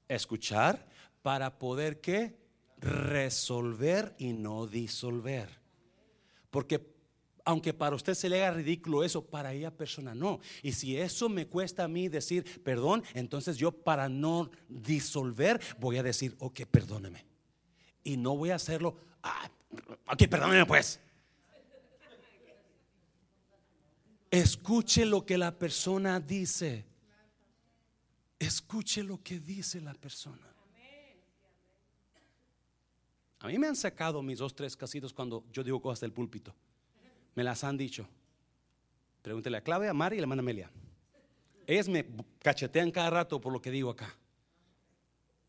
Escuchar 0.08 0.86
para 1.22 1.58
poder 1.58 2.00
qué? 2.00 2.36
Resolver 2.78 4.14
y 4.18 4.32
no 4.32 4.66
disolver. 4.66 5.48
Porque 6.50 6.94
aunque 7.46 7.72
para 7.72 7.94
usted 7.94 8.14
se 8.14 8.28
le 8.28 8.44
haga 8.44 8.56
ridículo 8.56 9.04
eso, 9.04 9.24
para 9.24 9.52
ella 9.52 9.70
persona 9.70 10.14
no. 10.14 10.40
Y 10.62 10.72
si 10.72 10.98
eso 10.98 11.28
me 11.28 11.46
cuesta 11.46 11.84
a 11.84 11.88
mí 11.88 12.08
decir 12.08 12.62
perdón, 12.62 13.04
entonces 13.14 13.56
yo 13.56 13.70
para 13.72 14.08
no 14.08 14.50
disolver 14.68 15.60
voy 15.78 15.96
a 15.96 16.02
decir, 16.02 16.34
ok, 16.40 16.62
perdóneme. 16.70 17.24
Y 18.02 18.16
no 18.16 18.36
voy 18.36 18.50
a 18.50 18.56
hacerlo, 18.56 18.96
ah, 19.22 19.48
ok, 20.08 20.26
perdóneme 20.28 20.66
pues. 20.66 21.00
Escuche 24.30 25.06
lo 25.06 25.24
que 25.24 25.38
la 25.38 25.56
persona 25.56 26.20
dice. 26.20 26.84
Escuche 28.38 29.02
lo 29.02 29.22
que 29.22 29.38
dice 29.38 29.80
la 29.80 29.94
persona. 29.94 30.46
A 33.40 33.48
mí 33.48 33.58
me 33.58 33.68
han 33.68 33.76
sacado 33.76 34.22
mis 34.22 34.38
dos, 34.38 34.54
tres 34.54 34.76
casitos 34.76 35.12
cuando 35.12 35.44
yo 35.52 35.62
digo 35.62 35.80
cosas 35.80 36.00
del 36.00 36.12
púlpito. 36.12 36.54
Me 37.34 37.44
las 37.44 37.62
han 37.64 37.76
dicho. 37.76 38.08
Pregúntele 39.22 39.58
a 39.58 39.60
Claudia, 39.60 39.90
a 39.90 39.94
Mari 39.94 40.16
y 40.16 40.20
la 40.20 40.24
hermana 40.24 40.40
Amelia. 40.40 40.70
Ellas 41.66 41.88
me 41.88 42.06
cachetean 42.40 42.90
cada 42.90 43.10
rato 43.10 43.40
por 43.40 43.52
lo 43.52 43.60
que 43.60 43.70
digo 43.70 43.90
acá. 43.90 44.14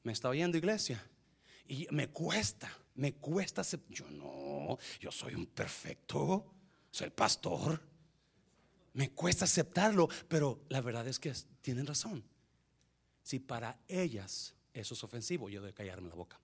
Me 0.03 0.11
está 0.11 0.29
oyendo 0.29 0.57
iglesia. 0.57 1.03
Y 1.67 1.87
me 1.91 2.07
cuesta, 2.09 2.71
me 2.95 3.13
cuesta. 3.13 3.61
Yo 3.89 4.09
no, 4.09 4.77
yo 4.99 5.11
soy 5.11 5.35
un 5.35 5.45
perfecto, 5.47 6.45
soy 6.91 7.05
el 7.05 7.13
pastor. 7.13 7.81
Me 8.97 9.11
cuesta 9.11 9.45
aceptarlo, 9.45 10.09
pero 10.27 10.59
la 10.69 10.81
verdad 10.81 11.07
es 11.07 11.19
que 11.19 11.31
tienen 11.61 11.85
razón. 11.85 12.23
Si 13.21 13.37
para 13.37 13.77
ellas 13.87 14.55
eso 14.73 14.95
es 14.95 15.03
ofensivo, 15.03 15.49
yo 15.49 15.61
debo 15.61 15.75
callarme 15.75 16.09
la 16.09 16.15
boca. 16.15 16.39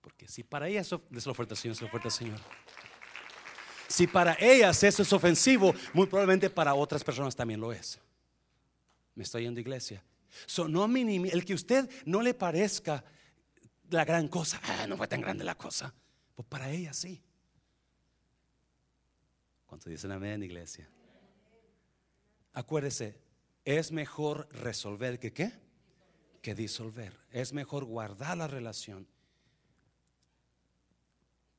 Porque 0.00 0.26
si 0.26 0.42
para 0.42 0.66
ellas, 0.66 0.92
es 1.12 1.26
la 1.26 1.30
oferta, 1.30 1.54
Señor, 1.54 1.76
es 1.76 1.80
la 1.80 1.86
oferta, 1.86 2.10
Señor. 2.10 2.40
Si 3.86 4.08
para 4.08 4.36
ellas 4.40 4.82
eso 4.82 5.02
es 5.02 5.12
ofensivo, 5.12 5.72
muy 5.92 6.08
probablemente 6.08 6.50
para 6.50 6.74
otras 6.74 7.04
personas 7.04 7.36
también 7.36 7.60
lo 7.60 7.72
es. 7.72 8.00
Me 9.14 9.22
estoy 9.22 9.44
yendo 9.44 9.60
iglesia. 9.60 10.02
So, 10.44 10.66
no 10.66 10.86
el 10.86 11.44
que 11.44 11.54
usted 11.54 11.88
no 12.04 12.20
le 12.20 12.34
parezca 12.34 13.04
la 13.90 14.04
gran 14.04 14.26
cosa, 14.26 14.60
ah, 14.64 14.88
no 14.88 14.96
fue 14.96 15.06
tan 15.06 15.20
grande 15.20 15.44
la 15.44 15.54
cosa, 15.54 15.94
pues 16.34 16.48
para 16.48 16.68
ella 16.68 16.92
sí. 16.92 17.22
¿Cuánto 19.68 19.88
dicen 19.88 20.10
amén, 20.10 20.42
iglesia? 20.42 20.90
Acuérdese, 22.54 23.20
es 23.64 23.92
mejor 23.92 24.48
resolver 24.50 25.20
que 25.20 25.32
qué? 25.32 25.52
que 26.42 26.54
disolver. 26.54 27.14
Es 27.30 27.52
mejor 27.52 27.84
guardar 27.84 28.36
la 28.36 28.46
relación. 28.46 29.06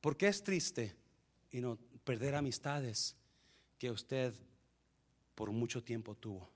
Porque 0.00 0.28
es 0.28 0.42
triste 0.42 0.96
y 1.50 1.60
no 1.60 1.78
perder 2.04 2.34
amistades 2.34 3.16
que 3.78 3.90
usted 3.90 4.34
por 5.34 5.52
mucho 5.52 5.82
tiempo 5.82 6.16
tuvo. 6.16 6.50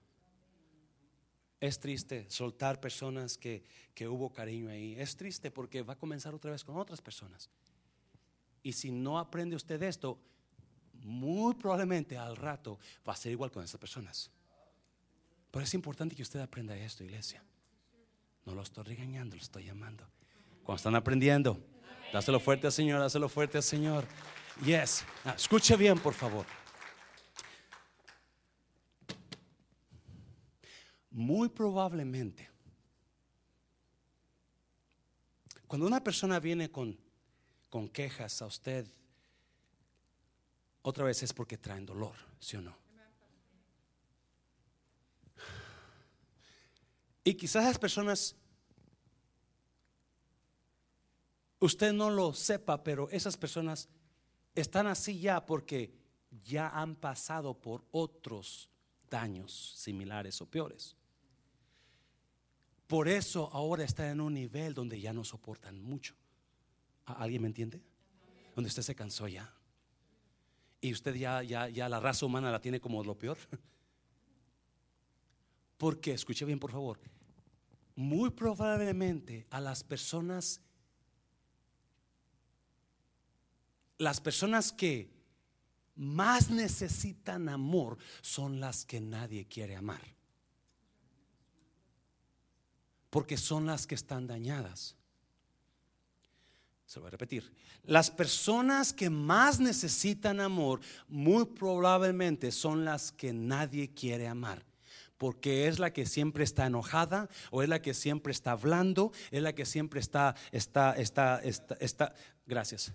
Es 1.61 1.79
triste 1.79 2.29
soltar 2.29 2.81
personas 2.81 3.39
que, 3.39 3.65
que 3.95 4.09
hubo 4.09 4.33
cariño 4.33 4.69
ahí. 4.69 4.99
Es 4.99 5.17
triste 5.17 5.51
porque 5.51 5.83
va 5.83 5.95
a 5.95 5.99
comenzar 5.99 6.35
otra 6.35 6.51
vez 6.51 6.65
con 6.65 6.77
otras 6.77 7.01
personas. 7.01 7.49
Y 8.63 8.73
si 8.73 8.91
no 8.91 9.19
aprende 9.19 9.57
usted 9.57 9.83
esto, 9.83 10.19
muy 11.05 11.55
probablemente 11.55 12.17
al 12.17 12.35
rato 12.35 12.79
va 13.07 13.13
a 13.13 13.17
ser 13.17 13.33
igual 13.33 13.53
con 13.53 13.63
esas 13.63 13.79
personas. 13.79 14.31
Pero 15.51 15.63
es 15.63 15.75
importante 15.75 16.17
que 16.17 16.23
usted 16.23 16.41
aprenda 16.41 16.77
esto, 16.77 17.05
iglesia. 17.05 17.45
No 18.47 18.55
lo 18.55 18.63
estoy 18.63 18.85
regañando, 18.85 19.37
lo 19.37 19.43
estoy 19.43 19.65
llamando. 19.65 20.05
Cuando 20.65 20.77
están 20.77 20.97
aprendiendo, 20.97 21.63
dáselo 22.13 22.41
fuerte 22.41 22.67
al 22.67 22.73
Señor, 22.73 23.01
dáselo 23.01 23.29
fuerte 23.29 23.59
al 23.59 23.63
Señor. 23.63 24.07
Yes. 24.65 25.05
escuche 25.37 25.77
bien, 25.77 25.99
por 25.99 26.15
favor. 26.15 26.47
Muy 31.11 31.49
probablemente, 31.49 32.51
cuando 35.67 35.87
una 35.87 36.03
persona 36.03 36.41
viene 36.41 36.71
con, 36.71 36.99
con 37.69 37.89
quejas 37.89 38.43
a 38.43 38.47
usted, 38.47 38.87
otra 40.85 41.05
vez 41.05 41.23
es 41.23 41.33
porque 41.33 41.57
traen 41.57 41.87
dolor, 41.87 42.15
¿sí 42.39 42.57
o 42.57 42.61
no? 42.61 42.77
Y 47.25 47.35
quizás 47.35 47.65
las 47.65 47.79
personas, 47.79 48.37
usted 51.59 51.95
no 51.95 52.11
lo 52.11 52.35
sepa, 52.35 52.85
pero 52.85 53.09
esas 53.09 53.39
personas 53.39 53.89
están 54.55 54.87
así 54.87 55.19
ya 55.19 55.47
porque 55.47 55.95
ya 56.45 56.69
han 56.69 56.97
pasado 56.97 57.55
por 57.55 57.83
otros 57.91 58.69
daños 59.09 59.73
similares 59.77 60.39
o 60.43 60.47
peores. 60.47 60.97
Por 62.87 63.09
eso 63.09 63.49
ahora 63.55 63.85
está 63.85 64.11
en 64.11 64.21
un 64.21 64.35
nivel 64.35 64.75
donde 64.75 65.01
ya 65.01 65.15
no 65.15 65.25
soportan 65.25 65.83
mucho. 65.83 66.15
¿Alguien 67.07 67.41
me 67.41 67.49
entiende? 67.49 67.81
Donde 68.55 68.69
usted 68.69 68.83
se 68.83 68.95
cansó 68.95 69.27
ya. 69.29 69.51
Y 70.85 70.93
usted 70.93 71.15
ya, 71.15 71.43
ya, 71.43 71.71
ya 71.71 71.89
la 71.89 71.99
raza 71.99 72.27
humana 72.27 72.53
la 72.53 72.61
tiene 72.61 72.79
como 72.79 73.03
lo 73.03 73.17
peor. 73.17 73.39
Porque, 75.79 76.13
escuche 76.13 76.45
bien 76.45 76.61
por 76.61 76.71
favor, 76.71 77.01
muy 77.97 78.29
probablemente 78.29 79.47
a 79.49 79.63
las 79.63 79.83
personas, 79.83 80.61
las 83.97 84.21
personas 84.21 84.73
que 84.73 85.11
más 85.95 86.51
necesitan 86.51 87.49
amor 87.49 87.97
son 88.21 88.61
las 88.61 88.85
que 88.85 89.01
nadie 89.01 89.47
quiere 89.47 89.77
amar. 89.77 90.03
Porque 93.09 93.39
son 93.39 93.65
las 93.65 93.87
que 93.87 93.95
están 93.95 94.27
dañadas. 94.27 94.97
Se 96.87 96.99
lo 96.99 97.03
voy 97.03 97.09
a 97.09 97.11
repetir. 97.13 97.53
Las 97.85 98.11
personas 98.11 98.93
que 98.93 99.11
más 99.11 99.59
necesitan 99.61 100.41
amor 100.41 100.81
muy 101.09 101.47
probablemente 101.47 102.53
son 102.53 102.85
las 102.85 103.11
que 103.13 103.33
nadie 103.33 103.93
quiere 103.93 104.29
amar 104.29 104.65
porque 105.19 105.69
es 105.69 105.79
la 105.79 105.93
que 105.93 106.07
siempre 106.07 106.45
está 106.45 106.67
enojada 106.67 107.29
o 107.51 107.63
es 107.63 107.69
la 107.69 107.81
que 107.81 107.95
siempre 107.95 108.33
está 108.33 108.53
hablando, 108.53 109.13
es 109.31 109.43
la 109.43 109.55
que 109.55 109.65
siempre 109.65 110.01
está, 110.01 110.35
está, 110.53 110.95
está, 110.95 111.41
está. 111.81 112.15
Gracias. 112.47 112.93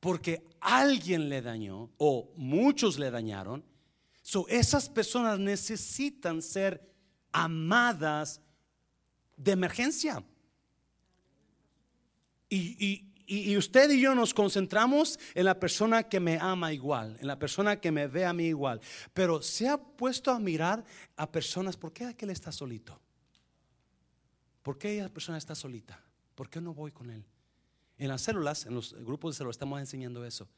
Porque 0.00 0.44
alguien 0.60 1.28
le 1.28 1.42
dañó 1.42 1.90
o 1.96 2.32
muchos 2.36 2.98
le 2.98 3.10
dañaron. 3.10 3.64
So, 4.22 4.46
esas 4.48 4.88
personas 4.88 5.38
necesitan 5.38 6.42
ser 6.42 6.92
amadas 7.32 8.40
de 9.36 9.52
emergencia. 9.52 10.24
Y, 12.48 13.04
y, 13.26 13.56
usted 13.56 13.90
y 13.90 14.00
yo 14.00 14.14
nos 14.14 14.32
concentramos 14.32 15.18
en 15.34 15.44
la 15.44 15.60
persona 15.60 16.02
que 16.02 16.18
me 16.18 16.38
ama 16.38 16.72
igual, 16.72 17.16
en 17.20 17.26
la 17.26 17.38
persona 17.38 17.78
que 17.78 17.92
me 17.92 18.06
ve 18.06 18.24
a 18.24 18.32
mí 18.32 18.46
igual. 18.46 18.80
Pero 19.12 19.42
se 19.42 19.68
ha 19.68 19.76
puesto 19.76 20.30
a 20.30 20.38
mirar 20.38 20.84
a 21.16 21.30
personas, 21.30 21.76
¿por 21.76 21.92
qué 21.92 22.06
aquel 22.06 22.30
está 22.30 22.50
solito? 22.50 22.98
¿Por 24.62 24.78
qué 24.78 24.98
esa 24.98 25.08
persona 25.08 25.36
está 25.36 25.54
solita? 25.54 26.02
¿Por 26.34 26.48
qué 26.48 26.60
no 26.60 26.72
voy 26.72 26.90
con 26.90 27.10
él? 27.10 27.24
En 27.98 28.08
las 28.08 28.22
células, 28.22 28.64
en 28.64 28.74
los 28.74 28.94
grupos 28.94 29.34
de 29.34 29.38
células, 29.38 29.54
estamos 29.56 29.80
enseñando 29.80 30.24
eso. 30.24 30.48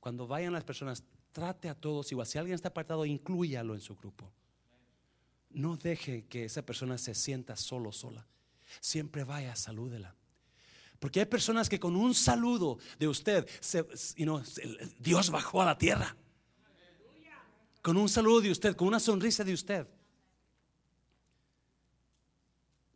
Cuando 0.00 0.26
vayan 0.26 0.52
las 0.52 0.64
personas, 0.64 1.02
trate 1.32 1.68
a 1.68 1.74
todos 1.74 2.10
igual. 2.12 2.26
Si 2.26 2.38
alguien 2.38 2.54
está 2.54 2.68
apartado, 2.68 3.06
incluyalo 3.06 3.74
en 3.74 3.80
su 3.80 3.96
grupo. 3.96 4.30
No 5.50 5.76
deje 5.76 6.26
que 6.26 6.44
esa 6.44 6.62
persona 6.62 6.98
se 6.98 7.14
sienta 7.14 7.56
solo, 7.56 7.92
sola. 7.92 8.26
Siempre 8.80 9.24
vaya, 9.24 9.56
salúdela. 9.56 10.14
Porque 10.98 11.20
hay 11.20 11.26
personas 11.26 11.68
que 11.68 11.78
con 11.78 11.94
un 11.96 12.14
saludo 12.14 12.78
de 12.98 13.08
usted, 13.08 13.48
Dios 14.98 15.30
bajó 15.30 15.62
a 15.62 15.66
la 15.66 15.78
tierra. 15.78 16.16
Con 17.82 17.96
un 17.96 18.08
saludo 18.08 18.40
de 18.40 18.50
usted, 18.50 18.74
con 18.74 18.88
una 18.88 19.00
sonrisa 19.00 19.44
de 19.44 19.52
usted. 19.52 19.86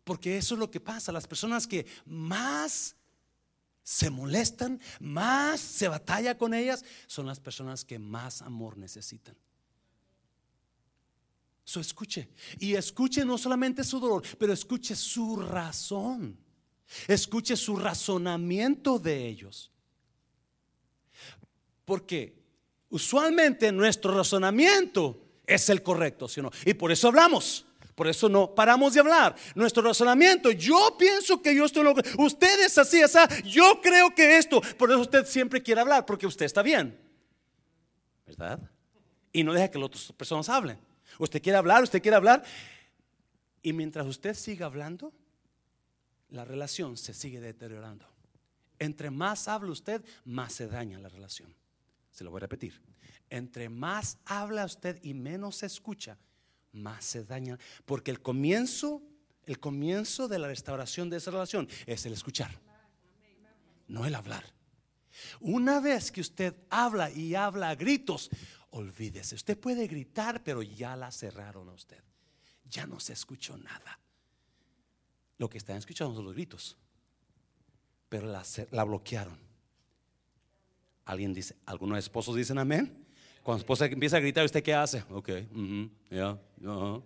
Porque 0.04 0.36
eso 0.38 0.54
es 0.54 0.58
lo 0.58 0.70
que 0.70 0.80
pasa. 0.80 1.12
Las 1.12 1.26
personas 1.26 1.66
que 1.66 1.86
más 2.04 2.96
se 3.82 4.10
molestan, 4.10 4.80
más 4.98 5.60
se 5.60 5.88
batalla 5.88 6.36
con 6.36 6.54
ellas, 6.54 6.84
son 7.06 7.26
las 7.26 7.38
personas 7.38 7.84
que 7.84 7.98
más 7.98 8.42
amor 8.42 8.76
necesitan. 8.76 9.36
So, 11.64 11.78
escuche. 11.78 12.28
Y 12.58 12.74
escuche 12.74 13.24
no 13.24 13.38
solamente 13.38 13.84
su 13.84 14.00
dolor, 14.00 14.24
pero 14.38 14.52
escuche 14.52 14.96
su 14.96 15.36
razón. 15.36 16.36
Escuche 17.06 17.56
su 17.56 17.76
razonamiento 17.76 18.98
de 18.98 19.26
ellos. 19.26 19.70
Porque 21.84 22.34
usualmente 22.88 23.72
nuestro 23.72 24.16
razonamiento 24.16 25.20
es 25.46 25.68
el 25.68 25.82
correcto, 25.82 26.28
¿sí 26.28 26.40
Y 26.64 26.74
por 26.74 26.92
eso 26.92 27.08
hablamos. 27.08 27.66
Por 27.94 28.08
eso 28.08 28.28
no 28.28 28.54
paramos 28.54 28.94
de 28.94 29.00
hablar. 29.00 29.36
Nuestro 29.54 29.82
razonamiento, 29.82 30.50
yo 30.52 30.96
pienso 30.98 31.42
que 31.42 31.54
yo 31.54 31.66
estoy 31.66 31.84
loco. 31.84 32.00
Usted 32.18 32.64
es 32.64 32.78
así, 32.78 33.00
esa. 33.00 33.28
Yo 33.42 33.80
creo 33.82 34.14
que 34.14 34.38
esto. 34.38 34.62
Por 34.78 34.90
eso 34.90 35.00
usted 35.00 35.26
siempre 35.26 35.62
quiere 35.62 35.82
hablar, 35.82 36.06
porque 36.06 36.26
usted 36.26 36.46
está 36.46 36.62
bien. 36.62 36.98
¿Verdad? 38.26 38.58
Y 39.32 39.44
no 39.44 39.52
deja 39.52 39.70
que 39.70 39.78
las 39.78 39.86
otras 39.86 40.12
personas 40.12 40.48
hablen. 40.48 40.78
Usted 41.18 41.42
quiere 41.42 41.58
hablar, 41.58 41.82
usted 41.82 42.00
quiere 42.00 42.16
hablar. 42.16 42.42
Y 43.62 43.74
mientras 43.74 44.06
usted 44.06 44.34
siga 44.34 44.64
hablando, 44.64 45.12
la 46.30 46.44
relación 46.44 46.96
se 46.96 47.14
sigue 47.14 47.40
deteriorando. 47.40 48.06
Entre 48.78 49.10
más 49.10 49.46
habla 49.46 49.70
usted, 49.70 50.02
más 50.24 50.54
se 50.54 50.66
daña 50.66 50.98
la 50.98 51.08
relación. 51.08 51.54
Se 52.10 52.24
lo 52.24 52.30
voy 52.30 52.38
a 52.38 52.40
repetir. 52.40 52.80
Entre 53.28 53.68
más 53.68 54.18
habla 54.24 54.64
usted 54.64 54.98
y 55.02 55.14
menos 55.14 55.62
escucha, 55.62 56.18
más 56.72 57.04
se 57.04 57.24
daña. 57.24 57.58
Porque 57.84 58.10
el 58.10 58.20
comienzo, 58.20 59.02
el 59.44 59.60
comienzo 59.60 60.28
de 60.28 60.38
la 60.38 60.48
restauración 60.48 61.10
de 61.10 61.18
esa 61.18 61.30
relación 61.30 61.68
es 61.86 62.06
el 62.06 62.14
escuchar, 62.14 62.58
no 63.86 64.06
el 64.06 64.14
hablar. 64.14 64.44
Una 65.40 65.80
vez 65.80 66.10
que 66.10 66.20
usted 66.20 66.54
habla 66.70 67.10
y 67.10 67.34
habla 67.34 67.70
a 67.70 67.74
gritos, 67.74 68.30
olvídese. 68.70 69.34
Usted 69.34 69.58
puede 69.58 69.86
gritar, 69.86 70.42
pero 70.42 70.62
ya 70.62 70.96
la 70.96 71.10
cerraron 71.10 71.68
a 71.68 71.72
usted. 71.72 72.02
Ya 72.64 72.86
no 72.86 72.98
se 72.98 73.12
escuchó 73.12 73.58
nada. 73.58 73.99
Lo 75.40 75.48
que 75.48 75.56
están 75.56 75.78
escuchando 75.78 76.14
son 76.14 76.26
los 76.26 76.34
gritos, 76.34 76.76
pero 78.10 78.26
la, 78.26 78.84
bloquearon. 78.84 79.38
Alguien 81.06 81.32
dice, 81.32 81.56
algunos 81.64 81.98
esposos 81.98 82.36
dicen 82.36 82.58
amén. 82.58 83.06
Cuando 83.42 83.56
la 83.56 83.62
esposa 83.62 83.86
empieza 83.86 84.18
a 84.18 84.20
gritar, 84.20 84.44
¿usted 84.44 84.62
qué 84.62 84.74
hace? 84.74 85.02
Ok, 85.08 85.30
yeah, 86.10 86.32
uh 86.32 86.38
-huh. 86.60 87.02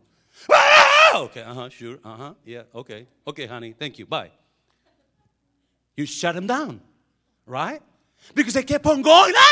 Okay, 1.14 1.44
uh 1.44 1.46
-huh, 1.46 1.70
sure, 1.70 1.94
uh 2.02 2.08
-huh, 2.18 2.36
yeah, 2.44 2.66
okay, 2.72 3.06
okay, 3.22 3.46
honey, 3.46 3.72
thank 3.72 3.98
you, 3.98 4.06
bye. 4.06 4.32
You 5.96 6.04
shut 6.04 6.34
them 6.34 6.48
down, 6.48 6.82
right? 7.46 7.80
Because 8.34 8.52
they 8.54 8.64
keep 8.64 8.84
on 8.84 9.00
going. 9.00 9.32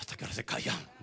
Hasta 0.00 0.16
que 0.16 0.24
ahora 0.24 0.34
se 0.34 0.42
callan. 0.44 0.99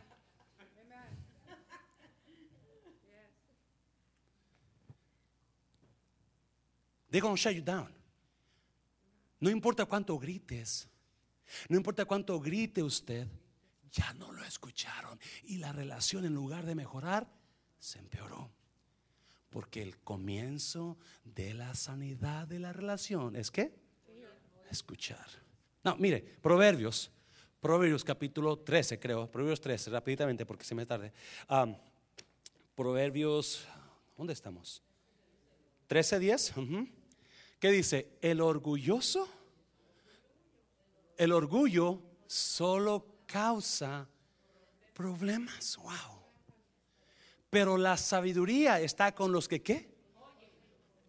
They're 7.10 7.22
going 7.22 7.36
to 7.36 7.42
shut 7.42 7.54
you 7.54 7.62
down. 7.62 7.94
No 9.40 9.50
importa 9.50 9.86
cuánto 9.86 10.18
grites, 10.18 10.88
no 11.70 11.78
importa 11.78 12.06
cuánto 12.06 12.40
grite 12.40 12.82
usted, 12.82 13.28
ya 13.92 14.14
no 14.14 14.32
lo 14.32 14.44
escucharon. 14.44 15.20
Y 15.44 15.58
la 15.58 15.72
relación 15.72 16.26
en 16.26 16.34
lugar 16.34 16.66
de 16.66 16.76
mejorar, 16.76 17.28
se 17.80 18.00
empeoró. 18.00 18.52
Porque 19.50 19.82
el 19.82 19.98
comienzo 20.00 20.98
de 21.24 21.54
la 21.54 21.74
sanidad 21.76 22.48
de 22.48 22.60
la 22.60 22.74
relación 22.74 23.36
es 23.36 23.50
que 23.52 23.74
escuchar. 24.70 25.26
No, 25.84 25.96
mire, 25.96 26.20
Proverbios, 26.20 27.10
Proverbios 27.62 28.04
capítulo 28.04 28.60
13, 28.60 29.00
creo, 29.00 29.32
Proverbios 29.32 29.62
13, 29.62 29.92
rápidamente 29.92 30.46
porque 30.46 30.66
se 30.66 30.76
me 30.76 30.86
tarde. 30.86 31.14
Proverbios, 32.76 33.66
¿dónde 34.18 34.34
estamos? 34.34 34.84
13, 35.88 36.20
10. 36.20 36.54
¿Qué 37.60 37.72
dice? 37.72 38.18
El 38.22 38.42
orgulloso, 38.42 39.28
el 41.18 41.32
orgullo 41.32 42.02
solo 42.28 43.24
causa 43.26 44.08
problemas. 44.94 45.78
Wow. 45.78 46.22
Pero 47.50 47.78
la 47.78 47.98
sabiduría 47.98 48.80
está 48.80 49.16
con 49.16 49.32
los 49.32 49.48
que 49.48 49.62
qué? 49.62 49.90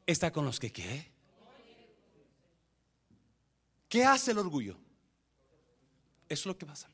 Está 0.07 0.33
con 0.33 0.45
los 0.45 0.59
que 0.59 0.73
qué? 0.73 1.13
¿Qué 3.89 4.05
hace 4.05 4.31
el 4.31 4.39
orgullo? 4.39 4.77
Eso 6.29 6.43
es 6.43 6.47
lo 6.47 6.59
que 6.59 6.67
pasa. 6.67 6.91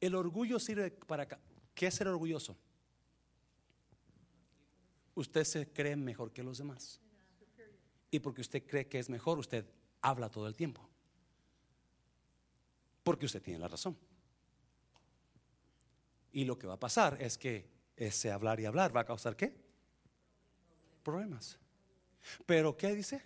El 0.00 0.14
orgullo 0.14 0.58
sirve 0.58 0.90
para 0.90 1.26
¿Qué 1.74 1.86
es 1.86 1.94
ser 1.94 2.08
orgulloso? 2.08 2.56
Usted 5.14 5.44
se 5.44 5.72
cree 5.72 5.96
mejor 5.96 6.32
que 6.32 6.42
los 6.42 6.58
demás. 6.58 7.00
Y 8.14 8.20
porque 8.20 8.42
usted 8.42 8.64
cree 8.64 8.86
que 8.86 9.00
es 9.00 9.10
mejor, 9.10 9.40
usted 9.40 9.66
habla 10.00 10.30
todo 10.30 10.46
el 10.46 10.54
tiempo. 10.54 10.88
Porque 13.02 13.26
usted 13.26 13.42
tiene 13.42 13.58
la 13.58 13.66
razón. 13.66 13.98
Y 16.30 16.44
lo 16.44 16.56
que 16.56 16.68
va 16.68 16.74
a 16.74 16.78
pasar 16.78 17.20
es 17.20 17.36
que 17.36 17.68
ese 17.96 18.30
hablar 18.30 18.60
y 18.60 18.66
hablar 18.66 18.96
va 18.96 19.00
a 19.00 19.04
causar 19.04 19.34
qué? 19.34 19.52
Problemas. 21.02 21.58
Pero 22.46 22.76
¿qué 22.76 22.94
dice? 22.94 23.20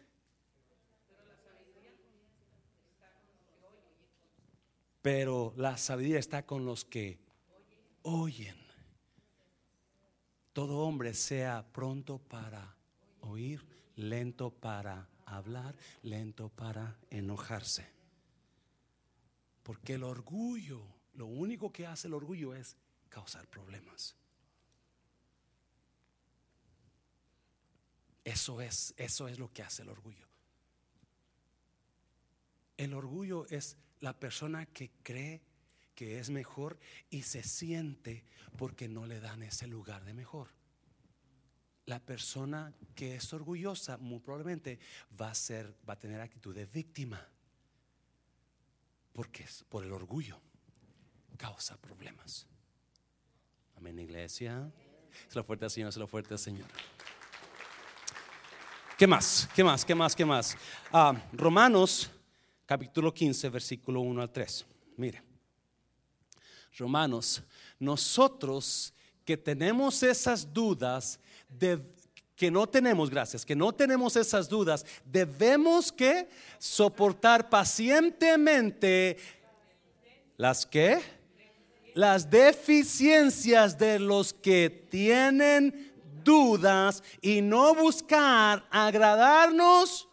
Pero 5.02 5.52
la 5.58 5.76
sabiduría 5.76 6.18
está 6.18 6.46
con 6.46 6.64
los 6.64 6.86
que 6.86 7.18
oyen. 8.04 8.56
Todo 10.54 10.78
hombre 10.78 11.12
sea 11.12 11.70
pronto 11.74 12.18
para 12.20 12.74
oír, 13.20 13.77
lento 13.98 14.50
para 14.50 15.08
hablar, 15.26 15.76
lento 16.02 16.48
para 16.48 16.96
enojarse. 17.10 17.86
Porque 19.62 19.94
el 19.94 20.04
orgullo, 20.04 20.82
lo 21.14 21.26
único 21.26 21.72
que 21.72 21.86
hace 21.86 22.06
el 22.06 22.14
orgullo 22.14 22.54
es 22.54 22.76
causar 23.08 23.46
problemas. 23.48 24.16
Eso 28.24 28.60
es, 28.60 28.94
eso 28.96 29.26
es 29.28 29.38
lo 29.38 29.52
que 29.52 29.62
hace 29.62 29.82
el 29.82 29.88
orgullo. 29.88 30.26
El 32.76 32.94
orgullo 32.94 33.46
es 33.50 33.76
la 34.00 34.18
persona 34.18 34.66
que 34.66 34.90
cree 35.02 35.42
que 35.94 36.20
es 36.20 36.30
mejor 36.30 36.78
y 37.10 37.22
se 37.22 37.42
siente 37.42 38.24
porque 38.56 38.88
no 38.88 39.06
le 39.06 39.18
dan 39.18 39.42
ese 39.42 39.66
lugar 39.66 40.04
de 40.04 40.14
mejor. 40.14 40.57
La 41.88 41.98
persona 42.00 42.70
que 42.94 43.16
es 43.16 43.32
orgullosa 43.32 43.96
muy 43.96 44.20
probablemente 44.20 44.78
va 45.18 45.30
a 45.30 45.34
ser 45.34 45.74
va 45.88 45.94
a 45.94 45.98
tener 45.98 46.20
actitud 46.20 46.54
de 46.54 46.66
víctima. 46.66 47.26
Porque 49.14 49.44
es 49.44 49.64
por 49.66 49.84
el 49.84 49.92
orgullo 49.92 50.38
causa 51.38 51.80
problemas. 51.80 52.46
Amén, 53.74 53.98
iglesia. 53.98 54.70
Es 55.26 55.34
la 55.34 55.42
fuerte 55.42 55.70
Señor, 55.70 55.88
es 55.88 55.96
la 55.96 56.06
fuerte 56.06 56.36
Señor. 56.36 56.68
¿Qué 58.98 59.06
más? 59.06 59.48
¿Qué 59.54 59.64
más? 59.64 59.82
¿Qué 59.82 59.94
más? 59.94 60.14
¿Qué 60.14 60.24
más? 60.26 60.58
Ah, 60.92 61.14
Romanos 61.32 62.10
capítulo 62.66 63.14
15, 63.14 63.48
versículo 63.48 64.02
1 64.02 64.20
al 64.20 64.30
3. 64.30 64.66
Mire, 64.98 65.22
Romanos, 66.76 67.42
nosotros 67.78 68.92
que 69.24 69.38
tenemos 69.38 70.02
esas 70.02 70.52
dudas, 70.52 71.18
de, 71.48 71.80
que 72.38 72.50
no 72.52 72.68
tenemos, 72.68 73.10
gracias, 73.10 73.44
que 73.44 73.56
no 73.56 73.72
tenemos 73.72 74.14
esas 74.14 74.48
dudas, 74.48 74.86
debemos 75.04 75.90
que 75.90 76.28
soportar 76.58 77.50
pacientemente 77.50 79.16
las 80.36 80.64
que, 80.64 81.00
las 81.94 82.30
deficiencias 82.30 83.76
de 83.76 83.98
los 83.98 84.32
que 84.32 84.86
tienen 84.88 85.92
dudas 86.22 87.02
y 87.20 87.40
no 87.42 87.74
buscar 87.74 88.64
agradarnos. 88.70 90.08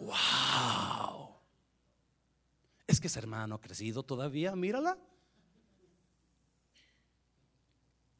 Wow. 0.00 1.36
Es 2.86 2.98
que 2.98 3.08
ese 3.08 3.18
hermano 3.18 3.60
crecido 3.60 4.02
todavía, 4.02 4.56
mírala. 4.56 4.96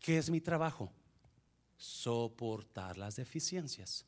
¿Qué 0.00 0.18
es 0.18 0.28
mi 0.28 0.42
trabajo? 0.42 0.92
Soportar 1.82 2.96
las 2.96 3.16
deficiencias. 3.16 4.06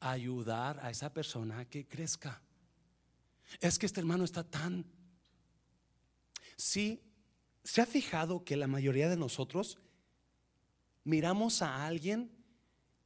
Ayudar 0.00 0.78
a 0.82 0.90
esa 0.90 1.14
persona 1.14 1.64
que 1.64 1.88
crezca. 1.88 2.42
Es 3.58 3.78
que 3.78 3.86
este 3.86 4.00
hermano 4.00 4.24
está 4.24 4.44
tan... 4.44 4.84
Sí, 6.58 7.00
¿se 7.64 7.80
ha 7.80 7.86
fijado 7.86 8.44
que 8.44 8.54
la 8.58 8.66
mayoría 8.66 9.08
de 9.08 9.16
nosotros 9.16 9.78
miramos 11.04 11.62
a 11.62 11.86
alguien 11.86 12.30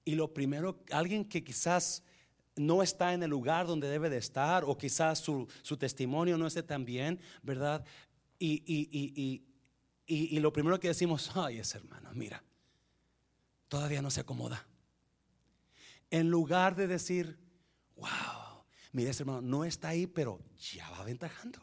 y 0.04 0.16
lo 0.16 0.34
primero, 0.34 0.82
alguien 0.90 1.24
que 1.24 1.44
quizás 1.44 2.02
no 2.56 2.82
está 2.82 3.14
en 3.14 3.22
el 3.22 3.30
lugar 3.30 3.68
donde 3.68 3.88
debe 3.88 4.10
de 4.10 4.16
estar 4.16 4.64
o 4.64 4.76
quizás 4.76 5.20
su, 5.20 5.46
testimonio 5.78 6.36
no 6.36 6.48
esté 6.48 6.64
tan 6.64 6.84
bien, 6.84 7.20
¿verdad? 7.44 7.84
Y, 8.40 8.64
y, 10.04 10.40
lo 10.40 10.52
primero 10.52 10.80
que 10.80 10.88
decimos, 10.88 11.30
ay, 11.36 11.58
ese 11.58 11.78
hermano, 11.78 12.10
mira, 12.12 12.42
todavía 13.72 14.02
no 14.02 14.10
se 14.10 14.20
acomoda. 14.20 14.66
En 16.10 16.28
lugar 16.28 16.76
de 16.76 16.86
decir, 16.86 17.38
wow, 17.96 18.66
mira 18.92 19.12
ese 19.12 19.22
hermano, 19.22 19.40
no 19.40 19.64
está 19.64 19.88
ahí, 19.88 20.06
pero 20.06 20.42
ya 20.58 20.90
va 20.90 20.98
aventajando. 20.98 21.58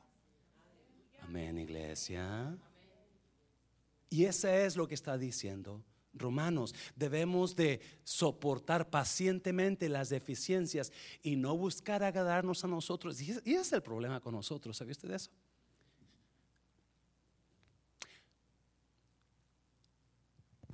Amén, 1.21 1.59
iglesia. 1.59 2.57
Y 4.09 4.25
ese 4.25 4.65
es 4.65 4.75
lo 4.75 4.87
que 4.87 4.95
está 4.95 5.19
diciendo 5.19 5.83
Romanos, 6.13 6.73
debemos 6.95 7.55
de 7.55 7.79
soportar 8.03 8.89
pacientemente 8.89 9.87
las 9.87 10.09
deficiencias 10.09 10.91
y 11.21 11.35
no 11.35 11.55
buscar 11.55 12.01
agradarnos 12.01 12.63
a 12.63 12.67
nosotros. 12.67 13.21
Y 13.21 13.29
ese 13.29 13.59
es 13.61 13.71
el 13.71 13.83
problema 13.83 14.19
con 14.19 14.33
nosotros, 14.33 14.77
¿sabía 14.77 14.93
usted 14.93 15.09
de 15.09 15.15
eso? 15.17 15.29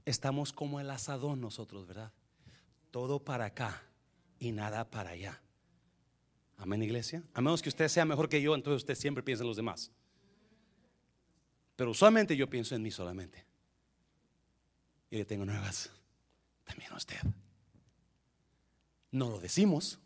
Estamos 0.05 0.53
como 0.53 0.79
el 0.79 0.89
asadón 0.89 1.41
nosotros, 1.41 1.87
¿verdad? 1.87 2.11
Todo 2.91 3.23
para 3.23 3.45
acá 3.45 3.83
y 4.39 4.51
nada 4.51 4.89
para 4.89 5.11
allá. 5.11 5.41
Amén, 6.57 6.83
iglesia. 6.83 7.23
A 7.33 7.41
menos 7.41 7.61
que 7.61 7.69
usted 7.69 7.87
sea 7.87 8.05
mejor 8.05 8.29
que 8.29 8.41
yo, 8.41 8.55
entonces 8.55 8.83
usted 8.83 8.95
siempre 8.95 9.23
piensa 9.23 9.43
en 9.43 9.47
los 9.47 9.57
demás. 9.57 9.91
Pero 11.75 11.91
usualmente 11.91 12.37
yo 12.37 12.49
pienso 12.49 12.75
en 12.75 12.81
mí 12.81 12.91
solamente. 12.91 13.45
Y 15.09 15.17
le 15.17 15.25
tengo 15.25 15.45
nuevas. 15.45 15.91
También 16.63 16.91
a 16.93 16.97
usted. 16.97 17.19
No 19.11 19.29
lo 19.29 19.39
decimos. 19.39 19.99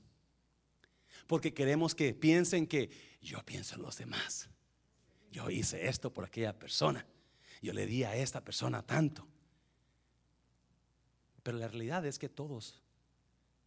Porque 1.28 1.54
queremos 1.54 1.94
que 1.94 2.14
piensen 2.14 2.66
que 2.66 2.90
yo 3.22 3.44
pienso 3.46 3.76
en 3.76 3.84
los 3.84 3.98
demás. 3.98 4.50
Yo 5.32 5.50
hice 5.50 5.88
esto 5.88 6.12
por 6.12 6.26
aquella 6.26 6.58
persona. 6.58 7.06
Yo 7.62 7.74
le 7.74 7.86
di 7.86 8.04
a 8.04 8.16
esta 8.16 8.44
persona 8.44 8.82
tanto. 8.82 9.28
Pero 11.50 11.58
la 11.58 11.68
realidad 11.68 12.06
es 12.06 12.20
que 12.20 12.30
todos 12.30 12.80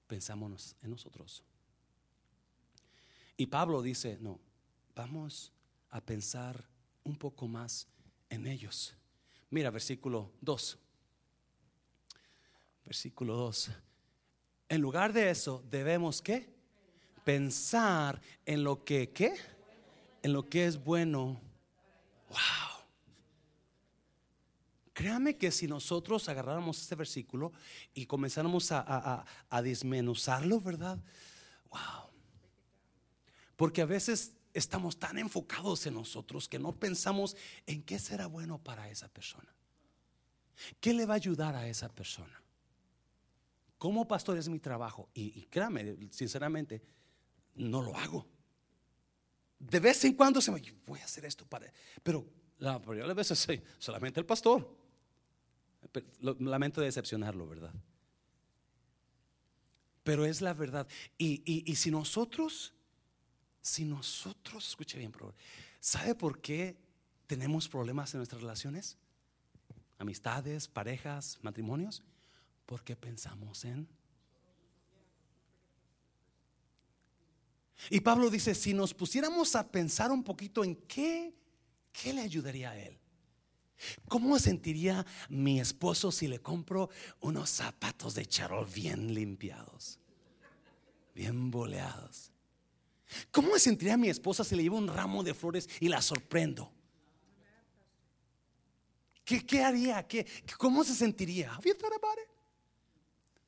pensamos 0.07 0.77
en 0.83 0.91
nosotros. 0.91 1.43
Y 3.37 3.47
Pablo 3.47 3.83
dice, 3.83 4.19
no, 4.21 4.39
vamos 4.95 5.51
a 5.91 6.01
pensar 6.01 6.65
un 7.03 7.17
poco 7.17 7.49
más 7.49 7.89
en 8.31 8.47
ellos. 8.47 8.95
Mira, 9.51 9.71
versículo 9.71 10.31
2 10.43 10.79
versículo 12.85 13.35
2. 13.35 13.73
En 14.69 14.81
lugar 14.81 15.13
de 15.13 15.31
eso, 15.31 15.65
debemos 15.69 16.23
qué? 16.23 16.55
Pensar 17.25 18.21
en 18.47 18.63
lo 18.63 18.85
que 18.85 19.11
qué? 19.11 19.35
En 20.23 20.33
lo 20.33 20.49
que 20.49 20.67
es 20.67 20.85
bueno. 20.85 21.41
Wow. 22.29 22.72
Créame 24.93 25.39
que 25.39 25.51
si 25.51 25.67
nosotros 25.67 26.29
agarráramos 26.29 26.81
este 26.81 26.95
versículo 26.95 27.53
y 27.95 28.07
comenzáramos 28.07 28.73
a, 28.73 28.85
a, 28.87 29.25
a 29.49 29.63
desmenuzarlo, 29.63 30.61
¿verdad? 30.61 30.99
Wow. 31.71 32.11
Porque 33.57 33.81
a 33.81 33.87
veces 33.87 34.33
estamos 34.53 34.99
tan 34.99 35.19
enfocados 35.19 35.87
en 35.87 35.95
nosotros 35.95 36.49
que 36.49 36.59
no 36.59 36.75
pensamos 36.75 37.37
en 37.67 37.83
qué 37.83 37.99
será 37.99 38.27
bueno 38.27 38.59
para 38.59 38.91
esa 38.91 39.09
persona. 39.09 39.55
¿Qué 40.81 40.93
le 40.93 41.07
va 41.07 41.15
a 41.15 41.17
ayudar 41.17 41.57
a 41.57 41.67
esa 41.67 41.89
persona? 41.89 42.41
Como 43.79 44.07
pastor 44.07 44.37
es 44.37 44.49
mi 44.49 44.59
trabajo 44.59 45.09
y, 45.15 45.41
y 45.41 45.47
créame, 45.47 45.97
sinceramente, 46.11 46.83
no 47.55 47.83
lo 47.83 47.97
hago. 47.97 48.27
De 49.59 49.81
vez 49.81 50.05
en 50.05 50.15
cuando 50.15 50.41
se 50.41 50.51
me 50.53 50.63
voy 50.87 51.01
a 51.01 51.05
hacer 51.05 51.25
esto 51.25 51.47
para, 51.47 51.73
pero 52.03 52.27
la 52.59 52.79
mayoría 52.79 53.03
de 53.03 53.09
las 53.09 53.17
veces 53.17 53.39
soy 53.39 53.63
solamente 53.79 54.21
el 54.21 54.27
pastor. 54.27 54.82
Lamento 56.21 56.81
decepcionarlo, 56.81 57.47
¿verdad? 57.47 57.73
Pero 60.03 60.25
es 60.25 60.41
la 60.41 60.55
verdad. 60.55 60.89
Y, 61.19 61.43
y 61.45 61.75
si 61.77 61.91
nosotros, 61.91 62.73
si 63.61 63.85
nosotros, 63.85 64.69
escuche 64.69 64.99
bien, 64.99 65.13
¿sabe 65.81 66.15
por 66.15 66.41
qué 66.41 66.77
tenemos 67.27 67.69
problemas 67.69 68.13
en 68.15 68.19
nuestras 68.19 68.41
relaciones? 68.41 68.97
Amistades, 69.99 70.67
parejas, 70.67 71.39
matrimonios. 71.43 72.03
Porque 72.67 72.97
pensamos 72.97 73.65
en 73.65 73.89
Y 77.91 78.01
Pablo 78.01 78.31
dice, 78.31 78.55
si 78.55 78.75
nos 78.75 78.95
pusiéramos 78.95 79.57
a 79.57 79.67
pensar 79.71 80.11
un 80.11 80.23
poquito 80.23 80.65
en 80.65 80.77
qué, 80.77 81.35
¿qué 81.93 82.13
le 82.13 82.21
ayudaría 82.21 82.71
a 82.71 82.79
él? 82.79 82.99
¿Cómo 84.09 84.39
sentiría 84.39 85.05
mi 85.29 85.61
esposo 85.61 86.13
si 86.13 86.29
le 86.29 86.41
compro 86.41 86.91
unos 87.21 87.51
zapatos 87.51 88.15
de 88.15 88.27
charol 88.27 88.67
bien 88.67 89.15
limpiados, 89.15 89.99
bien 91.15 91.51
boleados? 91.51 92.31
¿Cómo 93.31 93.59
sentiría 93.59 93.97
mi 93.97 94.09
esposa 94.09 94.45
si 94.45 94.57
le 94.57 94.63
llevo 94.63 94.79
un 94.79 94.89
ramo 94.89 95.23
de 95.23 95.35
flores 95.35 95.69
y 95.81 95.89
la 95.89 96.01
sorprendo? 96.01 96.73
¿Qué, 99.25 99.45
qué 99.45 99.63
haría? 99.63 100.07
¿Qué, 100.07 100.27
¿Cómo 100.59 100.83
se 100.85 100.95
sentiría? 100.95 101.59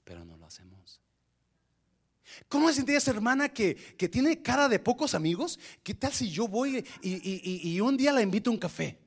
Pero 0.05 0.25
no 0.25 0.37
lo 0.37 0.47
hacemos. 0.47 1.01
¿Cómo 2.49 2.69
se 2.69 2.75
sentiría 2.75 2.99
esa 2.99 3.11
hermana 3.11 3.49
que, 3.49 3.75
tiene 4.11 4.43
cara 4.43 4.69
de 4.69 4.79
pocos 4.79 5.15
amigos? 5.15 5.59
¿Qué 5.83 5.95
tal 5.95 6.13
si 6.13 6.31
yo 6.31 6.49
voy 6.49 6.85
y, 7.03 7.81
un 7.81 7.97
día 7.97 8.13
la 8.13 8.23
invito 8.23 8.51
a 8.51 8.53
un 8.53 8.59
café? 8.59 8.99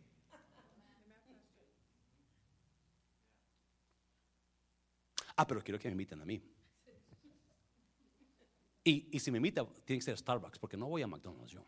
Ah, 5.37 5.47
pero 5.47 5.63
quiero 5.63 5.79
que 5.79 5.87
me 5.87 5.93
inviten 5.93 6.21
a 6.21 6.25
mí. 6.25 6.41
Y, 8.83 9.19
si 9.19 9.31
me 9.31 9.37
invita, 9.37 9.65
tiene 9.85 9.99
que 9.99 10.05
ser 10.05 10.17
Starbucks, 10.17 10.59
porque 10.59 10.77
no 10.77 10.87
voy 10.87 11.01
a 11.01 11.07
McDonald's 11.07 11.51
yo. 11.51 11.63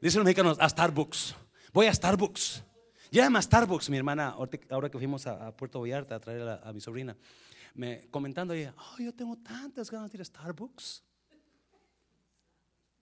Dicen 0.00 0.20
los 0.20 0.24
mexicanos, 0.24 0.58
a 0.60 0.68
Starbucks. 0.68 1.34
Voy 1.72 1.86
a 1.86 1.94
Starbucks. 1.94 2.64
Llévame 3.10 3.38
a 3.38 3.42
Starbucks, 3.42 3.90
mi 3.90 3.96
hermana, 3.96 4.36
ahora 4.70 4.88
que 4.88 4.98
fuimos 4.98 5.26
a, 5.26 5.56
Puerto 5.56 5.80
Vallarta 5.80 6.14
a 6.14 6.20
traer 6.20 6.60
a 6.62 6.72
mi 6.72 6.80
sobrina 6.80 7.16
me, 7.74 8.08
comentando 8.10 8.54
ella, 8.54 8.74
oh, 8.76 9.02
yo 9.02 9.14
tengo 9.14 9.36
tantas 9.36 9.90
ganas 9.90 10.10
de 10.10 10.16
ir 10.16 10.22
a 10.22 10.24
Starbucks. 10.24 11.04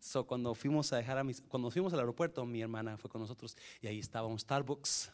So, 0.00 0.26
cuando 0.26 0.54
fuimos 0.54 0.92
a 0.92 0.96
dejar 0.96 1.18
a 1.18 1.24
mis, 1.24 1.40
cuando 1.42 1.70
fuimos 1.70 1.92
al 1.92 2.00
aeropuerto, 2.00 2.44
mi 2.46 2.62
hermana 2.62 2.96
fue 2.96 3.10
con 3.10 3.20
nosotros 3.20 3.56
y 3.80 3.88
ahí 3.88 3.98
estaba 3.98 4.28
un 4.28 4.38
Starbucks. 4.38 5.12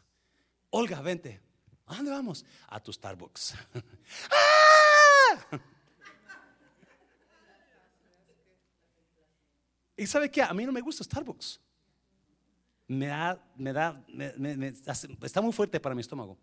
Olga, 0.70 1.00
vente. 1.00 1.40
¿A 1.86 1.96
dónde 1.96 2.10
vamos? 2.10 2.44
A 2.68 2.80
tu 2.80 2.92
Starbucks. 2.92 3.54
¡Ah! 4.30 5.60
¿Y 9.96 10.06
sabe 10.06 10.30
qué? 10.30 10.42
A 10.42 10.52
mí 10.52 10.64
no 10.64 10.72
me 10.72 10.80
gusta 10.80 11.04
Starbucks. 11.04 11.60
Me 12.88 13.06
da, 13.06 13.42
me 13.56 13.72
da, 13.72 14.04
está 15.22 15.40
muy 15.40 15.52
fuerte 15.52 15.80
para 15.80 15.94
mi 15.94 16.00
estómago. 16.00 16.38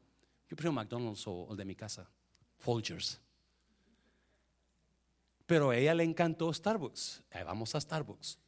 Yo 0.49 0.55
prefiero 0.55 0.71
McDonald's 0.71 1.25
o 1.27 1.47
el 1.51 1.57
de 1.57 1.65
mi 1.65 1.75
casa. 1.75 2.09
Folgers. 2.57 3.19
Pero 5.45 5.71
a 5.71 5.77
ella 5.77 5.93
le 5.93 6.03
encantó 6.03 6.53
Starbucks. 6.53 7.23
vamos 7.45 7.75
a 7.75 7.81
Starbucks. 7.81 8.39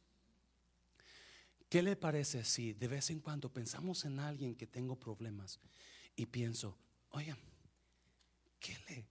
¿Qué 1.68 1.82
le 1.82 1.96
parece 1.96 2.44
si 2.44 2.72
de 2.72 2.88
vez 2.88 3.10
en 3.10 3.20
cuando 3.20 3.52
pensamos 3.52 4.04
en 4.04 4.20
alguien 4.20 4.54
que 4.54 4.66
tengo 4.66 4.96
problemas 4.96 5.60
y 6.16 6.26
pienso, 6.26 6.76
oye, 7.10 7.34
¿qué 8.60 8.76
le, 8.88 9.04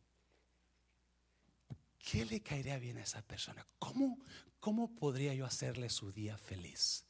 qué 1.99 2.26
le 2.26 2.41
caería 2.41 2.78
bien 2.78 2.97
a 2.97 3.04
esa 3.04 3.22
persona? 3.22 3.66
¿Cómo, 3.80 4.20
cómo 4.60 4.93
podría 4.95 5.34
yo 5.34 5.45
hacerle 5.45 5.89
su 5.89 6.12
día 6.12 6.38
feliz? 6.38 7.06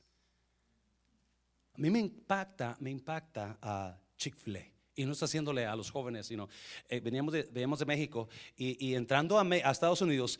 A 1.74 1.78
mí 1.80 1.89
me 1.89 2.00
impacta, 2.00 2.78
me 2.80 2.91
impacta 2.91 3.58
a 3.62 4.00
Chick-fil-A 4.18 4.74
y 4.96 5.06
no 5.06 5.14
está 5.14 5.26
haciéndole 5.26 5.66
a 5.66 5.76
los 5.76 5.89
jóvenes, 5.89 6.28
sino 6.28 6.48
eh, 6.88 7.00
veníamos, 7.00 7.34
de, 7.34 7.44
veníamos 7.44 7.80
de 7.80 7.86
México 7.86 8.30
y, 8.56 8.94
entrando 8.94 9.39
a, 9.39 9.72
Estados 9.72 10.02
Unidos, 10.02 10.39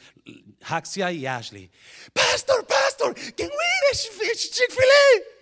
Haxia 0.62 1.12
y 1.12 1.26
Ashley, 1.26 1.72
Pastor, 2.14 2.66
Pastor, 2.68 3.16
can 3.36 3.50
we 3.50 3.74
Chick-fil-A? 4.36 5.33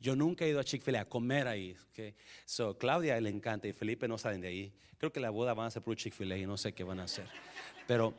Yo 0.00 0.14
nunca 0.14 0.44
he 0.44 0.50
ido 0.50 0.60
a 0.60 0.64
Chick-fil-A 0.64 1.02
a 1.02 1.04
comer 1.04 1.48
ahí. 1.48 1.76
Okay? 1.90 2.14
So, 2.44 2.78
Claudia 2.78 3.20
le 3.20 3.30
encanta 3.30 3.66
y 3.66 3.72
Felipe 3.72 4.06
no 4.06 4.18
salen 4.18 4.40
de 4.40 4.48
ahí. 4.48 4.72
Creo 4.98 5.12
que 5.12 5.20
la 5.20 5.30
boda 5.30 5.54
van 5.54 5.66
a 5.66 5.70
ser 5.70 5.82
por 5.82 5.96
Chick-fil-A 5.96 6.36
y 6.36 6.46
no 6.46 6.56
sé 6.56 6.72
qué 6.72 6.84
van 6.84 7.00
a 7.00 7.04
hacer. 7.04 7.26
Pero 7.86 8.14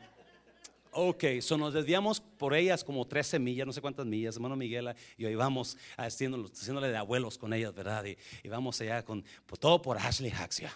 Ok, 0.91 1.23
so 1.41 1.55
nos 1.57 1.73
desviamos 1.73 2.19
por 2.19 2.55
ellas 2.55 2.83
como 2.83 3.05
13 3.05 3.37
millas, 3.37 3.67
no 3.67 3.73
sé 3.73 3.79
cuántas 3.79 4.07
millas, 4.07 4.35
hermano 4.35 4.55
Miguel, 4.55 4.95
y 5.17 5.25
ahí 5.25 5.35
vamos 5.35 5.77
haciéndole, 5.97 6.89
de 6.89 6.97
abuelos 6.97 7.37
con 7.37 7.53
ellas, 7.53 7.73
¿verdad? 7.75 8.05
Y, 8.05 8.47
vamos 8.47 8.81
allá 8.81 9.05
con 9.05 9.23
todo 9.59 9.81
por 9.81 9.97
Ashley 9.97 10.31
Haxia 10.31 10.73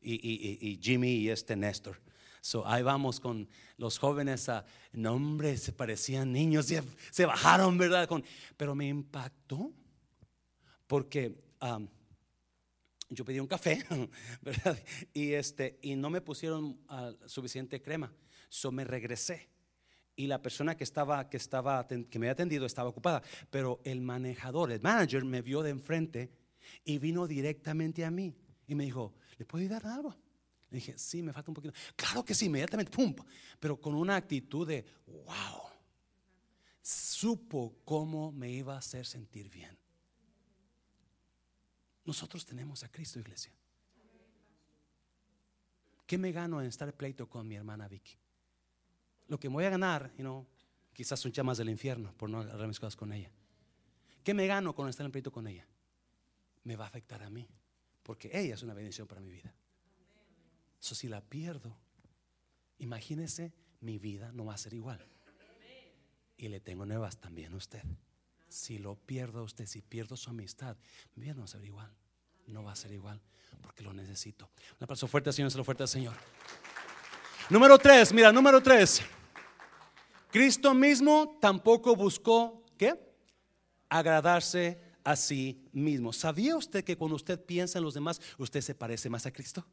y, 0.00 0.78
Jimmy 0.80 1.10
y 1.10 1.28
este 1.28 1.56
Néstor. 1.56 2.00
So 2.40 2.66
ahí 2.66 2.82
vamos 2.82 3.20
con 3.20 3.48
los 3.76 3.98
jóvenes 3.98 4.48
a 4.48 4.64
nombres, 4.92 5.62
se 5.62 5.72
parecían 5.72 6.32
niños, 6.32 6.66
se, 6.66 6.82
se 7.10 7.26
bajaron, 7.26 7.76
¿verdad? 7.76 8.08
Con, 8.08 8.24
pero 8.56 8.74
me 8.74 8.88
impactó 8.88 9.72
porque 10.86 11.34
um, 11.60 11.86
yo 13.10 13.24
pedí 13.24 13.40
un 13.40 13.46
café, 13.46 13.84
¿verdad? 14.42 14.78
Y, 15.12 15.32
este, 15.32 15.78
y 15.82 15.94
no 15.96 16.10
me 16.10 16.20
pusieron 16.20 16.80
uh, 16.88 17.28
suficiente 17.28 17.82
crema. 17.82 18.12
So 18.48 18.72
me 18.72 18.84
regresé 18.84 19.48
y 20.16 20.26
la 20.26 20.42
persona 20.42 20.76
que 20.76 20.84
estaba 20.84 21.30
que 21.30 21.36
estaba 21.36 21.86
que 21.86 22.18
me 22.18 22.26
había 22.26 22.32
atendido 22.32 22.66
estaba 22.66 22.90
ocupada, 22.90 23.22
pero 23.50 23.80
el 23.84 24.00
manejador, 24.00 24.70
el 24.70 24.80
manager 24.80 25.24
me 25.24 25.40
vio 25.40 25.62
de 25.62 25.70
enfrente 25.70 26.30
y 26.84 26.98
vino 26.98 27.26
directamente 27.26 28.04
a 28.04 28.10
mí 28.10 28.34
y 28.66 28.74
me 28.74 28.84
dijo, 28.84 29.14
¿le 29.38 29.46
puedo 29.46 29.68
dar 29.68 29.86
algo? 29.86 30.14
Le 30.70 30.76
dije, 30.78 30.98
sí, 30.98 31.22
me 31.22 31.32
falta 31.32 31.50
un 31.50 31.54
poquito. 31.54 31.74
Claro 31.96 32.24
que 32.24 32.34
sí, 32.34 32.46
inmediatamente, 32.46 32.90
pum, 32.90 33.14
pero 33.58 33.80
con 33.80 33.94
una 33.94 34.16
actitud 34.16 34.66
de, 34.66 34.84
wow, 35.06 35.62
supo 36.80 37.76
cómo 37.84 38.30
me 38.32 38.50
iba 38.50 38.74
a 38.74 38.78
hacer 38.78 39.04
sentir 39.04 39.50
bien. 39.50 39.76
Nosotros 42.04 42.44
tenemos 42.44 42.82
a 42.84 42.90
Cristo, 42.90 43.18
iglesia. 43.18 43.52
¿Qué 46.06 46.18
me 46.18 46.32
gano 46.32 46.60
en 46.60 46.68
estar 46.68 46.92
pleito 46.94 47.28
con 47.28 47.46
mi 47.46 47.54
hermana 47.56 47.86
Vicky? 47.86 48.20
lo 49.30 49.38
que 49.38 49.48
me 49.48 49.54
voy 49.54 49.64
a 49.64 49.70
ganar, 49.70 50.12
you 50.16 50.22
know, 50.22 50.44
quizás 50.92 51.20
son 51.20 51.30
llamas 51.30 51.56
del 51.56 51.70
infierno 51.70 52.12
por 52.16 52.28
no 52.28 52.40
arreglar 52.40 52.66
mis 52.66 52.80
cosas 52.80 52.96
con 52.96 53.12
ella. 53.12 53.30
¿Qué 54.24 54.34
me 54.34 54.46
gano 54.48 54.74
con 54.74 54.88
estar 54.88 55.06
en 55.06 55.12
pleito 55.12 55.30
con 55.30 55.46
ella? 55.46 55.66
Me 56.64 56.74
va 56.74 56.84
a 56.84 56.88
afectar 56.88 57.22
a 57.22 57.30
mí, 57.30 57.48
porque 58.02 58.28
ella 58.32 58.54
es 58.54 58.62
una 58.64 58.74
bendición 58.74 59.06
para 59.06 59.20
mi 59.20 59.30
vida. 59.30 59.54
Eso 60.80 60.94
si 60.94 61.08
la 61.08 61.20
pierdo, 61.20 61.76
imagínese, 62.78 63.52
mi 63.80 63.98
vida 63.98 64.32
no 64.32 64.46
va 64.46 64.54
a 64.54 64.58
ser 64.58 64.74
igual. 64.74 65.04
Y 66.36 66.48
le 66.48 66.60
tengo 66.60 66.86
nuevas 66.86 67.18
también 67.18 67.52
a 67.52 67.56
usted. 67.56 67.82
Si 68.48 68.78
lo 68.78 68.96
pierdo 68.96 69.40
a 69.40 69.42
usted, 69.42 69.66
si 69.66 69.82
pierdo 69.82 70.16
su 70.16 70.30
amistad, 70.30 70.76
mi 71.14 71.24
vida 71.24 71.34
no 71.34 71.40
va 71.40 71.44
a 71.44 71.48
ser 71.48 71.64
igual. 71.64 71.92
No 72.46 72.64
va 72.64 72.72
a 72.72 72.76
ser 72.76 72.92
igual, 72.92 73.20
porque 73.62 73.82
lo 73.82 73.92
necesito. 73.92 74.50
Un 74.78 74.84
aplauso 74.84 75.06
fuerte, 75.06 75.32
Señor, 75.32 75.52
un 75.54 75.64
fuerte, 75.64 75.86
Señor. 75.86 76.16
Número 77.50 77.78
tres, 77.78 78.12
mira, 78.12 78.32
número 78.32 78.62
tres. 78.62 79.02
Cristo 80.30 80.72
mismo 80.72 81.38
tampoco 81.40 81.94
buscó, 81.94 82.64
¿qué? 82.78 82.94
Agradarse 83.88 84.80
a 85.04 85.16
sí 85.16 85.68
mismo. 85.72 86.12
¿Sabía 86.12 86.56
usted 86.56 86.84
que 86.84 86.96
cuando 86.96 87.16
usted 87.16 87.44
piensa 87.44 87.78
en 87.78 87.84
los 87.84 87.94
demás, 87.94 88.20
usted 88.38 88.60
se 88.60 88.74
parece 88.74 89.10
más 89.10 89.26
a 89.26 89.32
Cristo? 89.32 89.66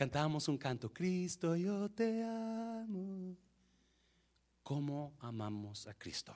Cantábamos 0.00 0.48
un 0.48 0.56
canto, 0.56 0.90
Cristo, 0.90 1.54
yo 1.54 1.90
te 1.90 2.24
amo. 2.24 3.36
¿Cómo 4.62 5.12
amamos 5.20 5.86
a 5.88 5.92
Cristo? 5.92 6.34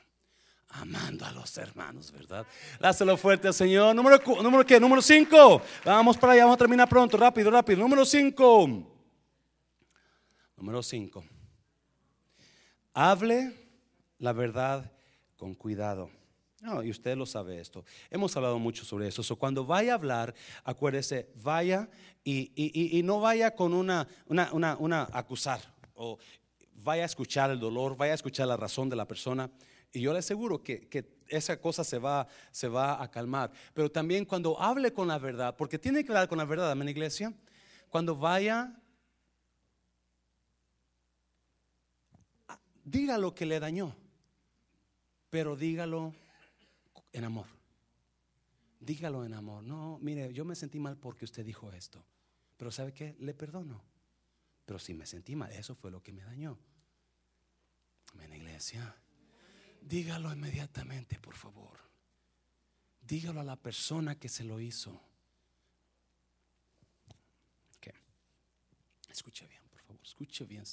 Amando 0.68 1.24
a 1.24 1.32
los 1.32 1.56
hermanos, 1.56 2.12
¿verdad? 2.12 2.46
Dáselo 2.78 3.16
fuerte 3.16 3.48
al 3.48 3.54
Señor. 3.54 3.96
Número, 3.96 4.20
número 4.42 4.66
qué? 4.66 4.78
Número 4.78 5.00
cinco. 5.00 5.62
Vamos 5.82 6.18
para 6.18 6.34
allá, 6.34 6.42
vamos 6.42 6.56
a 6.56 6.58
terminar 6.58 6.86
pronto, 6.90 7.16
rápido, 7.16 7.50
rápido. 7.50 7.78
Número 7.78 8.04
cinco. 8.04 8.68
Número 10.58 10.82
cinco. 10.82 11.24
Hable 12.92 13.50
la 14.18 14.34
verdad 14.34 14.92
con 15.38 15.54
cuidado. 15.54 16.10
No, 16.64 16.82
y 16.82 16.88
usted 16.88 17.14
lo 17.14 17.26
sabe 17.26 17.60
esto. 17.60 17.84
Hemos 18.08 18.34
hablado 18.38 18.58
mucho 18.58 18.86
sobre 18.86 19.06
eso. 19.06 19.22
So, 19.22 19.36
cuando 19.36 19.66
vaya 19.66 19.92
a 19.92 19.96
hablar, 19.96 20.34
acuérdese, 20.64 21.28
vaya 21.42 21.90
y, 22.24 23.02
no 23.04 23.20
vaya 23.20 23.54
con 23.54 23.74
una, 23.74 24.08
una, 24.28 24.78
una, 24.78 25.06
acusar 25.12 25.60
o 25.94 26.18
vaya 26.76 27.02
a 27.02 27.04
escuchar 27.04 27.50
el 27.50 27.60
dolor, 27.60 27.98
vaya 27.98 28.12
a 28.12 28.14
escuchar 28.14 28.48
la 28.48 28.56
razón 28.56 28.88
de 28.88 28.96
la 28.96 29.06
persona. 29.06 29.50
Y 29.92 30.00
yo 30.00 30.14
le 30.14 30.20
aseguro 30.20 30.62
que, 30.62 30.88
que, 30.88 31.04
esa 31.28 31.60
cosa 31.60 31.84
se 31.84 31.98
va, 31.98 32.26
se 32.50 32.68
va 32.68 33.02
a 33.02 33.10
calmar. 33.10 33.52
Pero 33.74 33.90
también 33.90 34.24
cuando 34.24 34.58
hable 34.58 34.90
con 34.90 35.08
la 35.08 35.18
verdad, 35.18 35.54
porque 35.58 35.78
tiene 35.78 36.02
que 36.02 36.12
hablar 36.12 36.30
con 36.30 36.38
la 36.38 36.46
verdad, 36.46 36.70
amén, 36.70 36.88
iglesia. 36.88 37.34
Cuando 37.90 38.16
vaya, 38.16 38.74
diga 42.82 43.18
lo 43.18 43.34
que 43.34 43.44
le 43.44 43.60
dañó, 43.60 43.94
pero 45.28 45.56
dígalo 45.56 46.14
en 47.14 47.24
amor. 47.24 47.46
Dígalo 48.80 49.24
en 49.24 49.32
amor. 49.32 49.62
No, 49.62 49.98
mire, 50.02 50.32
yo 50.34 50.44
me 50.44 50.54
sentí 50.54 50.78
mal 50.78 50.98
porque 50.98 51.24
usted 51.24 51.44
dijo 51.44 51.72
esto. 51.72 52.04
Pero 52.56 52.70
¿sabe 52.70 52.92
qué? 52.92 53.16
Le 53.20 53.32
perdono. 53.32 53.82
Pero 54.66 54.78
si 54.78 54.92
me 54.92 55.06
sentí 55.06 55.36
mal, 55.36 55.50
eso 55.52 55.74
fue 55.74 55.90
lo 55.90 56.02
que 56.02 56.12
me 56.12 56.24
dañó. 56.24 56.58
Amén, 58.12 58.32
iglesia. 58.34 58.94
Dígalo 59.80 60.32
inmediatamente, 60.32 61.18
por 61.18 61.36
favor. 61.36 61.78
Dígalo 63.00 63.40
a 63.40 63.44
la 63.44 63.56
persona 63.56 64.18
que 64.18 64.28
se 64.28 64.44
lo 64.44 64.60
hizo. 64.60 65.00
Escuche 69.08 69.46
bien, 69.46 69.62
por 69.70 69.80
favor. 69.80 70.00
Escuche 70.02 70.44
bien. 70.44 70.64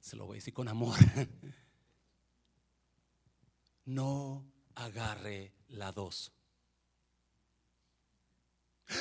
Se 0.00 0.16
lo 0.16 0.26
voy 0.26 0.34
a 0.34 0.38
decir 0.38 0.52
con 0.52 0.68
amor. 0.68 0.98
No 3.88 4.44
agarre 4.76 5.52
la 5.68 5.92
dos. 5.92 6.32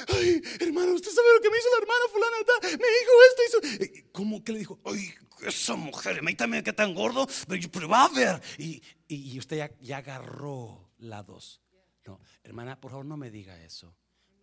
Ay, 0.08 0.42
hermano, 0.60 0.94
¿usted 0.94 1.12
sabe 1.12 1.28
lo 1.36 1.42
que 1.42 1.50
me 1.52 1.58
hizo 1.58 1.70
la 1.70 1.78
hermana 1.78 2.06
fulana? 2.12 2.38
Me 2.64 2.88
dijo 3.00 3.12
esto, 3.30 3.42
hizo. 3.78 3.84
Eh, 3.84 4.10
¿Cómo 4.12 4.44
que 4.44 4.52
le 4.54 4.60
dijo? 4.60 4.80
Ay, 4.84 5.14
esa 5.46 5.76
mujer, 5.76 6.24
me 6.24 6.34
también 6.34 6.64
que 6.64 6.74
tan 6.74 6.96
gordo, 6.96 7.28
pero 7.72 7.88
va 7.88 8.06
a 8.06 8.10
ver. 8.10 8.42
Y, 8.58 8.82
y 9.08 9.38
usted 9.38 9.58
ya, 9.58 9.72
ya, 9.80 9.98
agarró 9.98 10.92
la 10.98 11.22
dos. 11.22 11.62
No, 12.06 12.20
hermana, 12.44 12.80
por 12.82 12.92
favor, 12.92 13.06
no 13.06 13.18
me 13.18 13.30
diga 13.30 13.62
eso. 13.64 13.96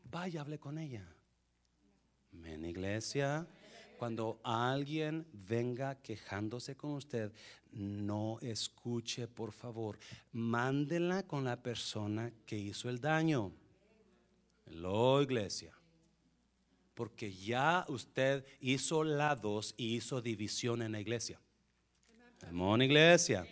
Vaya, 0.05 0.43
hable 0.43 0.61
con 0.61 0.79
ella. 0.79 1.05
Ven, 2.31 2.65
iglesia 2.65 3.47
cuando 4.03 4.41
alguien 4.43 5.25
venga 5.33 5.95
quejándose 5.95 6.77
con 6.77 6.95
usted, 6.95 7.31
no 7.71 8.41
escuche, 8.41 9.29
por 9.29 9.53
favor. 9.53 9.97
Mándela 10.33 11.23
con 11.23 11.45
la 11.45 11.63
persona 11.63 12.33
que 12.45 12.59
hizo 12.59 12.91
el 12.91 13.01
daño. 13.01 13.53
Lo 14.67 15.23
iglesia. 15.23 15.73
Porque 16.95 17.33
ya 17.33 17.85
usted 17.87 18.45
hizo 18.61 19.05
lados 19.05 19.73
y 19.77 19.95
hizo 19.95 20.21
división 20.21 20.83
en 20.83 20.91
la 20.91 21.01
iglesia. 21.01 21.41
Amén, 22.49 22.83
iglesia. 22.83 23.47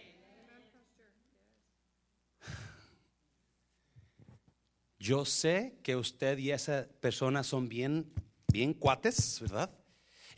Yo 4.98 5.24
sé 5.24 5.78
que 5.84 5.94
usted 5.94 6.38
y 6.38 6.50
esa 6.50 6.88
persona 7.00 7.44
son 7.44 7.68
bien, 7.68 8.12
bien 8.48 8.74
cuates, 8.74 9.38
¿verdad? 9.42 9.79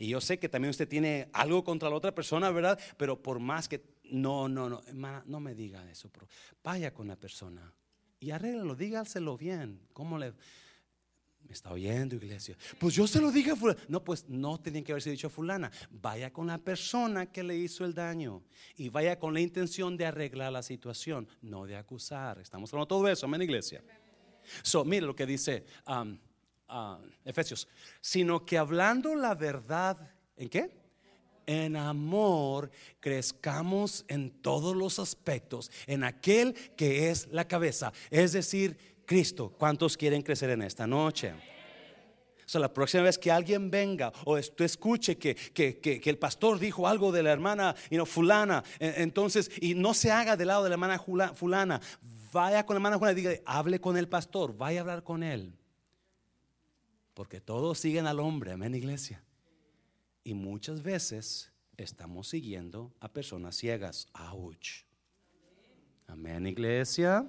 Y 0.03 0.09
yo 0.09 0.19
sé 0.19 0.37
que 0.37 0.49
también 0.49 0.69
usted 0.69 0.85
tiene 0.85 1.29
algo 1.31 1.63
contra 1.63 1.89
la 1.89 1.95
otra 1.95 2.13
persona, 2.13 2.51
¿verdad? 2.51 2.77
Pero 2.97 3.23
por 3.23 3.39
más 3.39 3.69
que... 3.69 3.81
No, 4.11 4.49
no, 4.49 4.67
no, 4.67 4.83
hermana, 4.85 5.23
no 5.25 5.39
me 5.39 5.55
diga 5.55 5.89
eso. 5.89 6.11
Vaya 6.61 6.93
con 6.93 7.07
la 7.07 7.15
persona 7.15 7.73
y 8.19 8.31
arréglalo, 8.31 8.75
dígaselo 8.75 9.37
bien. 9.37 9.79
¿Cómo 9.93 10.17
le... 10.17 10.33
Me 11.39 11.53
está 11.53 11.71
oyendo, 11.71 12.17
iglesia. 12.17 12.57
Pues 12.79 12.95
yo 12.95 13.07
se 13.07 13.21
lo 13.21 13.31
dije 13.31 13.51
a 13.51 13.55
fulana. 13.55 13.79
No, 13.87 14.03
pues 14.03 14.27
no 14.27 14.59
tenían 14.59 14.83
que 14.83 14.91
haberse 14.91 15.09
dicho 15.09 15.27
a 15.27 15.29
fulana. 15.29 15.71
Vaya 15.89 16.33
con 16.33 16.47
la 16.47 16.57
persona 16.57 17.31
que 17.31 17.41
le 17.41 17.55
hizo 17.55 17.85
el 17.85 17.93
daño. 17.93 18.43
Y 18.75 18.89
vaya 18.89 19.17
con 19.17 19.33
la 19.33 19.39
intención 19.39 19.95
de 19.95 20.05
arreglar 20.05 20.51
la 20.51 20.63
situación, 20.63 21.29
no 21.41 21.65
de 21.65 21.77
acusar. 21.77 22.39
Estamos 22.39 22.73
hablando 22.73 22.87
todo 22.87 23.07
eso, 23.07 23.25
amén, 23.25 23.43
iglesia. 23.43 23.81
So, 24.63 24.83
mire 24.83 25.05
lo 25.05 25.15
que 25.15 25.25
dice 25.25 25.63
um, 25.87 26.17
Efesios, 27.23 27.67
sino 28.01 28.45
que 28.45 28.57
hablando 28.57 29.15
la 29.15 29.35
verdad, 29.35 29.97
¿en 30.35 30.49
qué? 30.49 30.83
En 31.45 31.75
amor 31.75 32.71
crezcamos 32.99 34.05
en 34.07 34.31
todos 34.41 34.75
los 34.75 34.97
aspectos, 34.97 35.69
en 35.87 36.03
aquel 36.03 36.53
que 36.75 37.09
es 37.09 37.27
la 37.27 37.47
cabeza, 37.47 37.91
es 38.09 38.31
decir, 38.31 38.77
Cristo. 39.05 39.53
¿Cuántos 39.57 39.97
quieren 39.97 40.21
crecer 40.21 40.49
en 40.49 40.61
esta 40.61 40.87
noche? 40.87 41.33
O 42.55 42.59
la 42.59 42.71
próxima 42.71 43.03
vez 43.03 43.17
que 43.17 43.31
alguien 43.31 43.71
venga 43.71 44.11
o 44.25 44.37
escuche 44.37 45.17
que, 45.17 45.35
que, 45.35 46.01
el 46.03 46.17
pastor 46.17 46.59
dijo 46.59 46.87
algo 46.87 47.11
de 47.11 47.23
la 47.23 47.31
hermana 47.31 47.75
fulana, 48.05 48.63
entonces, 48.79 49.49
y 49.59 49.73
no 49.73 49.93
se 49.93 50.11
haga 50.11 50.37
del 50.37 50.49
lado 50.49 50.63
de 50.63 50.69
la 50.69 50.75
hermana 50.75 50.99
fulana, 51.33 51.81
vaya 52.31 52.65
con 52.65 52.75
la 52.75 52.77
hermana 52.77 52.99
fulana 52.99 53.17
y 53.17 53.21
diga, 53.21 53.33
hable 53.45 53.79
con 53.79 53.97
el 53.97 54.07
pastor, 54.07 54.55
vaya 54.55 54.79
a 54.79 54.81
hablar 54.81 55.03
con 55.03 55.23
él. 55.23 55.57
Porque 57.13 57.39
todos 57.39 57.79
siguen 57.79 58.07
al 58.07 58.19
hombre, 58.19 58.53
amén 58.53 58.73
iglesia. 58.75 59.23
Y 60.23 60.33
muchas 60.33 60.81
veces 60.81 61.51
estamos 61.77 62.27
siguiendo 62.27 62.93
a 62.99 63.11
personas 63.11 63.55
ciegas. 63.55 64.07
Ouch. 64.13 64.83
Amén 66.07 66.47
iglesia. 66.47 67.27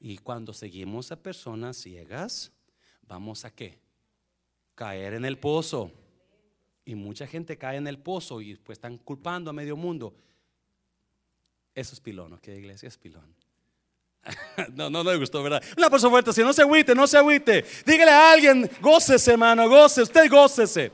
Y 0.00 0.18
cuando 0.18 0.52
seguimos 0.52 1.12
a 1.12 1.22
personas 1.22 1.76
ciegas, 1.76 2.52
vamos 3.06 3.44
a 3.44 3.54
qué? 3.54 3.80
Caer 4.74 5.14
en 5.14 5.24
el 5.24 5.38
pozo. 5.38 5.92
Y 6.84 6.94
mucha 6.94 7.26
gente 7.26 7.56
cae 7.56 7.76
en 7.76 7.86
el 7.86 7.98
pozo 7.98 8.40
y 8.40 8.56
pues 8.56 8.76
están 8.76 8.98
culpando 8.98 9.50
a 9.50 9.52
medio 9.52 9.76
mundo. 9.76 10.14
Eso 11.74 11.94
es 11.94 12.00
pilón, 12.00 12.32
¿ok? 12.32 12.48
Iglesia 12.48 12.88
es 12.88 12.98
pilón. 12.98 13.34
No, 14.74 14.88
no, 14.88 15.02
le 15.02 15.16
gustó, 15.16 15.42
¿verdad? 15.42 15.62
Una 15.76 15.90
persona 15.90 16.10
fuerte, 16.10 16.32
si 16.32 16.42
no 16.42 16.52
se 16.52 16.62
agüite, 16.62 16.94
no 16.94 17.06
se 17.06 17.18
agüite. 17.18 17.64
Dígale 17.84 18.10
a 18.10 18.32
alguien, 18.32 18.70
gócese, 18.80 19.32
hermano, 19.32 19.68
gócese, 19.68 20.02
usted 20.02 20.30
gócese. 20.30 20.92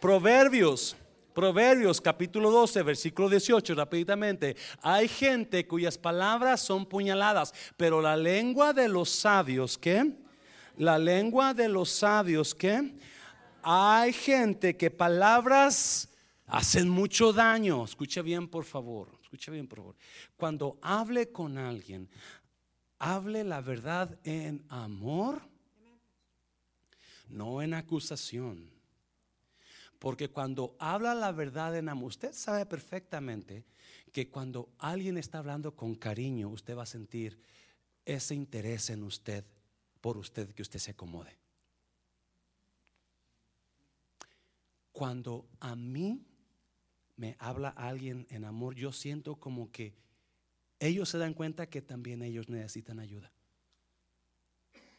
Proverbios, 0.00 0.96
Proverbios 1.34 2.00
capítulo 2.00 2.50
12, 2.50 2.82
versículo 2.82 3.28
18, 3.28 3.74
rápidamente. 3.74 4.56
Hay 4.82 5.08
gente 5.08 5.66
cuyas 5.66 5.96
palabras 5.96 6.60
son 6.60 6.84
puñaladas, 6.86 7.54
pero 7.76 8.00
la 8.00 8.16
lengua 8.16 8.72
de 8.72 8.88
los 8.88 9.10
sabios, 9.10 9.78
¿qué? 9.78 10.12
La 10.76 10.98
lengua 10.98 11.54
de 11.54 11.68
los 11.68 11.90
sabios, 11.90 12.54
¿qué? 12.54 12.94
Hay 13.62 14.12
gente 14.12 14.76
que 14.76 14.90
palabras 14.90 16.08
hacen 16.46 16.88
mucho 16.88 17.32
daño. 17.32 17.84
Escucha 17.84 18.22
bien, 18.22 18.48
por 18.48 18.64
favor. 18.64 19.08
Escucha 19.22 19.52
bien, 19.52 19.68
por 19.68 19.78
favor. 19.78 19.96
Cuando 20.36 20.78
hable 20.82 21.30
con 21.30 21.56
alguien, 21.56 22.08
hable 23.00 23.42
la 23.44 23.60
verdad 23.62 24.16
en 24.24 24.64
amor, 24.68 25.42
no 27.28 27.62
en 27.62 27.74
acusación. 27.74 28.70
Porque 29.98 30.28
cuando 30.28 30.76
habla 30.78 31.14
la 31.14 31.32
verdad 31.32 31.76
en 31.76 31.88
amor, 31.88 32.08
usted 32.08 32.32
sabe 32.32 32.64
perfectamente 32.66 33.64
que 34.12 34.28
cuando 34.28 34.70
alguien 34.78 35.16
está 35.16 35.38
hablando 35.38 35.74
con 35.74 35.94
cariño, 35.94 36.48
usted 36.48 36.76
va 36.76 36.84
a 36.84 36.86
sentir 36.86 37.38
ese 38.04 38.34
interés 38.34 38.90
en 38.90 39.02
usted, 39.02 39.44
por 40.00 40.16
usted, 40.16 40.54
que 40.54 40.62
usted 40.62 40.78
se 40.78 40.92
acomode. 40.92 41.36
Cuando 44.92 45.48
a 45.60 45.74
mí 45.74 46.26
me 47.16 47.36
habla 47.38 47.70
alguien 47.70 48.26
en 48.30 48.44
amor, 48.44 48.74
yo 48.74 48.92
siento 48.92 49.36
como 49.36 49.70
que 49.70 49.94
ellos 50.80 51.10
se 51.10 51.18
dan 51.18 51.34
cuenta 51.34 51.68
que 51.68 51.82
también 51.82 52.22
ellos 52.22 52.48
necesitan 52.48 52.98
ayuda. 52.98 53.30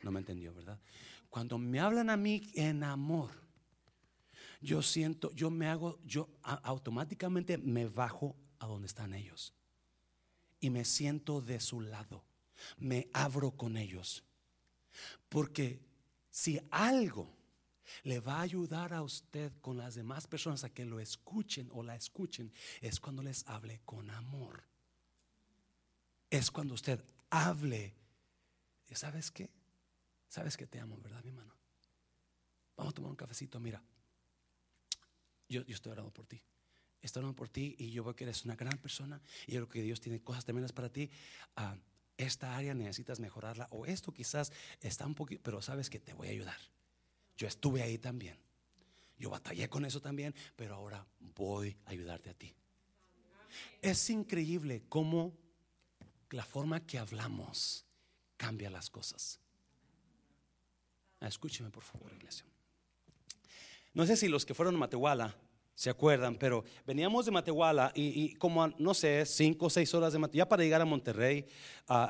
No 0.03 0.11
me 0.11 0.19
entendió, 0.19 0.53
¿verdad? 0.53 0.79
Cuando 1.29 1.57
me 1.57 1.79
hablan 1.79 2.09
a 2.09 2.17
mí 2.17 2.43
en 2.53 2.83
amor, 2.83 3.31
yo 4.61 4.83
siento, 4.83 5.31
yo 5.33 5.49
me 5.49 5.67
hago, 5.67 5.99
yo 6.05 6.29
automáticamente 6.43 7.57
me 7.57 7.87
bajo 7.87 8.35
a 8.59 8.67
donde 8.67 8.87
están 8.87 9.13
ellos 9.13 9.53
y 10.59 10.69
me 10.69 10.85
siento 10.85 11.41
de 11.41 11.59
su 11.59 11.81
lado, 11.81 12.23
me 12.77 13.09
abro 13.11 13.51
con 13.51 13.75
ellos. 13.75 14.23
Porque 15.29 15.81
si 16.29 16.59
algo 16.69 17.35
le 18.03 18.19
va 18.19 18.35
a 18.35 18.41
ayudar 18.41 18.93
a 18.93 19.01
usted 19.01 19.51
con 19.61 19.77
las 19.77 19.95
demás 19.95 20.27
personas 20.27 20.63
a 20.63 20.69
que 20.69 20.85
lo 20.85 20.99
escuchen 20.99 21.69
o 21.71 21.81
la 21.81 21.95
escuchen, 21.95 22.53
es 22.81 22.99
cuando 22.99 23.23
les 23.23 23.47
hable 23.47 23.81
con 23.83 24.11
amor 24.11 24.70
es 26.31 26.49
cuando 26.49 26.73
usted 26.73 27.03
hable. 27.29 27.93
¿Sabes 28.91 29.29
qué? 29.29 29.49
Sabes 30.27 30.57
que 30.57 30.65
te 30.65 30.79
amo, 30.79 30.97
¿verdad, 30.97 31.21
mi 31.23 31.29
hermano? 31.29 31.53
Vamos 32.75 32.91
a 32.91 32.95
tomar 32.95 33.11
un 33.11 33.17
cafecito. 33.17 33.59
Mira, 33.59 33.83
yo, 35.47 35.61
estoy 35.67 35.91
orando 35.91 36.11
por 36.11 36.25
ti. 36.25 36.41
Estoy 37.01 37.21
orando 37.21 37.35
por 37.35 37.49
ti 37.49 37.75
y 37.77 37.91
yo 37.91 38.03
veo 38.03 38.15
que 38.15 38.23
eres 38.23 38.45
una 38.45 38.55
gran 38.55 38.77
persona 38.79 39.21
y 39.45 39.53
yo 39.53 39.59
creo 39.59 39.69
que 39.69 39.81
Dios 39.83 39.99
tiene 39.99 40.21
cosas 40.21 40.45
tremendas 40.45 40.71
para 40.71 40.89
ti. 40.89 41.11
Ah, 41.55 41.75
esta 42.17 42.55
área 42.55 42.73
necesitas 42.73 43.19
mejorarla 43.19 43.67
o 43.71 43.85
esto 43.85 44.13
quizás 44.13 44.51
está 44.79 45.05
un 45.05 45.15
poquito, 45.15 45.41
pero 45.43 45.61
sabes 45.61 45.89
que 45.89 45.99
te 45.99 46.13
voy 46.13 46.29
a 46.29 46.31
ayudar. 46.31 46.57
Yo 47.35 47.47
estuve 47.47 47.81
ahí 47.81 47.97
también. 47.97 48.37
Yo 49.17 49.29
batallé 49.29 49.69
con 49.69 49.83
eso 49.85 50.01
también, 50.01 50.33
pero 50.55 50.75
ahora 50.75 51.05
voy 51.19 51.77
a 51.85 51.91
ayudarte 51.91 52.29
a 52.29 52.33
ti. 52.33 52.53
Es 53.81 54.09
increíble 54.09 54.83
cómo 54.87 55.40
la 56.31 56.43
forma 56.43 56.85
que 56.85 56.97
hablamos 56.97 57.85
cambia 58.37 58.69
las 58.69 58.89
cosas. 58.89 59.39
Escúcheme 61.19 61.69
por 61.69 61.83
favor, 61.83 62.11
iglesia. 62.13 62.45
No 63.93 64.05
sé 64.05 64.17
si 64.17 64.27
los 64.27 64.45
que 64.45 64.53
fueron 64.53 64.75
a 64.75 64.79
Matehuala 64.79 65.35
se 65.75 65.89
acuerdan, 65.89 66.35
pero 66.35 66.63
veníamos 66.85 67.25
de 67.25 67.31
Matehuala 67.31 67.91
y, 67.95 68.33
como, 68.35 68.67
no 68.67 68.93
sé, 68.93 69.25
cinco 69.25 69.65
o 69.65 69.69
seis 69.69 69.93
horas 69.93 70.13
de 70.13 70.19
Matehuala, 70.19 70.45
ya 70.45 70.49
para 70.49 70.63
llegar 70.63 70.81
a 70.81 70.85
Monterrey, 70.85 71.45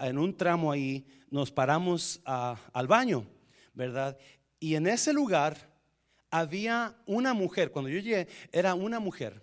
en 0.02 0.18
un 0.18 0.36
tramo 0.36 0.72
ahí, 0.72 1.06
nos 1.30 1.52
paramos 1.52 2.22
al 2.26 2.88
baño, 2.88 3.26
¿verdad? 3.74 4.18
Y 4.60 4.76
en 4.76 4.88
ese 4.88 5.14
lugar 5.14 5.72
había 6.30 6.96
una 7.06 7.34
mujer, 7.34 7.72
cuando 7.72 7.90
yo 7.90 8.00
llegué, 8.00 8.28
era 8.52 8.74
una 8.76 9.00
mujer, 9.00 9.42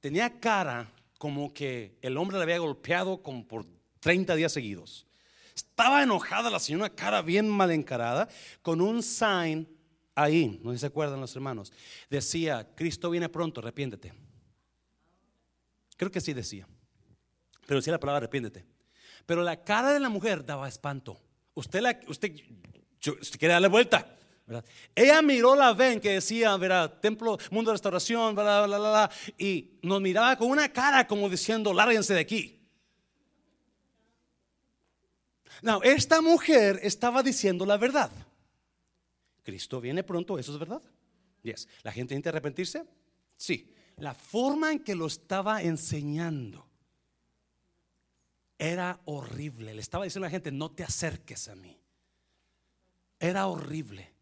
tenía 0.00 0.40
cara 0.40 0.90
como 1.18 1.52
que 1.52 1.98
el 2.02 2.16
hombre 2.16 2.36
le 2.36 2.42
había 2.44 2.58
golpeado 2.58 3.22
por 3.22 3.66
30 4.00 4.34
días 4.34 4.52
seguidos. 4.52 5.06
Estaba 5.54 6.02
enojada 6.02 6.50
la 6.50 6.58
señora, 6.58 6.90
cara 6.90 7.22
bien 7.22 7.48
mal 7.48 7.70
encarada, 7.70 8.28
con 8.62 8.80
un 8.80 9.02
sign 9.02 9.68
ahí, 10.14 10.60
no 10.62 10.70
sé 10.70 10.78
si 10.78 10.80
se 10.80 10.86
acuerdan 10.86 11.20
los 11.20 11.34
hermanos. 11.34 11.72
Decía, 12.10 12.68
Cristo 12.74 13.10
viene 13.10 13.28
pronto, 13.28 13.60
arrepiéntete. 13.60 14.12
Creo 15.96 16.10
que 16.10 16.20
sí 16.20 16.32
decía. 16.32 16.68
Pero 17.66 17.80
decía 17.80 17.92
la 17.92 18.00
palabra 18.00 18.18
arrepiéntete. 18.18 18.64
Pero 19.24 19.42
la 19.42 19.64
cara 19.64 19.92
de 19.92 20.00
la 20.00 20.08
mujer 20.08 20.44
daba 20.44 20.68
espanto. 20.68 21.20
Usted, 21.54 21.80
la, 21.80 21.98
usted, 22.06 22.32
usted 23.20 23.38
quiere 23.38 23.54
darle 23.54 23.68
vuelta. 23.68 24.15
Ella 24.94 25.22
miró 25.22 25.56
la 25.56 25.72
ven 25.72 26.00
que 26.00 26.10
decía, 26.10 26.56
¿verdad? 26.56 27.00
Templo, 27.00 27.36
mundo 27.50 27.70
de 27.70 27.74
restauración, 27.74 28.34
bla, 28.34 28.66
bla, 28.66 28.78
bla, 28.78 29.10
y 29.36 29.78
nos 29.82 30.00
miraba 30.00 30.36
con 30.36 30.50
una 30.50 30.72
cara 30.72 31.06
como 31.06 31.28
diciendo, 31.28 31.74
lárguense 31.74 32.14
de 32.14 32.20
aquí. 32.20 32.56
No, 35.62 35.82
esta 35.82 36.20
mujer 36.20 36.78
estaba 36.82 37.22
diciendo 37.22 37.66
la 37.66 37.76
verdad. 37.76 38.10
Cristo 39.42 39.80
viene 39.80 40.02
pronto, 40.04 40.38
eso 40.38 40.52
es 40.52 40.58
verdad. 40.58 40.82
Yes. 41.42 41.68
¿La 41.82 41.92
gente 41.92 42.20
que 42.20 42.28
arrepentirse? 42.28 42.84
Sí. 43.36 43.72
La 43.96 44.14
forma 44.14 44.72
en 44.72 44.80
que 44.80 44.94
lo 44.94 45.06
estaba 45.06 45.62
enseñando 45.62 46.66
era 48.58 49.00
horrible. 49.06 49.74
Le 49.74 49.80
estaba 49.80 50.04
diciendo 50.04 50.26
a 50.26 50.28
la 50.28 50.32
gente, 50.32 50.52
no 50.52 50.70
te 50.70 50.84
acerques 50.84 51.48
a 51.48 51.54
mí. 51.54 51.78
Era 53.18 53.46
horrible. 53.46 54.15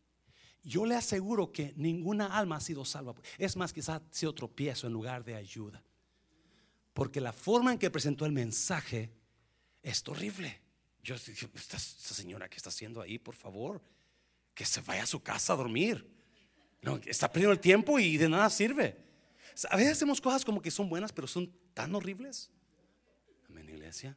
Yo 0.64 0.86
le 0.86 0.94
aseguro 0.94 1.52
que 1.52 1.74
ninguna 1.76 2.38
alma 2.38 2.56
ha 2.56 2.60
sido 2.60 2.86
salva. 2.86 3.14
Es 3.36 3.54
más, 3.54 3.72
quizás 3.72 4.00
ha 4.00 4.02
sido 4.10 4.34
tropiezo 4.34 4.86
en 4.86 4.94
lugar 4.94 5.22
de 5.22 5.34
ayuda. 5.34 5.82
Porque 6.94 7.20
la 7.20 7.34
forma 7.34 7.72
en 7.72 7.78
que 7.78 7.90
presentó 7.90 8.24
el 8.24 8.32
mensaje 8.32 9.10
es 9.82 10.02
horrible. 10.08 10.62
Yo 11.02 11.16
dije, 11.16 11.50
esta, 11.54 11.78
señora 11.78 12.48
que 12.48 12.56
está 12.56 12.70
haciendo 12.70 13.02
ahí, 13.02 13.18
por 13.18 13.34
favor, 13.34 13.82
que 14.54 14.64
se 14.64 14.80
vaya 14.80 15.02
a 15.02 15.06
su 15.06 15.22
casa 15.22 15.52
a 15.52 15.56
dormir. 15.56 16.10
No, 16.80 16.96
está 17.04 17.30
perdiendo 17.30 17.52
el 17.52 17.60
tiempo 17.60 17.98
y 17.98 18.16
de 18.16 18.28
nada 18.30 18.48
sirve. 18.48 18.96
A 19.68 19.76
veces 19.76 19.92
hacemos 19.92 20.18
cosas 20.18 20.46
como 20.46 20.62
que 20.62 20.70
son 20.70 20.88
buenas, 20.88 21.12
pero 21.12 21.26
son 21.26 21.52
tan 21.74 21.94
horribles. 21.94 22.50
Amén, 23.50 23.68
iglesia. 23.68 24.16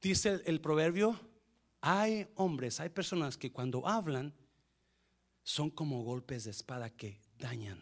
Dice 0.00 0.40
el 0.46 0.62
proverbio 0.62 1.20
hay 1.88 2.26
hombres, 2.34 2.80
hay 2.80 2.88
personas 2.88 3.38
que 3.38 3.52
cuando 3.52 3.86
hablan 3.86 4.34
son 5.44 5.70
como 5.70 6.02
golpes 6.02 6.42
de 6.42 6.50
espada 6.50 6.90
que 6.90 7.20
dañan. 7.38 7.80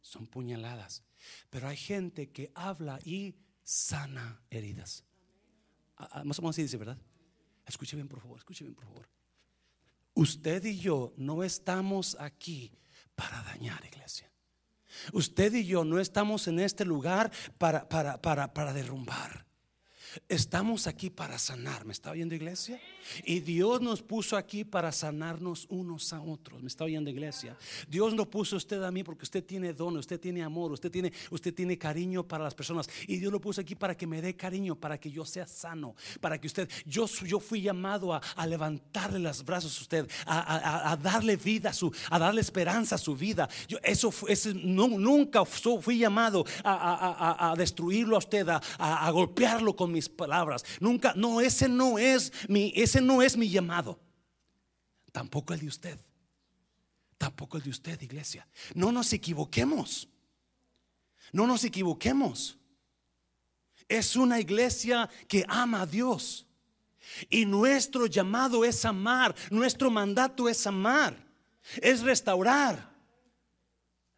Son 0.00 0.26
puñaladas. 0.26 1.04
Pero 1.50 1.68
hay 1.68 1.76
gente 1.76 2.32
que 2.32 2.50
habla 2.52 2.98
y 3.04 3.36
sana 3.62 4.42
heridas. 4.50 5.04
Más 6.24 6.40
o 6.40 6.42
menos 6.42 6.56
así 6.56 6.62
dice, 6.62 6.76
¿verdad? 6.76 6.98
Escuche 7.64 7.94
bien, 7.94 8.08
por 8.08 8.20
favor, 8.20 8.38
escuche 8.38 8.64
bien, 8.64 8.74
por 8.74 8.86
favor. 8.86 9.08
Usted 10.14 10.64
y 10.64 10.76
yo 10.76 11.14
no 11.16 11.44
estamos 11.44 12.16
aquí 12.18 12.76
para 13.14 13.40
dañar, 13.44 13.84
iglesia. 13.86 14.32
Usted 15.12 15.54
y 15.54 15.64
yo 15.64 15.84
no 15.84 16.00
estamos 16.00 16.48
en 16.48 16.58
este 16.58 16.84
lugar 16.84 17.30
para, 17.56 17.88
para, 17.88 18.20
para, 18.20 18.52
para 18.52 18.72
derrumbar. 18.72 19.46
Estamos 20.28 20.86
aquí 20.86 21.10
para 21.10 21.38
sanar. 21.38 21.84
¿Me 21.84 21.92
está 21.92 22.10
oyendo 22.10 22.34
iglesia? 22.34 22.80
Y 23.24 23.40
Dios 23.40 23.80
nos 23.80 24.02
puso 24.02 24.36
aquí 24.36 24.64
para 24.64 24.92
sanarnos 24.92 25.66
unos 25.68 26.12
a 26.12 26.20
otros. 26.20 26.62
¿Me 26.62 26.68
está 26.68 26.84
oyendo 26.84 27.10
iglesia? 27.10 27.56
Dios 27.88 28.14
no 28.14 28.28
puso 28.28 28.56
usted 28.56 28.82
a 28.82 28.90
mí 28.90 29.02
porque 29.02 29.24
usted 29.24 29.44
tiene 29.44 29.72
don, 29.72 29.96
usted 29.96 30.20
tiene 30.20 30.42
amor, 30.42 30.72
usted 30.72 30.90
tiene, 30.90 31.12
usted 31.30 31.52
tiene 31.54 31.78
cariño 31.78 32.26
para 32.26 32.44
las 32.44 32.54
personas. 32.54 32.88
Y 33.06 33.18
Dios 33.18 33.32
lo 33.32 33.40
puso 33.40 33.60
aquí 33.60 33.74
para 33.74 33.96
que 33.96 34.06
me 34.06 34.22
dé 34.22 34.34
cariño, 34.36 34.76
para 34.76 34.98
que 34.98 35.10
yo 35.10 35.24
sea 35.24 35.46
sano, 35.46 35.94
para 36.20 36.40
que 36.40 36.46
usted, 36.46 36.68
yo, 36.86 37.06
yo 37.06 37.40
fui 37.40 37.62
llamado 37.62 38.12
a, 38.12 38.22
levantarle 38.46 39.18
los 39.18 39.44
brazos 39.44 39.78
a 39.78 39.82
usted, 39.82 40.10
a, 40.26 40.96
darle 41.02 41.36
vida, 41.36 41.70
a, 41.70 41.72
su, 41.72 41.92
a 42.10 42.18
darle 42.18 42.40
esperanza 42.40 42.94
a 42.94 42.98
su 42.98 43.16
vida. 43.16 43.48
Yo, 43.68 43.78
eso, 43.82 44.12
ese, 44.28 44.54
no, 44.54 44.88
nunca 44.88 45.44
fui 45.44 45.98
llamado 45.98 46.44
a, 46.62 47.54
destruirlo 47.56 48.16
a 48.16 48.18
usted, 48.18 48.46
a, 48.48 49.10
golpearlo 49.10 49.74
con 49.74 49.92
mis 49.92 50.03
palabras. 50.08 50.64
Nunca, 50.80 51.12
no, 51.16 51.40
ese 51.40 51.68
no 51.68 51.98
es 51.98 52.32
mi, 52.48 52.72
ese 52.74 53.00
no 53.00 53.22
es 53.22 53.36
mi 53.36 53.48
llamado. 53.48 54.00
Tampoco 55.12 55.54
el 55.54 55.60
de 55.60 55.68
usted. 55.68 55.98
Tampoco 57.18 57.56
el 57.56 57.62
de 57.62 57.70
usted, 57.70 58.00
iglesia. 58.02 58.46
No 58.74 58.92
nos 58.92 59.12
equivoquemos. 59.12 60.08
No 61.32 61.46
nos 61.46 61.64
equivoquemos. 61.64 62.58
Es 63.88 64.16
una 64.16 64.40
iglesia 64.40 65.08
que 65.28 65.44
ama 65.48 65.82
a 65.82 65.86
Dios. 65.86 66.46
Y 67.28 67.44
nuestro 67.44 68.06
llamado 68.06 68.64
es 68.64 68.84
amar. 68.84 69.34
Nuestro 69.50 69.90
mandato 69.90 70.48
es 70.48 70.66
amar. 70.66 71.16
Es 71.80 72.00
restaurar. 72.00 72.92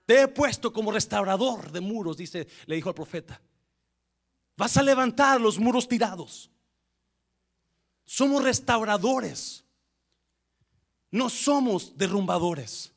Te 0.06 0.22
he 0.22 0.28
puesto 0.28 0.72
como 0.72 0.92
restaurador 0.92 1.72
de 1.72 1.80
muros, 1.80 2.16
dice, 2.16 2.46
le 2.66 2.76
dijo 2.76 2.88
al 2.88 2.94
profeta. 2.94 3.40
Vas 4.56 4.76
a 4.76 4.82
levantar 4.82 5.40
los 5.40 5.58
muros 5.58 5.86
tirados. 5.86 6.50
Somos 8.04 8.42
restauradores. 8.42 9.64
No 11.10 11.28
somos 11.28 11.96
derrumbadores. 11.96 12.92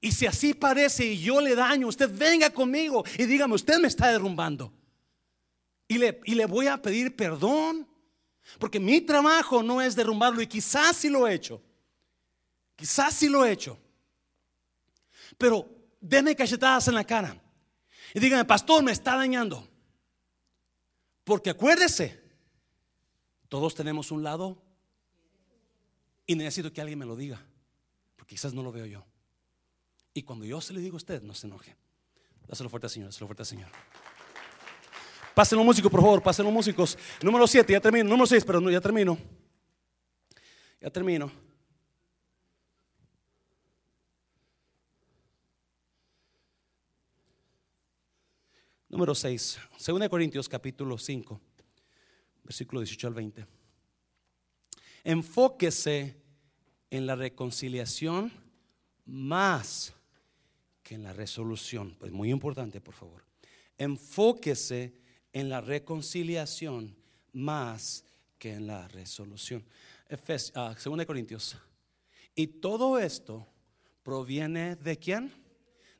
Y 0.00 0.10
si 0.10 0.26
así 0.26 0.52
parece 0.52 1.06
y 1.06 1.20
yo 1.20 1.40
le 1.40 1.54
daño, 1.54 1.86
usted 1.86 2.10
venga 2.12 2.50
conmigo 2.50 3.04
y 3.16 3.24
dígame, 3.24 3.54
usted 3.54 3.78
me 3.78 3.88
está 3.88 4.10
derrumbando. 4.10 4.72
Y 5.86 5.98
le, 5.98 6.20
y 6.24 6.34
le 6.34 6.46
voy 6.46 6.66
a 6.66 6.80
pedir 6.80 7.14
perdón. 7.14 7.88
Porque 8.58 8.80
mi 8.80 9.00
trabajo 9.00 9.62
no 9.62 9.80
es 9.80 9.94
derrumbarlo 9.94 10.42
y 10.42 10.48
quizás 10.48 10.96
sí 10.96 11.08
lo 11.08 11.28
he 11.28 11.34
hecho. 11.34 11.62
Quizás 12.74 13.14
sí 13.14 13.28
lo 13.28 13.44
he 13.44 13.52
hecho. 13.52 13.78
Pero 15.38 15.68
deme 16.00 16.34
cachetadas 16.34 16.88
en 16.88 16.94
la 16.94 17.04
cara. 17.04 17.40
Y 18.12 18.18
dígame, 18.18 18.44
pastor, 18.44 18.82
me 18.82 18.90
está 18.90 19.16
dañando. 19.16 19.68
Porque 21.24 21.50
acuérdese, 21.50 22.20
todos 23.48 23.74
tenemos 23.74 24.10
un 24.10 24.22
lado 24.22 24.62
y 26.26 26.34
necesito 26.34 26.72
que 26.72 26.80
alguien 26.80 26.98
me 26.98 27.06
lo 27.06 27.16
diga, 27.16 27.44
porque 28.16 28.34
quizás 28.34 28.54
no 28.54 28.62
lo 28.62 28.72
veo 28.72 28.86
yo. 28.86 29.04
Y 30.14 30.22
cuando 30.22 30.44
yo 30.44 30.60
se 30.60 30.72
le 30.72 30.80
digo 30.80 30.96
a 30.96 30.98
usted, 30.98 31.22
no 31.22 31.34
se 31.34 31.46
enoje. 31.46 31.76
Dáselo 32.46 32.68
fuerte 32.68 32.86
al 32.86 32.90
Señor, 32.90 33.08
dáselo 33.08 33.26
fuerte 33.26 33.42
al 33.42 33.46
Señor. 33.46 33.68
Pásenlo 35.34 35.64
músicos, 35.64 35.90
por 35.90 36.00
favor, 36.00 36.22
pásenlo 36.22 36.50
músicos. 36.50 36.98
Número 37.22 37.46
7, 37.46 37.72
ya 37.72 37.80
termino. 37.80 38.04
Número 38.04 38.26
6, 38.26 38.44
pero 38.44 38.60
no, 38.60 38.70
ya 38.70 38.80
termino. 38.80 39.18
Ya 40.80 40.90
termino. 40.90 41.32
Número 48.92 49.14
6, 49.14 49.58
2 49.86 50.08
Corintios 50.10 50.50
capítulo 50.50 50.98
5, 50.98 51.40
versículo 52.44 52.82
18 52.82 53.06
al 53.06 53.14
20. 53.14 53.46
Enfóquese 55.04 56.14
en 56.90 57.06
la 57.06 57.16
reconciliación 57.16 58.30
más 59.06 59.94
que 60.82 60.96
en 60.96 61.04
la 61.04 61.14
resolución. 61.14 61.96
Pues 61.98 62.12
muy 62.12 62.30
importante, 62.30 62.82
por 62.82 62.92
favor. 62.92 63.24
Enfóquese 63.78 64.92
en 65.32 65.48
la 65.48 65.62
reconciliación 65.62 66.94
más 67.32 68.04
que 68.38 68.52
en 68.52 68.66
la 68.66 68.88
resolución. 68.88 69.64
Efes, 70.06 70.52
2 70.54 71.00
ah, 71.00 71.06
Corintios. 71.06 71.56
Y 72.34 72.46
todo 72.46 72.98
esto 72.98 73.48
proviene 74.02 74.76
de 74.76 74.98
quién? 74.98 75.32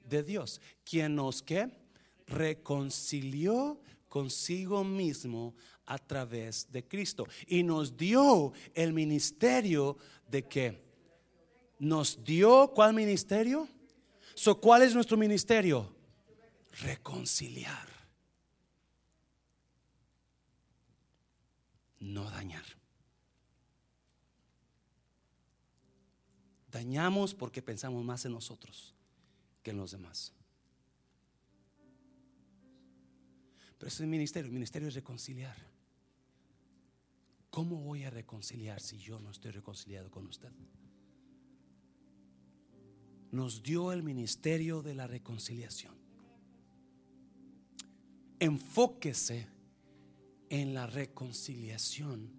De 0.05 0.23
Dios. 0.23 0.61
Quien 0.85 1.17
nos 1.17 1.43
que 1.43 1.82
reconcilió 2.27 3.81
consigo 4.09 4.85
mismo 4.85 5.55
a 5.87 5.99
través 5.99 6.71
de 6.71 6.87
Cristo. 6.87 7.27
Y 7.47 7.63
nos 7.63 7.97
dio 7.97 8.53
el 8.75 8.93
ministerio 8.93 9.97
de 10.29 10.47
que 10.47 10.83
nos 11.79 12.23
dio 12.23 12.71
cuál 12.75 12.95
ministerio? 12.95 13.69
So, 14.35 14.61
¿Cuál 14.61 14.83
es 14.83 14.95
nuestro 14.95 15.17
ministerio? 15.17 15.95
Reconciliar. 16.81 17.89
No 21.99 22.31
dañar. 22.31 22.65
Dañamos 26.71 27.35
porque 27.35 27.61
pensamos 27.61 28.03
más 28.05 28.25
en 28.25 28.33
nosotros 28.33 28.95
que 29.63 29.73
en 29.73 29.77
los 29.77 29.91
demás. 29.91 30.33
Pero 33.83 33.89
ese 33.89 33.97
es 33.97 34.01
el 34.03 34.11
ministerio. 34.11 34.47
El 34.47 34.53
ministerio 34.53 34.87
es 34.87 34.95
reconciliar. 34.95 35.57
¿Cómo 37.51 37.81
voy 37.81 38.05
a 38.05 38.11
reconciliar 38.11 38.81
si 38.81 38.97
yo 38.97 39.19
no 39.19 39.33
estoy 39.33 39.51
reconciliado 39.51 40.09
con 40.09 40.25
usted? 40.29 40.53
Nos 43.33 43.61
dio 43.61 43.91
el 43.91 44.05
ministerio 44.05 44.83
de 44.83 44.95
la 44.95 45.09
reconciliación. 45.09 45.97
Enfóquese 48.39 49.49
en 50.49 50.75
la 50.75 50.87
reconciliación, 50.87 52.31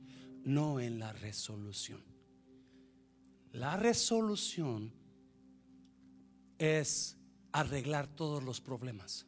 no 0.45 0.79
en 0.79 0.97
la 0.97 1.11
resolución. 1.11 2.01
La 3.51 3.75
resolución 3.75 4.93
es 6.57 7.17
arreglar 7.51 8.07
todos 8.07 8.41
los 8.41 8.61
problemas. 8.61 9.27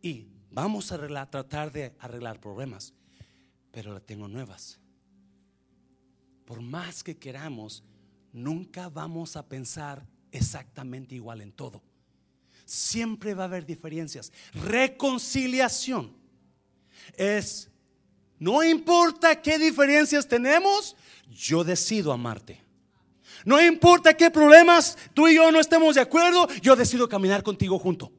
Y 0.00 0.35
Vamos 0.56 0.90
a 0.90 1.26
tratar 1.26 1.70
de 1.70 1.92
arreglar 1.98 2.40
problemas, 2.40 2.94
pero 3.70 3.92
la 3.92 4.00
tengo 4.00 4.26
nuevas. 4.26 4.80
Por 6.46 6.62
más 6.62 7.04
que 7.04 7.18
queramos, 7.18 7.84
nunca 8.32 8.88
vamos 8.88 9.36
a 9.36 9.46
pensar 9.46 10.06
exactamente 10.32 11.14
igual 11.14 11.42
en 11.42 11.52
todo. 11.52 11.82
Siempre 12.64 13.34
va 13.34 13.42
a 13.42 13.48
haber 13.48 13.66
diferencias. 13.66 14.32
Reconciliación 14.54 16.16
es, 17.18 17.68
no 18.38 18.64
importa 18.64 19.42
qué 19.42 19.58
diferencias 19.58 20.26
tenemos, 20.26 20.96
yo 21.28 21.64
decido 21.64 22.14
amarte. 22.14 22.64
No 23.44 23.62
importa 23.62 24.16
qué 24.16 24.30
problemas 24.30 24.96
tú 25.12 25.28
y 25.28 25.34
yo 25.34 25.52
no 25.52 25.60
estemos 25.60 25.96
de 25.96 26.00
acuerdo, 26.00 26.48
yo 26.62 26.76
decido 26.76 27.10
caminar 27.10 27.42
contigo 27.42 27.78
junto. 27.78 28.10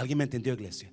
¿Alguien 0.00 0.16
me 0.16 0.24
entendió, 0.24 0.54
iglesia? 0.54 0.90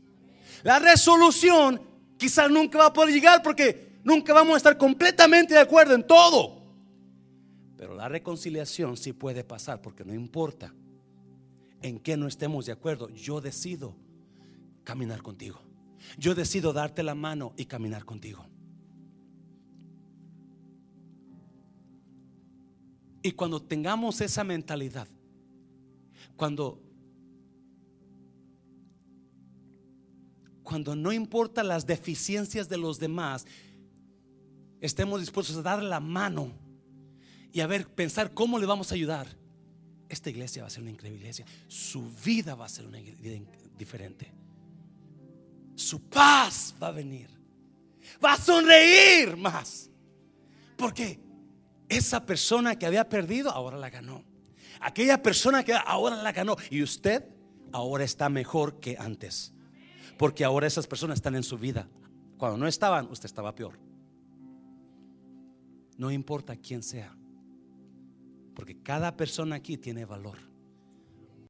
La 0.63 0.79
resolución 0.79 1.81
quizás 2.17 2.51
nunca 2.51 2.77
va 2.77 2.88
a 2.88 2.93
poder 2.93 3.13
llegar 3.13 3.41
porque 3.41 3.99
nunca 4.03 4.34
vamos 4.34 4.55
a 4.55 4.57
estar 4.57 4.77
completamente 4.77 5.53
de 5.53 5.61
acuerdo 5.61 5.95
en 5.95 6.05
todo. 6.05 6.61
Pero 7.77 7.95
la 7.95 8.09
reconciliación 8.09 8.97
sí 8.97 9.13
puede 9.13 9.45
pasar 9.45 9.81
porque 9.81 10.03
no 10.03 10.13
importa 10.13 10.73
en 11.81 11.99
qué 11.99 12.17
no 12.17 12.27
estemos 12.27 12.65
de 12.65 12.73
acuerdo, 12.73 13.07
yo 13.11 13.39
decido 13.39 13.95
caminar 14.84 15.21
contigo. 15.21 15.61
Yo 16.17 16.35
decido 16.35 16.73
darte 16.73 17.01
la 17.01 17.15
mano 17.15 17.53
y 17.55 17.63
caminar 17.63 18.03
contigo. 18.03 18.45
Y 23.21 23.31
cuando 23.31 23.61
tengamos 23.61 24.19
esa 24.19 24.43
mentalidad, 24.43 25.07
cuando 26.35 26.86
cuando 30.68 30.98
no 30.98 31.14
importa 31.14 31.64
las 31.64 31.85
deficiencias 31.85 32.68
de 32.68 32.76
los 32.76 32.99
demás, 32.99 33.45
estemos 34.81 35.22
dispuestos 35.22 35.56
a 35.56 35.61
dar 35.61 35.81
la 35.81 36.02
mano 36.02 36.52
y 37.53 37.61
a 37.61 37.68
ver, 37.68 37.88
pensar 37.88 38.34
cómo 38.34 38.60
le 38.60 38.65
vamos 38.65 38.91
a 38.91 38.95
ayudar. 38.95 39.27
Esta 40.10 40.30
iglesia 40.30 40.64
va 40.64 40.68
a 40.68 40.69
ser 40.69 40.81
una 40.81 40.91
increíble 40.91 41.19
iglesia. 41.19 41.45
Su 41.69 42.11
vida 42.26 42.53
va 42.53 42.65
a 42.65 42.69
ser 42.69 42.85
una 42.85 42.99
vida 42.99 43.39
diferente. 43.77 44.30
Su 45.73 46.02
paz 46.02 46.76
va 46.84 46.88
a 46.89 46.91
venir. 46.91 47.30
Va 48.23 48.34
a 48.34 48.38
sonreír 48.38 49.38
más. 49.38 49.89
Porque 50.76 51.18
esa 51.88 52.26
persona 52.26 52.77
que 52.77 52.85
había 52.85 53.07
perdido 53.07 53.52
ahora 53.52 53.77
la 53.77 53.89
ganó. 53.89 54.26
Aquella 54.81 55.23
persona 55.23 55.64
que 55.64 55.73
ahora 55.73 56.22
la 56.22 56.34
ganó. 56.34 56.57
Y 56.69 56.84
usted 56.84 57.23
ahora 57.72 58.03
está 58.03 58.27
mejor 58.27 58.81
que 58.81 58.98
antes. 58.99 59.53
Porque 60.18 60.44
ahora 60.44 60.68
esas 60.68 60.88
personas 60.88 61.18
están 61.18 61.35
en 61.35 61.44
su 61.44 61.57
vida. 61.57 61.88
Cuando 62.38 62.57
no 62.57 62.68
estaban, 62.68 63.10
usted 63.11 63.26
estaba 63.26 63.53
peor. 63.53 63.80
No 65.98 66.11
importa 66.11 66.56
quién 66.56 66.84
sea. 66.84 67.15
Porque 68.56 68.81
cada 68.81 69.15
persona 69.15 69.56
aquí 69.56 69.77
tiene 69.77 70.06
valor. 70.06 70.38